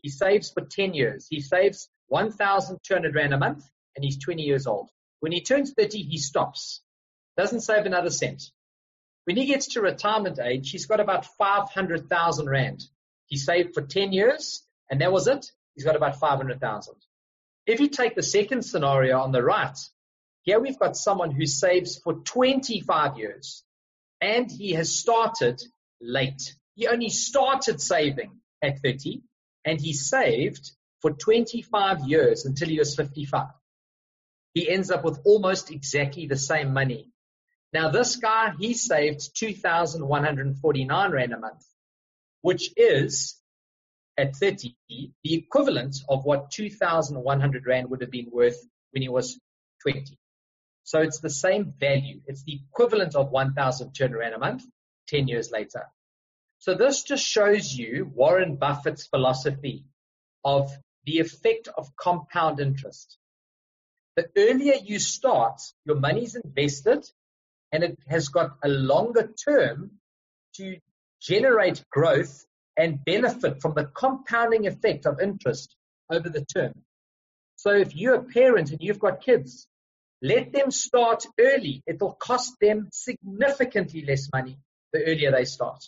He 0.01 0.09
saves 0.09 0.51
for 0.51 0.61
10 0.61 0.93
years. 0.93 1.27
He 1.29 1.39
saves 1.39 1.89
1,200 2.07 3.15
Rand 3.15 3.33
a 3.33 3.37
month, 3.37 3.63
and 3.95 4.03
he's 4.03 4.17
20 4.17 4.43
years 4.43 4.67
old. 4.67 4.89
When 5.19 5.31
he 5.31 5.41
turns 5.41 5.73
30, 5.73 6.03
he 6.03 6.17
stops. 6.17 6.81
Doesn't 7.37 7.61
save 7.61 7.85
another 7.85 8.09
cent. 8.09 8.43
When 9.25 9.37
he 9.37 9.45
gets 9.45 9.73
to 9.73 9.81
retirement 9.81 10.39
age, 10.39 10.71
he's 10.71 10.85
got 10.85 10.99
about 10.99 11.25
500,000 11.37 12.49
Rand. 12.49 12.83
He 13.27 13.37
saved 13.37 13.73
for 13.73 13.81
10 13.81 14.13
years, 14.13 14.63
and 14.89 15.01
that 15.01 15.11
was 15.11 15.27
it. 15.27 15.51
He's 15.75 15.85
got 15.85 15.95
about 15.95 16.19
500,000. 16.19 16.95
If 17.65 17.79
you 17.79 17.89
take 17.89 18.15
the 18.15 18.23
second 18.23 18.63
scenario 18.63 19.19
on 19.19 19.31
the 19.31 19.43
right, 19.43 19.77
here 20.47 20.61
we've 20.61 20.79
got 20.79 20.95
someone 20.95 21.31
who 21.31 21.45
saves 21.45 21.97
for 21.97 22.13
25 22.13 23.17
years, 23.17 23.65
and 24.21 24.49
he 24.49 24.71
has 24.71 24.95
started 24.95 25.61
late. 25.99 26.55
He 26.75 26.87
only 26.87 27.09
started 27.09 27.81
saving 27.81 28.31
at 28.63 28.79
30, 28.79 29.23
and 29.65 29.77
he 29.77 29.91
saved 29.91 30.71
for 31.01 31.11
25 31.11 32.07
years 32.07 32.45
until 32.45 32.69
he 32.69 32.79
was 32.79 32.95
55. 32.95 33.47
He 34.53 34.69
ends 34.69 34.89
up 34.89 35.03
with 35.03 35.19
almost 35.25 35.69
exactly 35.69 36.27
the 36.27 36.37
same 36.37 36.71
money. 36.73 37.11
Now 37.73 37.89
this 37.89 38.15
guy, 38.15 38.53
he 38.57 38.73
saved 38.73 39.35
2,149 39.37 41.11
Rand 41.11 41.33
a 41.33 41.39
month, 41.39 41.65
which 42.41 42.71
is 42.77 43.37
at 44.17 44.37
30, 44.37 44.77
the 44.87 45.11
equivalent 45.25 45.97
of 46.07 46.23
what 46.23 46.51
2,100 46.51 47.67
Rand 47.67 47.89
would 47.89 47.99
have 47.99 48.11
been 48.11 48.29
worth 48.31 48.65
when 48.91 49.01
he 49.01 49.09
was 49.09 49.37
20. 49.81 50.17
So 50.87 51.01
it's 51.01 51.19
the 51.19 51.29
same 51.29 51.73
value. 51.77 52.21
It's 52.27 52.43
the 52.43 52.61
equivalent 52.65 53.13
of 53.13 53.29
1,200 53.29 54.17
Rand 54.17 54.35
a 54.35 54.39
month 54.39 54.63
10 55.09 55.27
years 55.27 55.51
later. 55.51 55.83
So 56.59 56.75
this 56.75 57.03
just 57.03 57.25
shows 57.25 57.73
you 57.73 58.09
Warren 58.15 58.55
Buffett's 58.55 59.05
philosophy 59.05 59.83
of 60.45 60.71
the 61.03 61.19
effect 61.19 61.67
of 61.77 61.93
compound 61.97 62.61
interest. 62.61 63.17
The 64.15 64.29
earlier 64.37 64.75
you 64.81 64.99
start, 64.99 65.59
your 65.83 65.97
money's 65.99 66.35
invested 66.35 67.05
and 67.73 67.83
it 67.83 67.99
has 68.07 68.29
got 68.29 68.51
a 68.63 68.69
longer 68.69 69.29
term 69.45 69.91
to 70.55 70.77
generate 71.21 71.83
growth 71.89 72.45
and 72.77 73.03
benefit 73.03 73.61
from 73.61 73.73
the 73.73 73.87
compounding 73.87 74.67
effect 74.67 75.05
of 75.05 75.19
interest 75.19 75.75
over 76.09 76.29
the 76.29 76.45
term. 76.45 76.71
So 77.57 77.71
if 77.71 77.93
you're 77.93 78.15
a 78.15 78.23
parent 78.23 78.71
and 78.71 78.79
you've 78.79 78.99
got 78.99 79.19
kids, 79.19 79.67
let 80.21 80.51
them 80.51 80.71
start 80.71 81.25
early. 81.39 81.83
It'll 81.85 82.13
cost 82.13 82.55
them 82.59 82.89
significantly 82.91 84.03
less 84.05 84.29
money 84.33 84.57
the 84.93 85.03
earlier 85.03 85.31
they 85.31 85.45
start. 85.45 85.83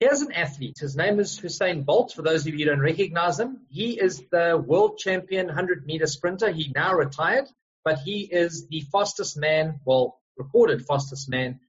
Here's 0.00 0.22
an 0.22 0.32
athlete. 0.32 0.78
His 0.80 0.96
name 0.96 1.20
is 1.20 1.38
Usain 1.40 1.84
Bolt. 1.84 2.14
For 2.14 2.22
those 2.22 2.46
of 2.46 2.54
you 2.54 2.64
who 2.64 2.70
don't 2.70 2.80
recognize 2.80 3.38
him, 3.38 3.60
he 3.68 4.00
is 4.00 4.22
the 4.32 4.56
world 4.56 4.96
champion 4.96 5.46
100 5.46 5.84
meter 5.84 6.06
sprinter. 6.06 6.50
He 6.50 6.72
now 6.74 6.94
retired, 6.94 7.46
but 7.84 7.98
he 7.98 8.22
is 8.22 8.66
the 8.68 8.80
fastest 8.92 9.36
man, 9.36 9.80
well, 9.84 10.18
recorded 10.38 10.86
fastest 10.86 11.28
man 11.28 11.60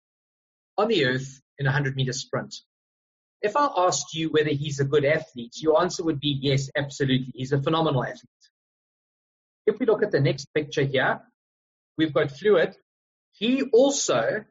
on 0.78 0.88
the 0.88 1.06
earth 1.06 1.42
in 1.60 1.66
a 1.66 1.70
100 1.70 1.98
meter 1.98 2.14
sprint. 2.14 2.56
If 3.42 3.58
I 3.58 3.68
asked 3.76 4.14
you 4.14 4.30
whether 4.30 4.52
he's 4.52 4.80
a 4.80 4.86
good 4.86 5.04
athlete, 5.04 5.56
your 5.58 5.82
answer 5.82 6.04
would 6.04 6.22
be 6.22 6.40
yes, 6.42 6.70
absolutely. 6.76 7.34
He's 7.36 7.52
a 7.52 7.62
phenomenal 7.62 8.04
athlete. 8.04 8.30
If 9.66 9.80
we 9.80 9.86
look 9.86 10.04
at 10.04 10.12
the 10.12 10.20
next 10.20 10.46
picture 10.54 10.84
here, 10.84 11.22
we've 11.98 12.14
got 12.14 12.32
Fluid. 12.32 12.76
He 13.34 13.64
also 13.74 14.44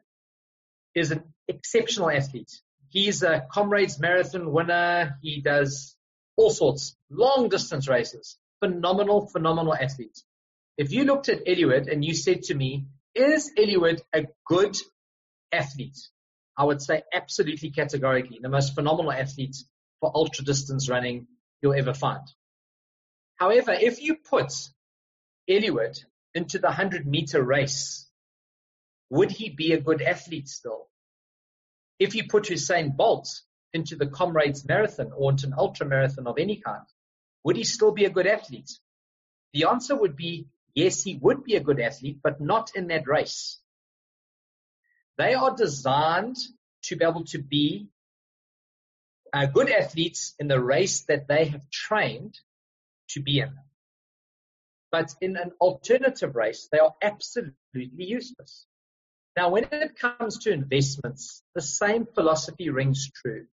is 0.95 1.11
an 1.11 1.23
exceptional 1.47 2.09
athlete. 2.09 2.51
He's 2.89 3.23
a 3.23 3.45
Comrades 3.51 3.99
Marathon 3.99 4.51
winner. 4.51 5.17
He 5.21 5.41
does 5.41 5.95
all 6.35 6.49
sorts, 6.49 6.95
long 7.09 7.49
distance 7.49 7.87
races. 7.87 8.37
Phenomenal, 8.59 9.27
phenomenal 9.27 9.73
athlete. 9.73 10.17
If 10.77 10.91
you 10.91 11.03
looked 11.03 11.29
at 11.29 11.45
Eliud 11.45 11.91
and 11.91 12.03
you 12.03 12.13
said 12.13 12.43
to 12.43 12.55
me, 12.55 12.85
is 13.13 13.51
Eliud 13.57 14.01
a 14.13 14.27
good 14.45 14.77
athlete? 15.51 15.97
I 16.57 16.63
would 16.63 16.81
say 16.81 17.03
absolutely 17.13 17.71
categorically 17.71 18.39
the 18.41 18.49
most 18.49 18.75
phenomenal 18.75 19.11
athlete 19.11 19.55
for 19.99 20.11
ultra 20.13 20.43
distance 20.45 20.89
running 20.89 21.27
you'll 21.61 21.73
ever 21.73 21.93
find. 21.93 22.27
However, 23.35 23.71
if 23.71 24.01
you 24.01 24.15
put 24.15 24.51
Eliud 25.51 25.97
into 26.33 26.59
the 26.59 26.67
100 26.67 27.05
meter 27.05 27.43
race, 27.43 28.09
would 29.09 29.31
he 29.31 29.49
be 29.49 29.73
a 29.73 29.81
good 29.81 30.01
athlete 30.01 30.47
still? 30.47 30.87
If 31.99 32.15
you 32.15 32.23
put 32.27 32.45
Usain 32.45 32.95
Bolt 32.95 33.27
into 33.73 33.95
the 33.95 34.07
Comrades 34.07 34.65
Marathon 34.65 35.11
or 35.15 35.31
into 35.31 35.47
an 35.47 35.53
ultra 35.57 35.85
marathon 35.85 36.27
of 36.27 36.37
any 36.37 36.57
kind, 36.57 36.85
would 37.43 37.57
he 37.57 37.63
still 37.63 37.91
be 37.91 38.05
a 38.05 38.09
good 38.09 38.27
athlete? 38.27 38.71
The 39.53 39.65
answer 39.65 39.95
would 39.95 40.15
be 40.15 40.47
yes, 40.73 41.03
he 41.03 41.17
would 41.21 41.43
be 41.43 41.55
a 41.55 41.59
good 41.59 41.79
athlete, 41.79 42.19
but 42.23 42.39
not 42.39 42.71
in 42.75 42.87
that 42.87 43.07
race. 43.07 43.59
They 45.17 45.33
are 45.33 45.55
designed 45.55 46.37
to 46.83 46.95
be 46.95 47.05
able 47.05 47.25
to 47.25 47.39
be 47.39 47.89
uh, 49.33 49.45
good 49.45 49.69
athletes 49.69 50.33
in 50.39 50.47
the 50.47 50.59
race 50.59 51.03
that 51.05 51.27
they 51.27 51.45
have 51.45 51.69
trained 51.69 52.39
to 53.09 53.21
be 53.21 53.39
in. 53.39 53.53
But 54.91 55.13
in 55.21 55.37
an 55.37 55.51
alternative 55.61 56.35
race, 56.35 56.67
they 56.71 56.79
are 56.79 56.93
absolutely 57.01 57.55
useless. 57.95 58.65
Now, 59.37 59.49
when 59.49 59.67
it 59.71 59.97
comes 59.97 60.39
to 60.39 60.51
investments, 60.51 61.41
the 61.55 61.61
same 61.61 62.05
philosophy 62.05 62.69
rings 62.69 63.09
true. 63.09 63.45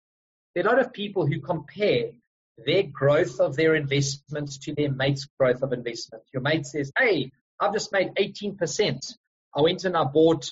There 0.55 0.65
are 0.65 0.67
a 0.67 0.75
lot 0.77 0.85
of 0.85 0.93
people 0.93 1.27
who 1.27 1.39
compare 1.39 2.11
their 2.65 2.83
growth 2.83 3.39
of 3.39 3.55
their 3.55 3.75
investments 3.75 4.57
to 4.57 4.73
their 4.73 4.91
mate's 4.91 5.27
growth 5.39 5.61
of 5.61 5.73
investment. 5.73 6.23
Your 6.33 6.41
mate 6.41 6.65
says, 6.65 6.91
Hey, 6.97 7.31
I've 7.59 7.73
just 7.73 7.91
made 7.91 8.15
18%. 8.15 9.15
I 9.55 9.61
went 9.61 9.85
and 9.85 9.95
I 9.95 10.05
bought 10.05 10.51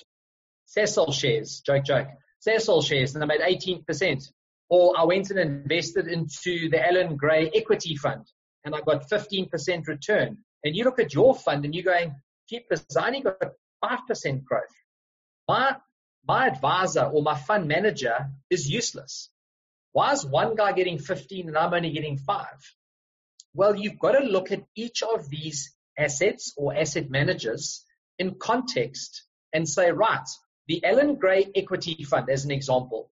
Sasol 0.76 1.12
shares, 1.12 1.60
joke, 1.66 1.84
joke, 1.84 2.08
Sasol 2.46 2.84
shares, 2.84 3.14
and 3.14 3.24
I 3.24 3.26
made 3.26 3.40
18%. 3.40 4.30
Or 4.68 4.98
I 4.98 5.04
went 5.04 5.30
and 5.30 5.38
invested 5.38 6.06
into 6.06 6.68
the 6.70 6.84
Allan 6.84 7.16
Gray 7.16 7.50
equity 7.54 7.96
fund 7.96 8.26
and 8.64 8.74
I 8.74 8.80
got 8.80 9.08
15% 9.08 9.86
return. 9.86 10.38
And 10.66 10.76
you 10.76 10.84
look 10.84 10.98
at 10.98 11.14
your 11.14 11.34
fund 11.34 11.64
and 11.64 11.74
you're 11.74 11.84
going, 11.84 12.14
keep 12.48 12.66
I 12.96 13.06
only 13.06 13.22
got 13.22 13.40
5% 13.82 14.44
growth 14.44 14.64
my, 15.48 15.76
my 16.26 16.46
advisor 16.46 17.04
or 17.04 17.22
my 17.22 17.36
fund 17.36 17.68
manager 17.68 18.28
is 18.50 18.68
useless. 18.68 19.30
Why 19.92 20.12
is 20.12 20.26
one 20.26 20.54
guy 20.56 20.72
getting 20.72 20.98
15 20.98 21.48
and 21.48 21.56
I'm 21.56 21.72
only 21.72 21.90
getting 21.90 22.18
five? 22.18 22.74
Well, 23.54 23.76
you've 23.76 23.98
got 23.98 24.12
to 24.12 24.26
look 24.26 24.52
at 24.52 24.64
each 24.74 25.02
of 25.02 25.28
these 25.30 25.74
assets 25.98 26.52
or 26.56 26.76
asset 26.76 27.08
managers 27.08 27.84
in 28.18 28.34
context 28.34 29.24
and 29.52 29.68
say, 29.68 29.90
right, 29.90 30.28
the 30.66 30.84
Allan 30.84 31.14
Gray 31.14 31.50
Equity 31.54 32.04
Fund, 32.04 32.28
as 32.28 32.44
an 32.44 32.50
example, 32.50 33.10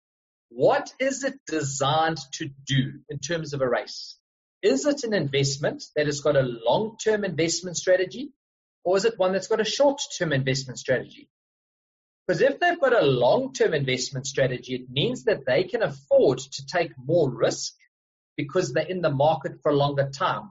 what 0.50 0.92
is 1.00 1.24
it 1.24 1.36
designed 1.48 2.20
to 2.34 2.50
do 2.66 3.00
in 3.10 3.20
terms 3.20 3.54
of 3.54 3.62
a 3.62 3.70
race? 3.70 4.18
Is 4.64 4.86
it 4.86 5.04
an 5.04 5.14
investment 5.14 5.84
that 5.96 6.06
has 6.06 6.22
got 6.22 6.38
a 6.38 6.42
long-term 6.42 7.26
investment 7.26 7.76
strategy 7.76 8.32
or 8.86 8.96
is 8.96 9.04
it 9.04 9.20
one 9.20 9.34
that's 9.34 9.48
got 9.48 9.60
a 9.60 9.66
short-term 9.66 10.32
investment 10.32 10.80
strategy? 10.80 11.30
Because 12.26 12.42
if 12.42 12.60
they've 12.60 12.80
got 12.80 13.00
a 13.00 13.06
long-term 13.06 13.74
investment 13.74 14.26
strategy, 14.26 14.76
it 14.76 14.90
means 14.90 15.26
that 15.26 15.46
they 15.46 15.66
can 15.66 15.84
afford 15.84 16.40
to 16.40 16.66
take 16.66 16.92
more 16.98 17.30
risk 17.30 17.74
because 18.38 18.72
they're 18.72 18.88
in 18.88 19.02
the 19.02 19.12
market 19.12 19.62
for 19.62 19.72
a 19.72 19.76
longer 19.76 20.10
time. 20.10 20.50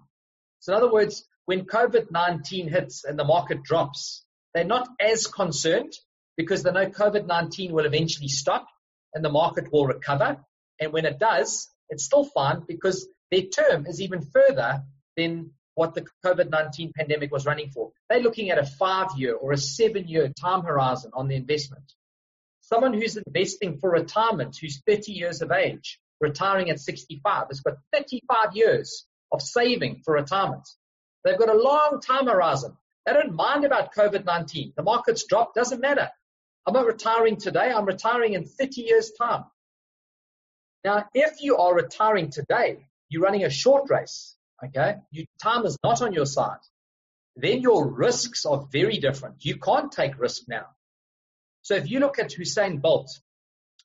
So 0.60 0.72
in 0.72 0.76
other 0.76 0.92
words, 0.92 1.26
when 1.46 1.64
COVID-19 1.64 2.70
hits 2.70 3.04
and 3.04 3.18
the 3.18 3.24
market 3.24 3.62
drops, 3.62 4.24
they're 4.52 4.64
not 4.64 4.88
as 5.00 5.26
concerned 5.26 5.94
because 6.36 6.62
they 6.62 6.70
know 6.70 6.86
COVID-19 6.86 7.70
will 7.70 7.86
eventually 7.86 8.28
stop 8.28 8.66
and 9.14 9.24
the 9.24 9.30
market 9.30 9.72
will 9.72 9.86
recover. 9.86 10.36
And 10.78 10.92
when 10.92 11.06
it 11.06 11.18
does, 11.18 11.68
it's 11.88 12.04
still 12.04 12.24
fine 12.24 12.62
because 12.68 13.08
their 13.32 13.42
term 13.42 13.86
is 13.86 14.00
even 14.00 14.20
further 14.20 14.84
than 15.16 15.50
what 15.74 15.94
the 15.94 16.06
COVID-19 16.24 16.92
pandemic 16.94 17.32
was 17.32 17.46
running 17.46 17.70
for. 17.70 17.90
They're 18.08 18.20
looking 18.20 18.50
at 18.50 18.58
a 18.58 18.66
five 18.66 19.08
year 19.16 19.34
or 19.34 19.52
a 19.52 19.56
seven 19.56 20.06
year 20.06 20.28
time 20.28 20.62
horizon 20.62 21.12
on 21.14 21.28
the 21.28 21.34
investment. 21.34 21.94
Someone 22.60 22.92
who's 22.92 23.16
investing 23.16 23.78
for 23.78 23.90
retirement, 23.90 24.56
who's 24.60 24.82
30 24.86 25.12
years 25.12 25.40
of 25.40 25.50
age, 25.50 25.98
retiring 26.20 26.70
at 26.70 26.78
65, 26.78 27.46
has 27.48 27.60
got 27.60 27.78
35 27.92 28.54
years 28.54 29.06
of 29.32 29.40
saving 29.40 30.02
for 30.04 30.14
retirement. 30.14 30.68
They've 31.24 31.38
got 31.38 31.48
a 31.48 31.58
long 31.58 32.00
time 32.06 32.26
horizon. 32.26 32.76
They 33.06 33.14
don't 33.14 33.34
mind 33.34 33.64
about 33.64 33.94
COVID-19. 33.94 34.74
The 34.76 34.82
market's 34.82 35.24
dropped, 35.26 35.54
doesn't 35.54 35.80
matter. 35.80 36.10
I'm 36.66 36.74
not 36.74 36.86
retiring 36.86 37.36
today. 37.36 37.72
I'm 37.72 37.86
retiring 37.86 38.34
in 38.34 38.44
30 38.44 38.82
years 38.82 39.10
time. 39.18 39.44
Now, 40.84 41.06
if 41.14 41.42
you 41.42 41.56
are 41.56 41.74
retiring 41.74 42.30
today, 42.30 42.86
you're 43.12 43.22
running 43.22 43.44
a 43.44 43.50
short 43.50 43.90
race 43.90 44.36
okay, 44.64 44.96
your 45.10 45.26
time 45.42 45.64
is 45.66 45.76
not 45.82 46.02
on 46.02 46.12
your 46.12 46.26
side, 46.26 46.60
then 47.36 47.60
your 47.60 47.90
risks 47.90 48.46
are 48.46 48.66
very 48.70 48.98
different. 48.98 49.44
You 49.44 49.56
can't 49.56 49.90
take 49.90 50.18
risk 50.18 50.42
now. 50.48 50.66
So 51.62 51.74
if 51.74 51.90
you 51.90 52.00
look 52.00 52.18
at 52.18 52.30
Usain 52.30 52.80
Bolt 52.80 53.10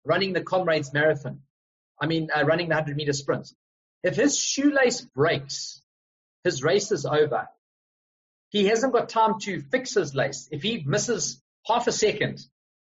running 0.03 0.33
the 0.33 0.41
Comrades 0.41 0.93
Marathon, 0.93 1.41
I 1.99 2.07
mean, 2.07 2.29
uh, 2.35 2.43
running 2.43 2.69
the 2.69 2.75
100 2.75 2.95
meter 2.95 3.13
sprint, 3.13 3.49
If 4.03 4.15
his 4.15 4.37
shoelace 4.37 5.01
breaks, 5.01 5.81
his 6.43 6.63
race 6.63 6.91
is 6.91 7.05
over. 7.05 7.47
He 8.49 8.67
hasn't 8.67 8.93
got 8.93 9.09
time 9.09 9.39
to 9.41 9.61
fix 9.61 9.95
his 9.95 10.15
lace. 10.15 10.47
If 10.51 10.61
he 10.63 10.83
misses 10.85 11.41
half 11.65 11.87
a 11.87 11.91
second, 11.91 12.39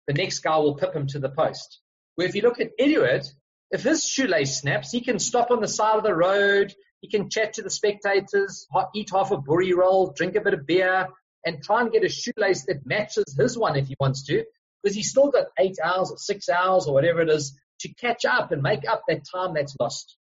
the 0.07 0.15
next 0.15 0.41
guy 0.41 0.57
will 0.59 0.75
pip 0.75 0.95
him 0.95 1.07
to 1.09 1.21
the 1.21 1.29
post. 1.29 1.81
Where 2.17 2.27
if 2.27 2.35
you 2.35 2.43
look 2.43 2.61
at 2.61 2.73
Edward, 2.79 3.25
if 3.73 3.83
his 3.83 4.05
shoelace 4.07 4.61
snaps, 4.61 4.93
he 4.93 5.01
can 5.01 5.19
stop 5.19 5.51
on 5.51 5.61
the 5.61 5.69
side 5.69 5.97
of 5.97 6.05
the 6.05 6.15
road, 6.15 6.75
he 7.01 7.09
can 7.09 7.31
chat 7.31 7.55
to 7.55 7.63
the 7.63 7.71
spectators, 7.71 8.67
eat 8.95 9.11
half 9.13 9.33
a 9.33 9.39
boerie 9.39 9.75
roll, 9.75 10.13
drink 10.13 10.37
a 10.37 10.41
bit 10.41 10.55
of 10.55 10.67
beer, 10.67 11.09
and 11.45 11.63
try 11.63 11.81
and 11.81 11.91
get 11.91 12.05
a 12.05 12.09
shoelace 12.09 12.67
that 12.67 12.87
matches 12.87 13.35
his 13.37 13.59
one 13.59 13.77
if 13.77 13.89
he 13.89 13.97
wants 13.99 14.25
to, 14.27 14.45
because 14.83 14.95
he's 14.95 15.11
still 15.11 15.31
got 15.31 15.47
eight 15.59 15.79
hours 15.83 16.11
or 16.11 16.19
six 16.19 16.49
hours 16.49 16.87
or 16.87 16.95
whatever 16.95 17.23
it 17.23 17.31
is 17.31 17.59
to 17.81 17.93
catch 17.95 18.25
up 18.25 18.53
and 18.53 18.63
make 18.63 18.89
up 18.89 19.03
that 19.09 19.23
time 19.35 19.55
that's 19.55 19.77
lost. 19.81 20.17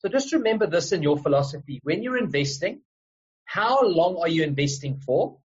So 0.00 0.08
just 0.08 0.32
remember 0.32 0.66
this 0.66 0.92
in 0.92 1.02
your 1.02 1.16
philosophy. 1.16 1.80
When 1.82 2.02
you're 2.02 2.18
investing, 2.18 2.82
how 3.44 3.86
long 3.86 4.18
are 4.20 4.28
you 4.28 4.42
investing 4.42 4.98
for? 4.98 5.38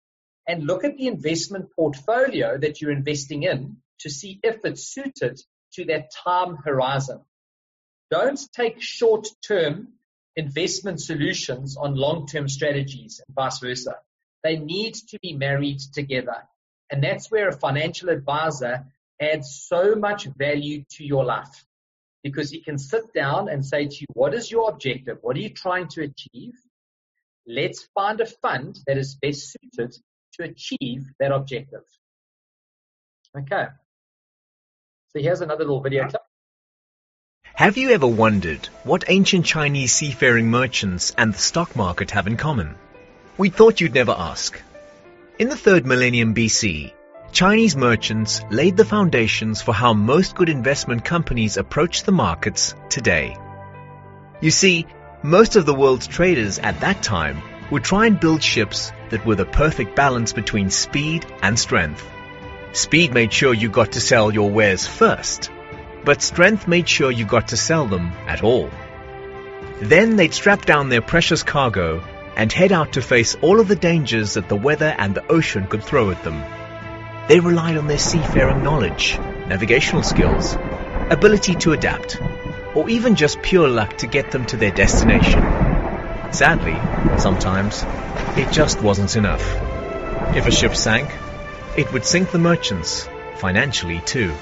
And 0.48 0.64
look 0.64 0.84
at 0.84 0.96
the 0.96 1.08
investment 1.08 1.66
portfolio 1.76 2.56
that 2.56 2.80
you're 2.80 2.92
investing 2.92 3.42
in 3.42 3.76
to 4.00 4.10
see 4.10 4.40
if 4.42 4.64
it's 4.64 4.88
suited 4.88 5.40
to 5.74 5.84
that 5.86 6.10
time 6.24 6.56
horizon. 6.56 7.20
Don't 8.10 8.40
take 8.52 8.82
short 8.82 9.28
term 9.46 9.94
investment 10.36 11.00
solutions 11.00 11.76
on 11.76 11.94
long 11.94 12.26
term 12.26 12.48
strategies 12.48 13.20
and 13.26 13.34
vice 13.34 13.58
versa. 13.58 13.96
They 14.42 14.56
need 14.56 14.94
to 14.94 15.18
be 15.22 15.34
married 15.34 15.80
together. 15.92 16.36
And 16.90 17.02
that's 17.02 17.30
where 17.30 17.48
a 17.48 17.52
financial 17.52 18.08
advisor 18.08 18.86
adds 19.20 19.64
so 19.68 19.94
much 19.94 20.24
value 20.36 20.84
to 20.92 21.04
your 21.04 21.24
life 21.24 21.64
because 22.22 22.50
he 22.50 22.60
can 22.60 22.78
sit 22.78 23.12
down 23.14 23.48
and 23.48 23.64
say 23.64 23.86
to 23.86 23.96
you, 24.00 24.06
what 24.14 24.34
is 24.34 24.50
your 24.50 24.70
objective? 24.70 25.18
What 25.22 25.36
are 25.36 25.40
you 25.40 25.50
trying 25.50 25.88
to 25.88 26.02
achieve? 26.02 26.54
Let's 27.46 27.88
find 27.94 28.20
a 28.20 28.26
fund 28.26 28.78
that 28.86 28.98
is 28.98 29.14
best 29.14 29.52
suited 29.52 29.94
to 30.34 30.44
achieve 30.44 31.04
that 31.18 31.32
objective. 31.32 31.84
Okay. 33.38 33.66
So 35.12 35.20
here's 35.20 35.40
another 35.40 35.64
little 35.64 35.80
video 35.80 36.06
clip. 36.06 36.22
Have 37.54 37.76
you 37.76 37.90
ever 37.90 38.06
wondered 38.06 38.66
what 38.84 39.02
ancient 39.08 39.44
Chinese 39.44 39.92
seafaring 39.92 40.48
merchants 40.48 41.12
and 41.18 41.34
the 41.34 41.38
stock 41.38 41.74
market 41.74 42.12
have 42.12 42.28
in 42.28 42.36
common? 42.36 42.76
We 43.36 43.50
thought 43.50 43.80
you'd 43.80 43.94
never 43.94 44.14
ask. 44.16 44.62
In 45.40 45.48
the 45.48 45.56
third 45.56 45.84
millennium 45.84 46.32
BC, 46.32 46.92
Chinese 47.32 47.74
merchants 47.74 48.42
laid 48.52 48.76
the 48.76 48.84
foundations 48.84 49.60
for 49.60 49.74
how 49.74 49.94
most 49.94 50.36
good 50.36 50.48
investment 50.48 51.04
companies 51.04 51.56
approach 51.56 52.04
the 52.04 52.12
markets 52.12 52.76
today. 52.88 53.36
You 54.40 54.52
see, 54.52 54.86
most 55.24 55.56
of 55.56 55.66
the 55.66 55.74
world's 55.74 56.06
traders 56.06 56.60
at 56.60 56.82
that 56.82 57.02
time 57.02 57.42
would 57.72 57.82
try 57.82 58.06
and 58.06 58.20
build 58.20 58.44
ships 58.44 58.92
that 59.08 59.26
were 59.26 59.34
the 59.34 59.44
perfect 59.44 59.96
balance 59.96 60.32
between 60.32 60.70
speed 60.70 61.26
and 61.42 61.58
strength. 61.58 62.08
Speed 62.72 63.12
made 63.12 63.32
sure 63.32 63.52
you 63.52 63.68
got 63.68 63.92
to 63.92 64.00
sell 64.00 64.32
your 64.32 64.50
wares 64.50 64.86
first, 64.86 65.50
but 66.04 66.22
strength 66.22 66.68
made 66.68 66.88
sure 66.88 67.10
you 67.10 67.24
got 67.24 67.48
to 67.48 67.56
sell 67.56 67.86
them 67.86 68.12
at 68.26 68.44
all. 68.44 68.70
Then 69.80 70.16
they'd 70.16 70.32
strap 70.34 70.66
down 70.66 70.88
their 70.88 71.02
precious 71.02 71.42
cargo 71.42 72.00
and 72.36 72.52
head 72.52 72.70
out 72.70 72.92
to 72.92 73.02
face 73.02 73.34
all 73.42 73.58
of 73.58 73.66
the 73.66 73.76
dangers 73.76 74.34
that 74.34 74.48
the 74.48 74.56
weather 74.56 74.94
and 74.98 75.14
the 75.14 75.26
ocean 75.32 75.66
could 75.66 75.82
throw 75.82 76.10
at 76.10 76.22
them. 76.22 76.42
They 77.28 77.40
relied 77.40 77.76
on 77.76 77.88
their 77.88 77.98
seafaring 77.98 78.62
knowledge, 78.62 79.18
navigational 79.18 80.04
skills, 80.04 80.56
ability 81.10 81.56
to 81.56 81.72
adapt, 81.72 82.20
or 82.74 82.88
even 82.88 83.16
just 83.16 83.42
pure 83.42 83.68
luck 83.68 83.98
to 83.98 84.06
get 84.06 84.30
them 84.30 84.46
to 84.46 84.56
their 84.56 84.70
destination. 84.70 85.42
Sadly, 86.32 86.76
sometimes, 87.18 87.84
it 88.38 88.52
just 88.52 88.80
wasn't 88.80 89.16
enough. 89.16 89.42
If 90.36 90.46
a 90.46 90.52
ship 90.52 90.76
sank, 90.76 91.10
it 91.80 91.92
would 91.94 92.04
sink 92.04 92.30
the 92.30 92.38
merchants, 92.38 93.08
financially 93.36 94.00
too. 94.04 94.34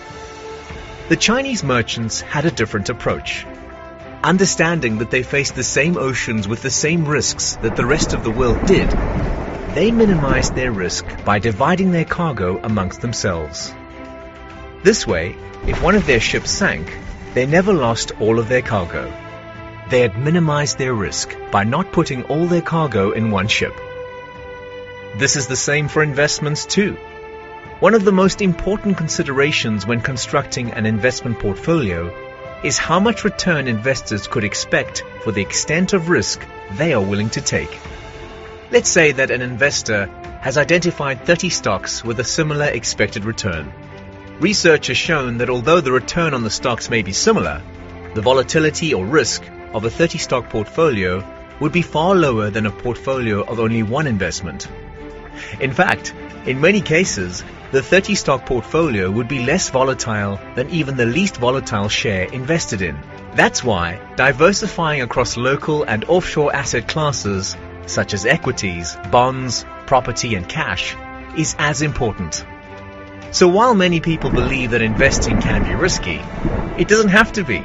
The 1.08 1.16
Chinese 1.16 1.62
merchants 1.62 2.20
had 2.20 2.44
a 2.44 2.50
different 2.50 2.88
approach. 2.88 3.46
Understanding 4.24 4.98
that 4.98 5.12
they 5.12 5.22
faced 5.22 5.54
the 5.54 5.62
same 5.62 5.96
oceans 5.96 6.48
with 6.48 6.62
the 6.62 6.70
same 6.70 7.06
risks 7.06 7.54
that 7.62 7.76
the 7.76 7.86
rest 7.86 8.12
of 8.12 8.24
the 8.24 8.32
world 8.32 8.66
did, 8.66 8.90
they 9.74 9.92
minimized 9.92 10.56
their 10.56 10.72
risk 10.72 11.06
by 11.24 11.38
dividing 11.38 11.92
their 11.92 12.04
cargo 12.04 12.60
amongst 12.62 13.00
themselves. 13.00 13.72
This 14.82 15.06
way, 15.06 15.36
if 15.66 15.80
one 15.80 15.94
of 15.94 16.06
their 16.06 16.20
ships 16.20 16.50
sank, 16.50 16.98
they 17.34 17.46
never 17.46 17.72
lost 17.72 18.10
all 18.20 18.40
of 18.40 18.48
their 18.48 18.62
cargo. 18.62 19.12
They 19.90 20.00
had 20.00 20.18
minimized 20.18 20.76
their 20.76 20.92
risk 20.92 21.36
by 21.52 21.62
not 21.62 21.92
putting 21.92 22.24
all 22.24 22.46
their 22.46 22.62
cargo 22.62 23.12
in 23.12 23.30
one 23.30 23.46
ship. 23.46 23.74
This 25.16 25.36
is 25.36 25.46
the 25.46 25.56
same 25.56 25.86
for 25.86 26.02
investments 26.02 26.66
too. 26.66 26.96
One 27.80 27.94
of 27.94 28.04
the 28.04 28.10
most 28.10 28.42
important 28.42 28.96
considerations 28.96 29.86
when 29.86 30.00
constructing 30.00 30.72
an 30.72 30.84
investment 30.84 31.38
portfolio 31.38 32.12
is 32.64 32.76
how 32.76 32.98
much 32.98 33.22
return 33.22 33.68
investors 33.68 34.26
could 34.26 34.42
expect 34.42 35.04
for 35.22 35.30
the 35.30 35.42
extent 35.42 35.92
of 35.92 36.08
risk 36.08 36.44
they 36.72 36.92
are 36.92 37.00
willing 37.00 37.30
to 37.30 37.40
take. 37.40 37.78
Let's 38.72 38.88
say 38.88 39.12
that 39.12 39.30
an 39.30 39.42
investor 39.42 40.06
has 40.40 40.58
identified 40.58 41.24
30 41.24 41.50
stocks 41.50 42.02
with 42.02 42.18
a 42.18 42.24
similar 42.24 42.66
expected 42.66 43.24
return. 43.24 43.72
Research 44.40 44.88
has 44.88 44.96
shown 44.96 45.38
that 45.38 45.48
although 45.48 45.80
the 45.80 45.92
return 45.92 46.34
on 46.34 46.42
the 46.42 46.50
stocks 46.50 46.90
may 46.90 47.02
be 47.02 47.12
similar, 47.12 47.62
the 48.14 48.22
volatility 48.22 48.92
or 48.92 49.06
risk 49.06 49.48
of 49.72 49.84
a 49.84 49.90
30 49.90 50.18
stock 50.18 50.50
portfolio 50.50 51.24
would 51.60 51.70
be 51.70 51.82
far 51.82 52.16
lower 52.16 52.50
than 52.50 52.66
a 52.66 52.72
portfolio 52.72 53.44
of 53.44 53.60
only 53.60 53.84
one 53.84 54.08
investment. 54.08 54.66
In 55.60 55.72
fact, 55.72 56.12
in 56.44 56.60
many 56.60 56.80
cases, 56.80 57.44
the 57.70 57.82
30 57.82 58.14
stock 58.14 58.46
portfolio 58.46 59.10
would 59.10 59.28
be 59.28 59.44
less 59.44 59.68
volatile 59.68 60.40
than 60.54 60.70
even 60.70 60.96
the 60.96 61.04
least 61.04 61.36
volatile 61.36 61.88
share 61.88 62.24
invested 62.24 62.80
in. 62.80 62.98
That's 63.34 63.62
why 63.62 64.00
diversifying 64.16 65.02
across 65.02 65.36
local 65.36 65.82
and 65.82 66.04
offshore 66.06 66.54
asset 66.54 66.88
classes, 66.88 67.56
such 67.86 68.14
as 68.14 68.24
equities, 68.24 68.96
bonds, 69.10 69.66
property 69.86 70.34
and 70.34 70.48
cash, 70.48 70.96
is 71.36 71.54
as 71.58 71.82
important. 71.82 72.44
So 73.32 73.48
while 73.48 73.74
many 73.74 74.00
people 74.00 74.30
believe 74.30 74.70
that 74.70 74.80
investing 74.80 75.40
can 75.42 75.64
be 75.64 75.74
risky, 75.74 76.20
it 76.78 76.88
doesn't 76.88 77.10
have 77.10 77.32
to 77.32 77.44
be. 77.44 77.62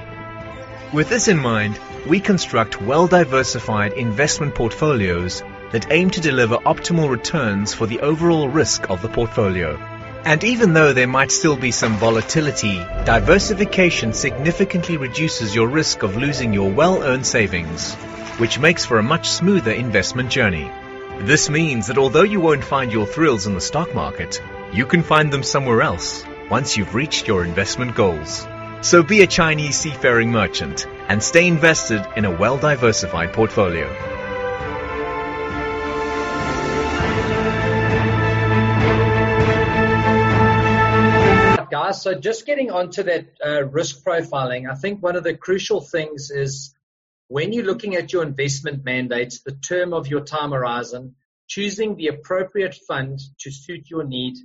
With 0.92 1.08
this 1.08 1.30
in 1.30 1.40
mind, 1.40 1.80
we 2.06 2.20
construct 2.20 2.82
well-diversified 2.82 3.94
investment 3.94 4.54
portfolios 4.54 5.42
that 5.72 5.92
aim 5.92 6.10
to 6.12 6.22
deliver 6.22 6.58
optimal 6.58 7.10
returns 7.10 7.74
for 7.74 7.88
the 7.88 8.02
overall 8.02 8.50
risk 8.50 8.90
of 8.90 9.02
the 9.02 9.10
portfolio. 9.10 9.93
And 10.26 10.42
even 10.46 10.72
though 10.72 10.94
there 10.94 11.08
might 11.08 11.32
still 11.32 11.58
be 11.58 11.72
some 11.72 11.98
volatility, 11.98 12.76
diversification 13.04 14.14
significantly 14.14 14.96
reduces 14.96 15.54
your 15.54 15.68
risk 15.68 16.02
of 16.02 16.16
losing 16.16 16.54
your 16.54 16.72
well-earned 16.72 17.26
savings, 17.26 17.94
which 18.40 18.58
makes 18.58 18.86
for 18.86 19.00
a 19.00 19.04
much 19.04 19.30
smoother 19.30 19.72
investment 19.72 20.30
journey. 20.30 20.72
This 21.20 21.50
means 21.50 21.88
that 21.88 21.98
although 21.98 22.24
you 22.24 22.40
won't 22.40 22.64
find 22.64 22.90
your 22.90 23.06
thrills 23.06 23.48
in 23.48 23.54
the 23.54 23.60
stock 23.60 23.94
market, 23.94 24.42
you 24.72 24.86
can 24.86 25.04
find 25.04 25.32
them 25.32 25.44
somewhere 25.44 25.82
else 25.82 26.24
once 26.50 26.78
you've 26.78 26.96
reached 26.96 27.28
your 27.28 27.44
investment 27.44 27.94
goals. 27.94 28.48
So 28.80 29.04
be 29.04 29.24
a 29.24 29.28
Chinese 29.28 29.78
seafaring 29.78 30.32
merchant 30.32 30.88
and 31.10 31.22
stay 31.22 31.48
invested 31.48 32.06
in 32.16 32.24
a 32.24 32.32
well-diversified 32.32 33.34
portfolio. 33.34 34.13
So 41.94 42.14
just 42.14 42.46
getting 42.46 42.72
onto 42.72 43.04
that 43.04 43.26
uh, 43.46 43.66
risk 43.66 44.04
profiling, 44.04 44.70
I 44.70 44.76
think 44.76 45.02
one 45.02 45.16
of 45.16 45.24
the 45.24 45.36
crucial 45.36 45.82
things 45.82 46.30
is 46.30 46.74
when 47.28 47.54
you're 47.54 47.66
looking 47.66 47.96
at 47.96 48.12
your 48.12 48.24
investment 48.24 48.84
mandates, 48.84 49.42
the 49.42 49.54
term 49.56 49.94
of 49.94 50.08
your 50.08 50.22
time 50.22 50.52
horizon, 50.52 51.16
choosing 51.48 51.96
the 51.96 52.08
appropriate 52.08 52.76
fund 52.88 53.20
to 53.40 53.52
suit 53.52 53.90
your 53.90 54.04
need 54.04 54.36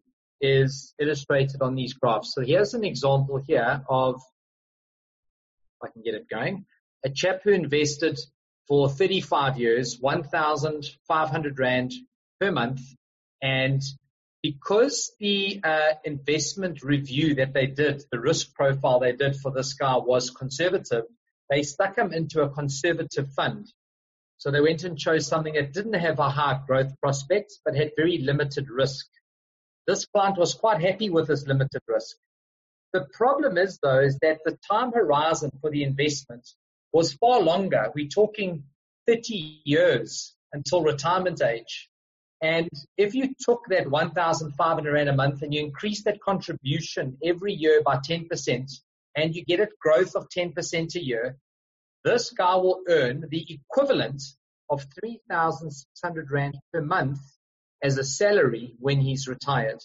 is 0.40 0.94
illustrated 1.00 1.60
on 1.60 1.74
these 1.74 1.94
graphs. 1.94 2.32
So 2.34 2.42
here's 2.42 2.74
an 2.74 2.84
example 2.84 3.42
here 3.46 3.82
of, 3.88 4.16
if 4.16 5.88
I 5.88 5.92
can 5.92 6.02
get 6.02 6.14
it 6.14 6.28
going, 6.28 6.66
a 7.04 7.10
chap 7.10 7.40
who 7.44 7.50
invested 7.50 8.18
for 8.66 8.88
35 8.88 9.58
years, 9.58 9.98
1,500 10.00 11.58
Rand 11.58 11.92
per 12.40 12.52
month. 12.52 12.80
And 13.42 13.82
because 14.42 15.12
the 15.18 15.60
uh, 15.64 15.94
investment 16.04 16.82
review 16.82 17.34
that 17.36 17.52
they 17.52 17.66
did, 17.66 18.02
the 18.12 18.20
risk 18.20 18.54
profile 18.54 19.00
they 19.00 19.12
did 19.12 19.36
for 19.36 19.50
this 19.50 19.74
guy 19.74 19.96
was 19.96 20.30
conservative, 20.30 21.04
they 21.50 21.62
stuck 21.62 21.96
him 21.96 22.12
into 22.12 22.42
a 22.42 22.50
conservative 22.50 23.32
fund. 23.32 23.66
So 24.36 24.50
they 24.50 24.60
went 24.60 24.84
and 24.84 24.96
chose 24.96 25.26
something 25.26 25.54
that 25.54 25.72
didn't 25.72 25.94
have 25.94 26.20
a 26.20 26.30
high 26.30 26.60
growth 26.66 26.92
prospect, 27.00 27.54
but 27.64 27.74
had 27.74 27.92
very 27.96 28.18
limited 28.18 28.70
risk. 28.70 29.06
This 29.86 30.04
client 30.06 30.38
was 30.38 30.54
quite 30.54 30.80
happy 30.80 31.10
with 31.10 31.28
his 31.28 31.46
limited 31.46 31.82
risk. 31.88 32.16
The 32.92 33.06
problem 33.12 33.58
is 33.58 33.78
though, 33.82 34.00
is 34.00 34.18
that 34.20 34.38
the 34.44 34.56
time 34.70 34.92
horizon 34.92 35.50
for 35.60 35.70
the 35.70 35.82
investment 35.82 36.48
was 36.92 37.14
far 37.14 37.40
longer. 37.40 37.90
We're 37.94 38.08
talking 38.08 38.64
30 39.06 39.62
years 39.64 40.34
until 40.52 40.82
retirement 40.82 41.42
age. 41.42 41.87
And 42.40 42.68
if 42.96 43.14
you 43.14 43.34
took 43.40 43.62
that 43.68 43.90
1,500 43.90 44.92
Rand 44.92 45.08
a 45.08 45.12
month 45.12 45.42
and 45.42 45.52
you 45.52 45.60
increase 45.60 46.04
that 46.04 46.20
contribution 46.20 47.18
every 47.24 47.52
year 47.52 47.82
by 47.82 47.96
10% 47.96 48.70
and 49.16 49.34
you 49.34 49.44
get 49.44 49.60
a 49.60 49.68
growth 49.80 50.14
of 50.14 50.28
10% 50.28 50.94
a 50.94 51.04
year, 51.04 51.36
this 52.04 52.30
guy 52.30 52.54
will 52.54 52.82
earn 52.88 53.24
the 53.28 53.44
equivalent 53.52 54.22
of 54.70 54.86
3,600 55.00 56.30
Rand 56.30 56.56
per 56.72 56.80
month 56.80 57.18
as 57.82 57.98
a 57.98 58.04
salary 58.04 58.74
when 58.78 59.00
he's 59.00 59.26
retired. 59.26 59.82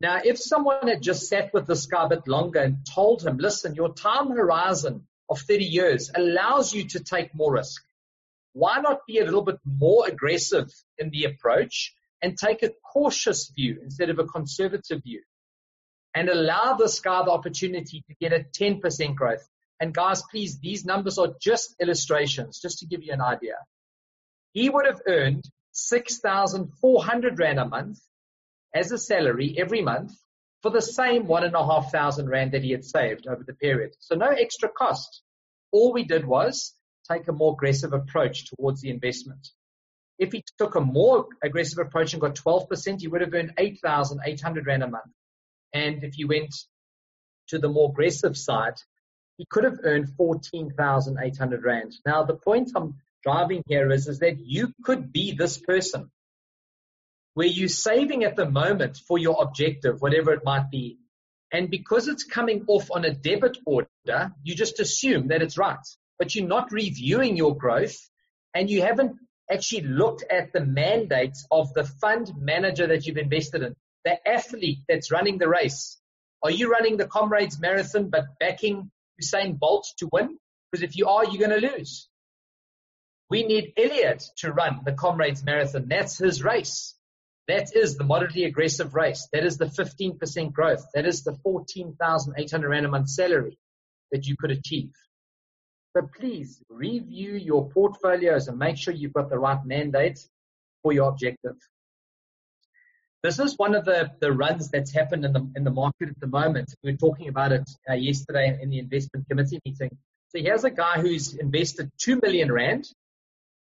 Now, 0.00 0.20
if 0.22 0.38
someone 0.38 0.88
had 0.88 1.02
just 1.02 1.28
sat 1.28 1.54
with 1.54 1.66
this 1.66 1.86
guy 1.86 2.04
a 2.04 2.08
bit 2.08 2.28
longer 2.28 2.60
and 2.60 2.84
told 2.84 3.24
him, 3.24 3.38
listen, 3.38 3.74
your 3.74 3.94
time 3.94 4.30
horizon 4.30 5.06
of 5.30 5.40
30 5.40 5.64
years 5.64 6.10
allows 6.14 6.74
you 6.74 6.88
to 6.88 7.00
take 7.00 7.34
more 7.34 7.54
risk 7.54 7.82
why 8.54 8.80
not 8.80 9.00
be 9.06 9.18
a 9.18 9.24
little 9.24 9.42
bit 9.42 9.58
more 9.66 10.06
aggressive 10.06 10.70
in 10.96 11.10
the 11.10 11.24
approach 11.24 11.92
and 12.22 12.38
take 12.38 12.62
a 12.62 12.70
cautious 12.92 13.50
view 13.54 13.80
instead 13.82 14.08
of 14.08 14.18
a 14.18 14.24
conservative 14.24 15.02
view 15.02 15.20
and 16.14 16.28
allow 16.28 16.74
this 16.74 17.00
guy 17.00 17.22
the 17.24 17.30
opportunity 17.30 18.02
to 18.08 18.14
get 18.20 18.32
a 18.32 18.44
10% 18.58 19.14
growth. 19.16 19.46
And 19.80 19.92
guys, 19.92 20.22
please, 20.30 20.60
these 20.60 20.84
numbers 20.84 21.18
are 21.18 21.34
just 21.42 21.74
illustrations, 21.80 22.60
just 22.60 22.78
to 22.78 22.86
give 22.86 23.02
you 23.02 23.12
an 23.12 23.20
idea. 23.20 23.56
He 24.52 24.70
would 24.70 24.86
have 24.86 25.02
earned 25.06 25.44
6,400 25.72 27.38
Rand 27.38 27.58
a 27.58 27.66
month 27.66 27.98
as 28.72 28.92
a 28.92 28.98
salary 28.98 29.56
every 29.58 29.82
month 29.82 30.12
for 30.62 30.70
the 30.70 30.80
same 30.80 31.26
one 31.26 31.42
and 31.42 31.56
a 31.56 31.66
half 31.66 31.90
thousand 31.90 32.28
Rand 32.28 32.52
that 32.52 32.62
he 32.62 32.70
had 32.70 32.84
saved 32.84 33.26
over 33.26 33.42
the 33.44 33.54
period. 33.54 33.96
So 33.98 34.14
no 34.14 34.28
extra 34.28 34.68
cost. 34.68 35.22
All 35.72 35.92
we 35.92 36.04
did 36.04 36.24
was 36.24 36.72
take 37.10 37.28
a 37.28 37.32
more 37.32 37.52
aggressive 37.52 37.92
approach 37.92 38.46
towards 38.46 38.80
the 38.80 38.90
investment. 38.90 39.48
If 40.18 40.32
he 40.32 40.44
took 40.58 40.74
a 40.74 40.80
more 40.80 41.26
aggressive 41.42 41.78
approach 41.78 42.12
and 42.12 42.20
got 42.20 42.36
12%, 42.36 43.00
he 43.00 43.08
would 43.08 43.20
have 43.20 43.34
earned 43.34 43.54
8,800 43.58 44.66
Rand 44.66 44.82
a 44.82 44.88
month. 44.88 45.12
And 45.72 46.04
if 46.04 46.14
he 46.14 46.24
went 46.24 46.54
to 47.48 47.58
the 47.58 47.68
more 47.68 47.90
aggressive 47.90 48.36
side, 48.36 48.74
he 49.36 49.46
could 49.50 49.64
have 49.64 49.80
earned 49.82 50.10
14,800 50.16 51.64
Rand. 51.64 51.94
Now, 52.06 52.22
the 52.22 52.36
point 52.36 52.70
I'm 52.76 52.94
driving 53.24 53.62
here 53.66 53.90
is, 53.90 54.06
is 54.06 54.20
that 54.20 54.38
you 54.38 54.72
could 54.84 55.12
be 55.12 55.32
this 55.32 55.58
person 55.58 56.10
where 57.34 57.48
you're 57.48 57.68
saving 57.68 58.22
at 58.22 58.36
the 58.36 58.48
moment 58.48 58.96
for 59.08 59.18
your 59.18 59.42
objective, 59.42 60.00
whatever 60.00 60.32
it 60.32 60.44
might 60.44 60.70
be. 60.70 60.98
And 61.52 61.68
because 61.68 62.06
it's 62.06 62.22
coming 62.22 62.64
off 62.68 62.90
on 62.92 63.04
a 63.04 63.12
debit 63.12 63.58
order, 63.66 64.32
you 64.44 64.54
just 64.54 64.78
assume 64.78 65.28
that 65.28 65.42
it's 65.42 65.58
right 65.58 65.78
but 66.18 66.34
you're 66.34 66.46
not 66.46 66.72
reviewing 66.72 67.36
your 67.36 67.56
growth 67.56 67.96
and 68.54 68.70
you 68.70 68.82
haven't 68.82 69.16
actually 69.50 69.82
looked 69.82 70.24
at 70.30 70.52
the 70.52 70.64
mandates 70.64 71.46
of 71.50 71.72
the 71.74 71.84
fund 71.84 72.32
manager 72.38 72.86
that 72.86 73.06
you've 73.06 73.18
invested 73.18 73.62
in, 73.62 73.74
the 74.04 74.28
athlete 74.28 74.78
that's 74.88 75.10
running 75.10 75.38
the 75.38 75.48
race. 75.48 75.98
Are 76.42 76.50
you 76.50 76.70
running 76.70 76.96
the 76.96 77.06
Comrades 77.06 77.58
Marathon 77.60 78.10
but 78.10 78.24
backing 78.38 78.90
Usain 79.22 79.58
Bolt 79.58 79.86
to 79.98 80.08
win? 80.12 80.38
Because 80.70 80.82
if 80.82 80.96
you 80.96 81.08
are, 81.08 81.24
you're 81.24 81.46
going 81.48 81.60
to 81.60 81.74
lose. 81.76 82.08
We 83.30 83.44
need 83.44 83.72
Elliot 83.76 84.22
to 84.38 84.52
run 84.52 84.80
the 84.84 84.92
Comrades 84.92 85.42
Marathon. 85.42 85.88
That's 85.88 86.18
his 86.18 86.42
race. 86.42 86.94
That 87.48 87.74
is 87.74 87.96
the 87.96 88.04
moderately 88.04 88.44
aggressive 88.44 88.94
race. 88.94 89.28
That 89.32 89.44
is 89.44 89.58
the 89.58 89.66
15% 89.66 90.52
growth. 90.52 90.86
That 90.94 91.06
is 91.06 91.24
the 91.24 91.36
14,800 91.42 92.68
Rand 92.68 92.86
a 92.86 92.88
month 92.88 93.10
salary 93.10 93.58
that 94.12 94.26
you 94.26 94.36
could 94.38 94.50
achieve. 94.50 94.92
So 95.96 96.08
please 96.18 96.60
review 96.68 97.34
your 97.34 97.70
portfolios 97.70 98.48
and 98.48 98.58
make 98.58 98.76
sure 98.76 98.92
you've 98.92 99.12
got 99.12 99.30
the 99.30 99.38
right 99.38 99.64
mandates 99.64 100.28
for 100.82 100.92
your 100.92 101.08
objective. 101.08 101.54
This 103.22 103.38
is 103.38 103.56
one 103.56 103.76
of 103.76 103.84
the, 103.84 104.10
the 104.20 104.32
runs 104.32 104.70
that's 104.70 104.92
happened 104.92 105.24
in 105.24 105.32
the, 105.32 105.48
in 105.54 105.62
the 105.62 105.70
market 105.70 106.08
at 106.08 106.20
the 106.20 106.26
moment. 106.26 106.74
We 106.82 106.92
were 106.92 106.98
talking 106.98 107.28
about 107.28 107.52
it 107.52 107.70
uh, 107.88 107.94
yesterday 107.94 108.58
in 108.60 108.70
the 108.70 108.80
investment 108.80 109.28
committee 109.28 109.60
meeting. 109.64 109.96
So 110.28 110.42
here's 110.42 110.64
a 110.64 110.70
guy 110.70 111.00
who's 111.00 111.34
invested 111.34 111.90
2 111.98 112.20
million 112.20 112.50
Rand 112.50 112.86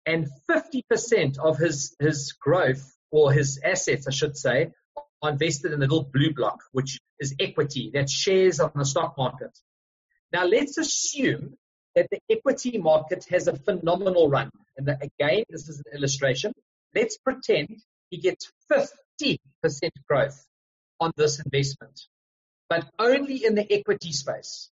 and 0.06 0.28
50% 0.48 1.38
of 1.38 1.58
his, 1.58 1.96
his 1.98 2.32
growth 2.32 2.94
or 3.10 3.32
his 3.32 3.60
assets, 3.62 4.06
I 4.06 4.12
should 4.12 4.36
say, 4.36 4.70
are 5.20 5.30
invested 5.30 5.72
in 5.72 5.80
the 5.80 5.86
little 5.86 6.08
blue 6.12 6.32
block, 6.32 6.60
which 6.70 7.00
is 7.18 7.34
equity. 7.40 7.90
that 7.94 8.08
shares 8.08 8.60
on 8.60 8.70
the 8.76 8.84
stock 8.84 9.18
market. 9.18 9.50
Now 10.32 10.46
let's 10.46 10.78
assume 10.78 11.56
that 11.94 12.08
the 12.10 12.18
equity 12.30 12.78
market 12.78 13.26
has 13.30 13.48
a 13.48 13.56
phenomenal 13.56 14.28
run. 14.28 14.50
And 14.76 14.86
the, 14.86 14.98
again, 15.00 15.44
this 15.48 15.68
is 15.68 15.78
an 15.78 15.96
illustration. 15.96 16.52
Let's 16.94 17.18
pretend 17.18 17.80
he 18.10 18.18
gets 18.18 18.50
50% 18.70 19.38
growth 20.08 20.44
on 21.00 21.12
this 21.16 21.40
investment, 21.40 22.00
but 22.68 22.88
only 22.98 23.44
in 23.44 23.54
the 23.54 23.72
equity 23.72 24.12
space. 24.12 24.70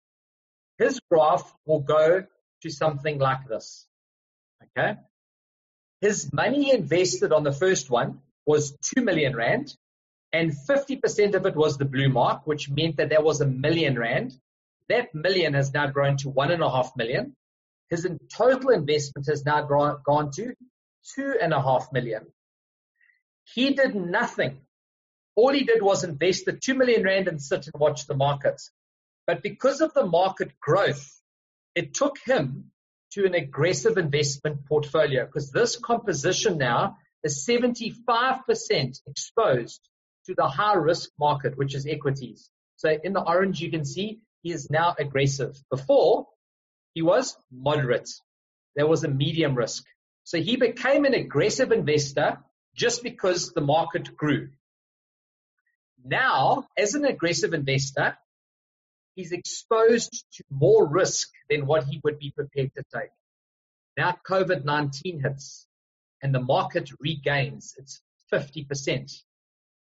His 0.78 1.00
graph 1.10 1.52
will 1.66 1.80
go 1.80 2.24
to 2.62 2.70
something 2.70 3.18
like 3.18 3.48
this. 3.48 3.86
Okay. 4.76 4.94
His 6.00 6.32
money 6.32 6.72
invested 6.72 7.32
on 7.32 7.42
the 7.42 7.52
first 7.52 7.90
one 7.90 8.20
was 8.46 8.76
2 8.94 9.02
million 9.02 9.34
rand 9.34 9.76
and 10.32 10.52
50% 10.52 11.34
of 11.34 11.46
it 11.46 11.56
was 11.56 11.78
the 11.78 11.84
blue 11.84 12.08
mark, 12.08 12.46
which 12.46 12.68
meant 12.68 12.96
that 12.96 13.08
there 13.08 13.22
was 13.22 13.40
a 13.40 13.46
million 13.46 13.98
rand. 13.98 14.38
That 14.88 15.14
million 15.14 15.54
has 15.54 15.72
now 15.72 15.88
grown 15.88 16.16
to 16.18 16.30
one 16.30 16.50
and 16.50 16.62
a 16.62 16.70
half 16.70 16.92
million. 16.96 17.36
His 17.90 18.06
total 18.32 18.70
investment 18.70 19.26
has 19.28 19.44
now 19.44 19.62
gone 19.62 20.30
to 20.32 20.54
two 21.14 21.34
and 21.40 21.52
a 21.52 21.62
half 21.62 21.92
million. 21.92 22.26
He 23.54 23.74
did 23.74 23.94
nothing. 23.94 24.60
All 25.36 25.52
he 25.52 25.64
did 25.64 25.82
was 25.82 26.04
invest 26.04 26.44
the 26.44 26.52
two 26.52 26.74
million 26.74 27.02
rand 27.02 27.28
and 27.28 27.40
sit 27.40 27.66
and 27.66 27.80
watch 27.80 28.06
the 28.06 28.16
markets. 28.16 28.70
But 29.26 29.42
because 29.42 29.80
of 29.80 29.94
the 29.94 30.06
market 30.06 30.58
growth, 30.60 31.20
it 31.74 31.94
took 31.94 32.18
him 32.18 32.72
to 33.12 33.24
an 33.24 33.34
aggressive 33.34 33.96
investment 33.96 34.66
portfolio 34.66 35.24
because 35.24 35.50
this 35.50 35.76
composition 35.76 36.58
now 36.58 36.96
is 37.22 37.46
75% 37.46 39.00
exposed 39.06 39.80
to 40.26 40.34
the 40.34 40.48
high 40.48 40.74
risk 40.74 41.10
market, 41.18 41.56
which 41.56 41.74
is 41.74 41.86
equities. 41.86 42.50
So 42.76 42.96
in 43.02 43.12
the 43.12 43.22
orange, 43.22 43.60
you 43.60 43.70
can 43.70 43.84
see 43.84 44.20
he 44.42 44.52
is 44.52 44.70
now 44.70 44.94
aggressive. 44.98 45.56
Before, 45.70 46.26
he 46.94 47.02
was 47.02 47.36
moderate. 47.50 48.08
There 48.76 48.86
was 48.86 49.04
a 49.04 49.08
medium 49.08 49.54
risk. 49.54 49.84
So 50.24 50.38
he 50.38 50.56
became 50.56 51.04
an 51.04 51.14
aggressive 51.14 51.72
investor 51.72 52.38
just 52.74 53.02
because 53.02 53.52
the 53.52 53.60
market 53.60 54.16
grew. 54.16 54.50
Now, 56.04 56.66
as 56.76 56.94
an 56.94 57.04
aggressive 57.04 57.54
investor, 57.54 58.16
he's 59.14 59.32
exposed 59.32 60.24
to 60.34 60.44
more 60.50 60.86
risk 60.86 61.28
than 61.50 61.66
what 61.66 61.84
he 61.84 62.00
would 62.04 62.18
be 62.18 62.30
prepared 62.30 62.70
to 62.76 62.84
take. 62.94 63.10
Now 63.96 64.16
COVID-19 64.28 65.22
hits 65.22 65.66
and 66.22 66.32
the 66.32 66.40
market 66.40 66.90
regains 67.00 67.74
its 67.76 68.00
50%. 68.32 69.12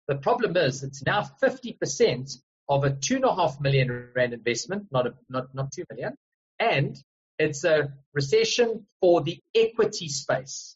The 0.07 0.15
problem 0.15 0.57
is 0.57 0.83
it's 0.83 1.03
now 1.05 1.29
50% 1.43 2.37
of 2.69 2.83
a 2.83 2.91
two 2.91 3.15
and 3.15 3.25
a 3.25 3.35
half 3.35 3.59
million 3.59 4.09
rand 4.15 4.33
investment, 4.33 4.87
not 4.91 5.07
a, 5.07 5.13
not, 5.29 5.53
not 5.53 5.71
two 5.71 5.83
million. 5.89 6.15
And 6.59 6.97
it's 7.39 7.63
a 7.63 7.93
recession 8.13 8.85
for 8.99 9.21
the 9.21 9.39
equity 9.55 10.09
space 10.09 10.75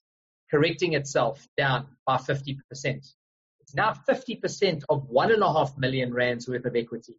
correcting 0.49 0.93
itself 0.93 1.47
down 1.57 1.87
by 2.05 2.17
50%. 2.17 2.57
It's 2.73 3.75
now 3.75 3.93
50% 4.07 4.83
of 4.89 5.09
one 5.09 5.31
and 5.31 5.41
a 5.41 5.51
half 5.51 5.77
million 5.77 6.13
rands 6.13 6.47
worth 6.47 6.65
of 6.65 6.75
equity. 6.75 7.15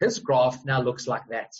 His 0.00 0.20
graph 0.20 0.64
now 0.64 0.80
looks 0.80 1.06
like 1.06 1.28
that. 1.30 1.52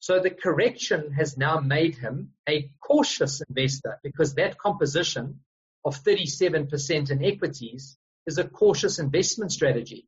So 0.00 0.20
the 0.20 0.30
correction 0.30 1.12
has 1.12 1.38
now 1.38 1.60
made 1.60 1.96
him 1.96 2.32
a 2.46 2.70
cautious 2.80 3.40
investor 3.48 3.98
because 4.02 4.34
that 4.34 4.58
composition 4.58 5.40
of 5.84 5.96
37% 6.02 7.10
in 7.10 7.24
equities 7.24 7.96
is 8.26 8.36
a 8.36 8.44
cautious 8.44 8.98
investment 8.98 9.50
strategy. 9.50 10.06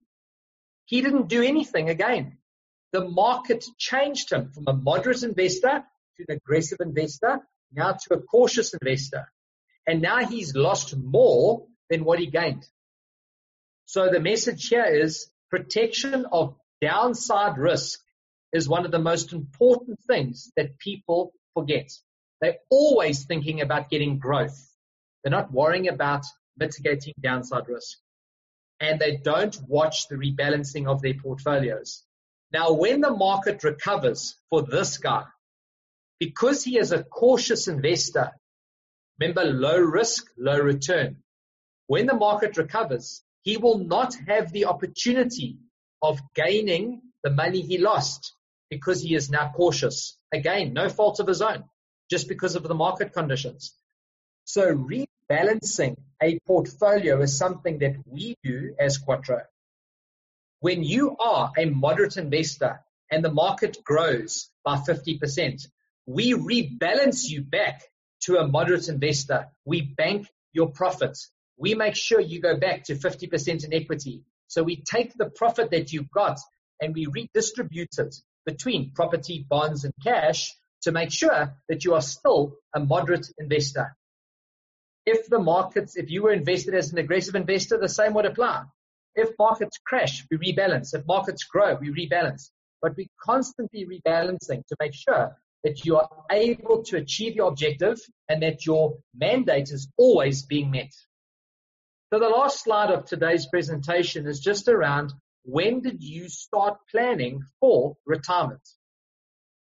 He 0.86 1.02
didn't 1.02 1.28
do 1.28 1.42
anything 1.42 1.90
again. 1.90 2.38
The 2.92 3.08
market 3.08 3.64
changed 3.76 4.32
him 4.32 4.52
from 4.52 4.64
a 4.68 4.72
moderate 4.72 5.22
investor 5.22 5.84
to 6.16 6.24
an 6.28 6.36
aggressive 6.36 6.78
investor, 6.80 7.40
now 7.72 7.92
to 7.92 8.14
a 8.14 8.22
cautious 8.22 8.72
investor. 8.72 9.30
And 9.86 10.00
now 10.00 10.24
he's 10.24 10.54
lost 10.54 10.96
more 10.96 11.66
than 11.90 12.04
what 12.04 12.20
he 12.20 12.26
gained. 12.26 12.66
So 13.84 14.08
the 14.10 14.20
message 14.20 14.68
here 14.68 14.84
is 14.84 15.30
protection 15.50 16.26
of 16.32 16.56
downside 16.80 17.58
risk 17.58 18.00
is 18.52 18.68
one 18.68 18.84
of 18.84 18.92
the 18.92 18.98
most 18.98 19.32
important 19.32 19.98
things 20.06 20.50
that 20.56 20.78
people 20.78 21.32
forget. 21.54 21.90
They're 22.40 22.58
always 22.70 23.24
thinking 23.24 23.60
about 23.60 23.90
getting 23.90 24.18
growth. 24.18 24.58
They're 25.22 25.30
not 25.30 25.52
worrying 25.52 25.88
about 25.88 26.24
mitigating 26.56 27.14
downside 27.20 27.68
risk 27.68 27.98
and 28.80 29.00
they 29.00 29.16
don't 29.16 29.58
watch 29.68 30.08
the 30.08 30.16
rebalancing 30.16 30.86
of 30.86 31.02
their 31.02 31.14
portfolios. 31.14 32.02
Now, 32.52 32.72
when 32.72 33.00
the 33.00 33.10
market 33.10 33.64
recovers 33.64 34.36
for 34.50 34.62
this 34.62 34.98
guy, 34.98 35.24
because 36.20 36.62
he 36.64 36.78
is 36.78 36.92
a 36.92 37.04
cautious 37.04 37.68
investor, 37.68 38.32
remember 39.18 39.44
low 39.44 39.78
risk, 39.78 40.26
low 40.38 40.58
return. 40.58 41.22
When 41.86 42.06
the 42.06 42.14
market 42.14 42.56
recovers, 42.56 43.22
he 43.42 43.56
will 43.56 43.78
not 43.78 44.14
have 44.26 44.52
the 44.52 44.66
opportunity 44.66 45.58
of 46.02 46.20
gaining 46.34 47.02
the 47.22 47.30
money 47.30 47.60
he 47.60 47.78
lost 47.78 48.34
because 48.70 49.00
he 49.02 49.14
is 49.14 49.30
now 49.30 49.52
cautious. 49.54 50.18
Again, 50.32 50.72
no 50.72 50.88
fault 50.88 51.20
of 51.20 51.28
his 51.28 51.42
own, 51.42 51.64
just 52.10 52.28
because 52.28 52.56
of 52.56 52.62
the 52.62 52.74
market 52.74 53.12
conditions. 53.12 53.74
So 54.48 54.62
rebalancing 54.76 55.96
a 56.22 56.38
portfolio 56.46 57.20
is 57.20 57.36
something 57.36 57.80
that 57.80 57.96
we 58.06 58.36
do 58.44 58.76
as 58.78 58.96
Quatro. 58.96 59.42
When 60.60 60.84
you 60.84 61.16
are 61.18 61.50
a 61.58 61.64
moderate 61.64 62.16
investor 62.16 62.80
and 63.10 63.24
the 63.24 63.32
market 63.32 63.78
grows 63.82 64.48
by 64.64 64.76
50%, 64.76 65.66
we 66.06 66.34
rebalance 66.34 67.28
you 67.28 67.42
back 67.42 67.82
to 68.22 68.38
a 68.38 68.46
moderate 68.46 68.88
investor. 68.88 69.48
We 69.64 69.82
bank 69.82 70.28
your 70.52 70.70
profits. 70.70 71.28
We 71.58 71.74
make 71.74 71.96
sure 71.96 72.20
you 72.20 72.40
go 72.40 72.56
back 72.56 72.84
to 72.84 72.94
50% 72.94 73.64
in 73.64 73.74
equity. 73.74 74.22
So 74.46 74.62
we 74.62 74.76
take 74.76 75.12
the 75.14 75.28
profit 75.28 75.72
that 75.72 75.92
you've 75.92 76.12
got 76.12 76.38
and 76.80 76.94
we 76.94 77.06
redistribute 77.06 77.98
it 77.98 78.14
between 78.44 78.92
property, 78.94 79.44
bonds, 79.48 79.84
and 79.84 79.92
cash 80.04 80.54
to 80.82 80.92
make 80.92 81.10
sure 81.10 81.52
that 81.68 81.84
you 81.84 81.94
are 81.94 82.00
still 82.00 82.58
a 82.72 82.78
moderate 82.78 83.26
investor. 83.40 83.96
If 85.06 85.28
the 85.28 85.38
markets, 85.38 85.96
if 85.96 86.10
you 86.10 86.24
were 86.24 86.32
invested 86.32 86.74
as 86.74 86.92
an 86.92 86.98
aggressive 86.98 87.36
investor, 87.36 87.78
the 87.78 87.88
same 87.88 88.12
would 88.14 88.26
apply. 88.26 88.64
If 89.14 89.38
markets 89.38 89.78
crash, 89.86 90.26
we 90.30 90.36
rebalance. 90.36 90.94
If 90.94 91.06
markets 91.06 91.44
grow, 91.44 91.76
we 91.76 91.90
rebalance. 91.90 92.50
But 92.82 92.96
we're 92.96 93.06
constantly 93.22 93.86
rebalancing 93.86 94.66
to 94.66 94.76
make 94.80 94.94
sure 94.94 95.36
that 95.62 95.84
you 95.84 95.96
are 95.96 96.10
able 96.30 96.82
to 96.84 96.96
achieve 96.96 97.36
your 97.36 97.48
objective 97.48 97.98
and 98.28 98.42
that 98.42 98.66
your 98.66 98.98
mandate 99.14 99.70
is 99.70 99.88
always 99.96 100.42
being 100.42 100.72
met. 100.72 100.92
So 102.12 102.18
the 102.18 102.28
last 102.28 102.62
slide 102.62 102.90
of 102.90 103.04
today's 103.04 103.46
presentation 103.46 104.26
is 104.26 104.40
just 104.40 104.68
around 104.68 105.12
when 105.44 105.80
did 105.80 106.02
you 106.02 106.28
start 106.28 106.78
planning 106.90 107.42
for 107.60 107.96
retirement? 108.04 108.68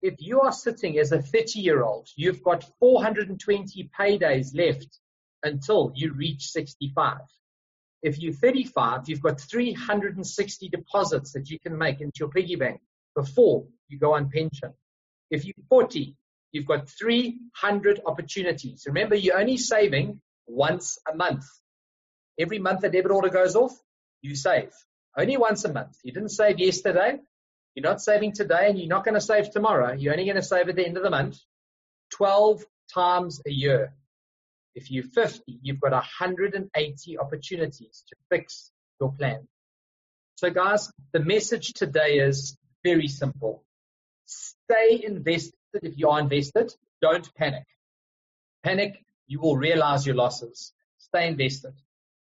If 0.03 0.17
you 0.19 0.43
are 0.43 0.53
sitting 0.53 0.99
as 0.99 1.13
a 1.13 1.23
30 1.23 1.61
year 1.61 1.83
old, 1.83 2.09
you've 2.17 2.43
got 2.43 2.65
420 2.81 3.91
paydays 3.99 4.55
left 4.55 4.99
until 5.43 5.93
you 5.95 6.13
reach 6.13 6.47
65. 6.49 7.19
If 8.03 8.19
you're 8.19 8.33
35, 8.33 9.09
you've 9.09 9.23
got 9.23 9.41
360 9.41 10.69
deposits 10.69 11.33
that 11.33 11.51
you 11.51 11.59
can 11.61 11.79
make 11.79 12.01
into 12.01 12.21
your 12.21 12.29
piggy 12.29 12.57
bank 12.57 12.81
before 13.15 13.65
you 13.89 13.99
go 13.99 14.15
on 14.15 14.31
pension. 14.31 14.73
If 15.31 15.45
you're 15.45 15.55
40, 15.69 16.17
you've 16.51 16.67
got 16.67 16.89
300 16.89 18.01
opportunities. 18.05 18.85
Remember, 18.87 19.15
you're 19.15 19.39
only 19.39 19.57
saving 19.57 20.21
once 20.47 20.99
a 21.11 21.15
month. 21.15 21.45
Every 22.39 22.59
month 22.59 22.81
the 22.81 22.89
debit 22.89 23.13
order 23.13 23.29
goes 23.29 23.55
off, 23.55 23.73
you 24.21 24.35
save. 24.35 24.73
Only 25.17 25.37
once 25.37 25.65
a 25.65 25.73
month. 25.73 25.97
You 26.03 26.13
didn't 26.13 26.31
save 26.31 26.59
yesterday. 26.59 27.19
You're 27.75 27.89
not 27.89 28.01
saving 28.01 28.33
today 28.33 28.69
and 28.69 28.79
you're 28.79 28.89
not 28.89 29.05
going 29.05 29.15
to 29.15 29.21
save 29.21 29.51
tomorrow. 29.51 29.93
You're 29.93 30.13
only 30.13 30.25
going 30.25 30.37
to 30.37 30.43
save 30.43 30.69
at 30.69 30.77
the 30.77 30.87
end 30.87 30.97
of 30.97 31.03
the 31.03 31.11
month. 31.11 31.39
12 32.15 32.65
times 32.93 33.41
a 33.47 33.51
year. 33.51 33.95
If 34.75 34.91
you're 34.91 35.05
50, 35.05 35.59
you've 35.63 35.81
got 35.81 35.93
180 35.93 37.19
opportunities 37.19 38.05
to 38.09 38.17
fix 38.31 38.71
your 39.01 39.13
plan. 39.13 39.47
So 40.37 40.51
guys, 40.51 40.91
the 41.13 41.21
message 41.21 41.73
today 41.75 42.19
is 42.19 42.57
very 42.83 43.09
simple. 43.09 43.65
Stay 44.27 45.03
invested 45.05 45.55
if 45.75 45.99
you 45.99 46.09
are 46.09 46.21
invested. 46.21 46.75
Don't 47.01 47.33
panic. 47.35 47.65
Panic, 48.63 49.05
you 49.27 49.41
will 49.41 49.57
realize 49.57 50.07
your 50.07 50.17
losses. 50.17 50.73
Stay 50.99 51.29
invested. 51.29 51.75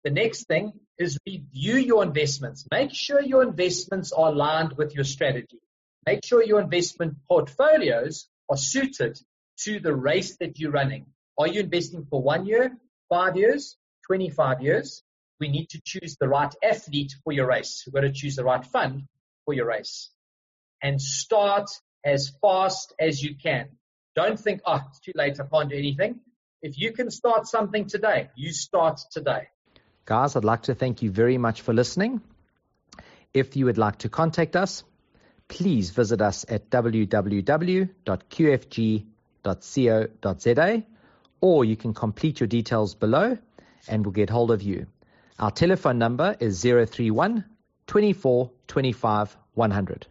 The 0.04 0.10
next 0.10 0.46
thing 0.46 0.72
is 0.98 1.18
review 1.26 1.76
your 1.76 2.02
investments. 2.02 2.66
Make 2.70 2.94
sure 2.94 3.20
your 3.20 3.42
investments 3.42 4.12
are 4.12 4.28
aligned 4.28 4.74
with 4.78 4.94
your 4.94 5.04
strategy. 5.04 5.60
Make 6.06 6.24
sure 6.24 6.42
your 6.42 6.60
investment 6.60 7.16
portfolios 7.28 8.28
are 8.48 8.56
suited 8.56 9.20
to 9.64 9.78
the 9.80 9.94
race 9.94 10.36
that 10.38 10.58
you're 10.58 10.70
running. 10.70 11.06
Are 11.40 11.48
you 11.48 11.60
investing 11.60 12.04
for 12.10 12.20
one 12.20 12.44
year, 12.44 12.76
five 13.08 13.34
years, 13.34 13.78
25 14.08 14.60
years? 14.60 15.02
We 15.40 15.48
need 15.48 15.70
to 15.70 15.80
choose 15.82 16.18
the 16.20 16.28
right 16.28 16.54
athlete 16.62 17.14
for 17.24 17.32
your 17.32 17.46
race. 17.46 17.82
We've 17.86 17.94
got 17.94 18.02
to 18.02 18.12
choose 18.12 18.36
the 18.36 18.44
right 18.44 18.62
fund 18.62 19.04
for 19.46 19.54
your 19.54 19.64
race. 19.64 20.10
And 20.82 21.00
start 21.00 21.70
as 22.04 22.30
fast 22.42 22.92
as 23.00 23.22
you 23.22 23.36
can. 23.42 23.70
Don't 24.14 24.38
think, 24.38 24.60
oh, 24.66 24.82
it's 24.90 25.00
too 25.00 25.12
late, 25.14 25.40
I 25.40 25.46
can't 25.46 25.70
do 25.70 25.78
anything. 25.78 26.20
If 26.60 26.78
you 26.78 26.92
can 26.92 27.10
start 27.10 27.46
something 27.46 27.86
today, 27.86 28.28
you 28.36 28.52
start 28.52 29.00
today. 29.10 29.48
Guys, 30.04 30.36
I'd 30.36 30.44
like 30.44 30.64
to 30.64 30.74
thank 30.74 31.00
you 31.00 31.10
very 31.10 31.38
much 31.38 31.62
for 31.62 31.72
listening. 31.72 32.20
If 33.32 33.56
you 33.56 33.64
would 33.64 33.78
like 33.78 33.96
to 34.00 34.10
contact 34.10 34.56
us, 34.56 34.84
please 35.48 35.88
visit 35.88 36.20
us 36.20 36.44
at 36.50 36.68
www.qfg.co.za 36.68 37.96
or 41.40 41.64
you 41.64 41.76
can 41.76 41.94
complete 41.94 42.40
your 42.40 42.46
details 42.46 42.94
below 42.94 43.36
and 43.88 44.04
we'll 44.04 44.12
get 44.12 44.30
hold 44.30 44.50
of 44.50 44.62
you. 44.62 44.86
Our 45.38 45.50
telephone 45.50 45.98
number 45.98 46.36
is 46.38 46.62
031 46.62 47.44
24 47.86 48.50
25 48.66 49.36
100. 49.54 50.06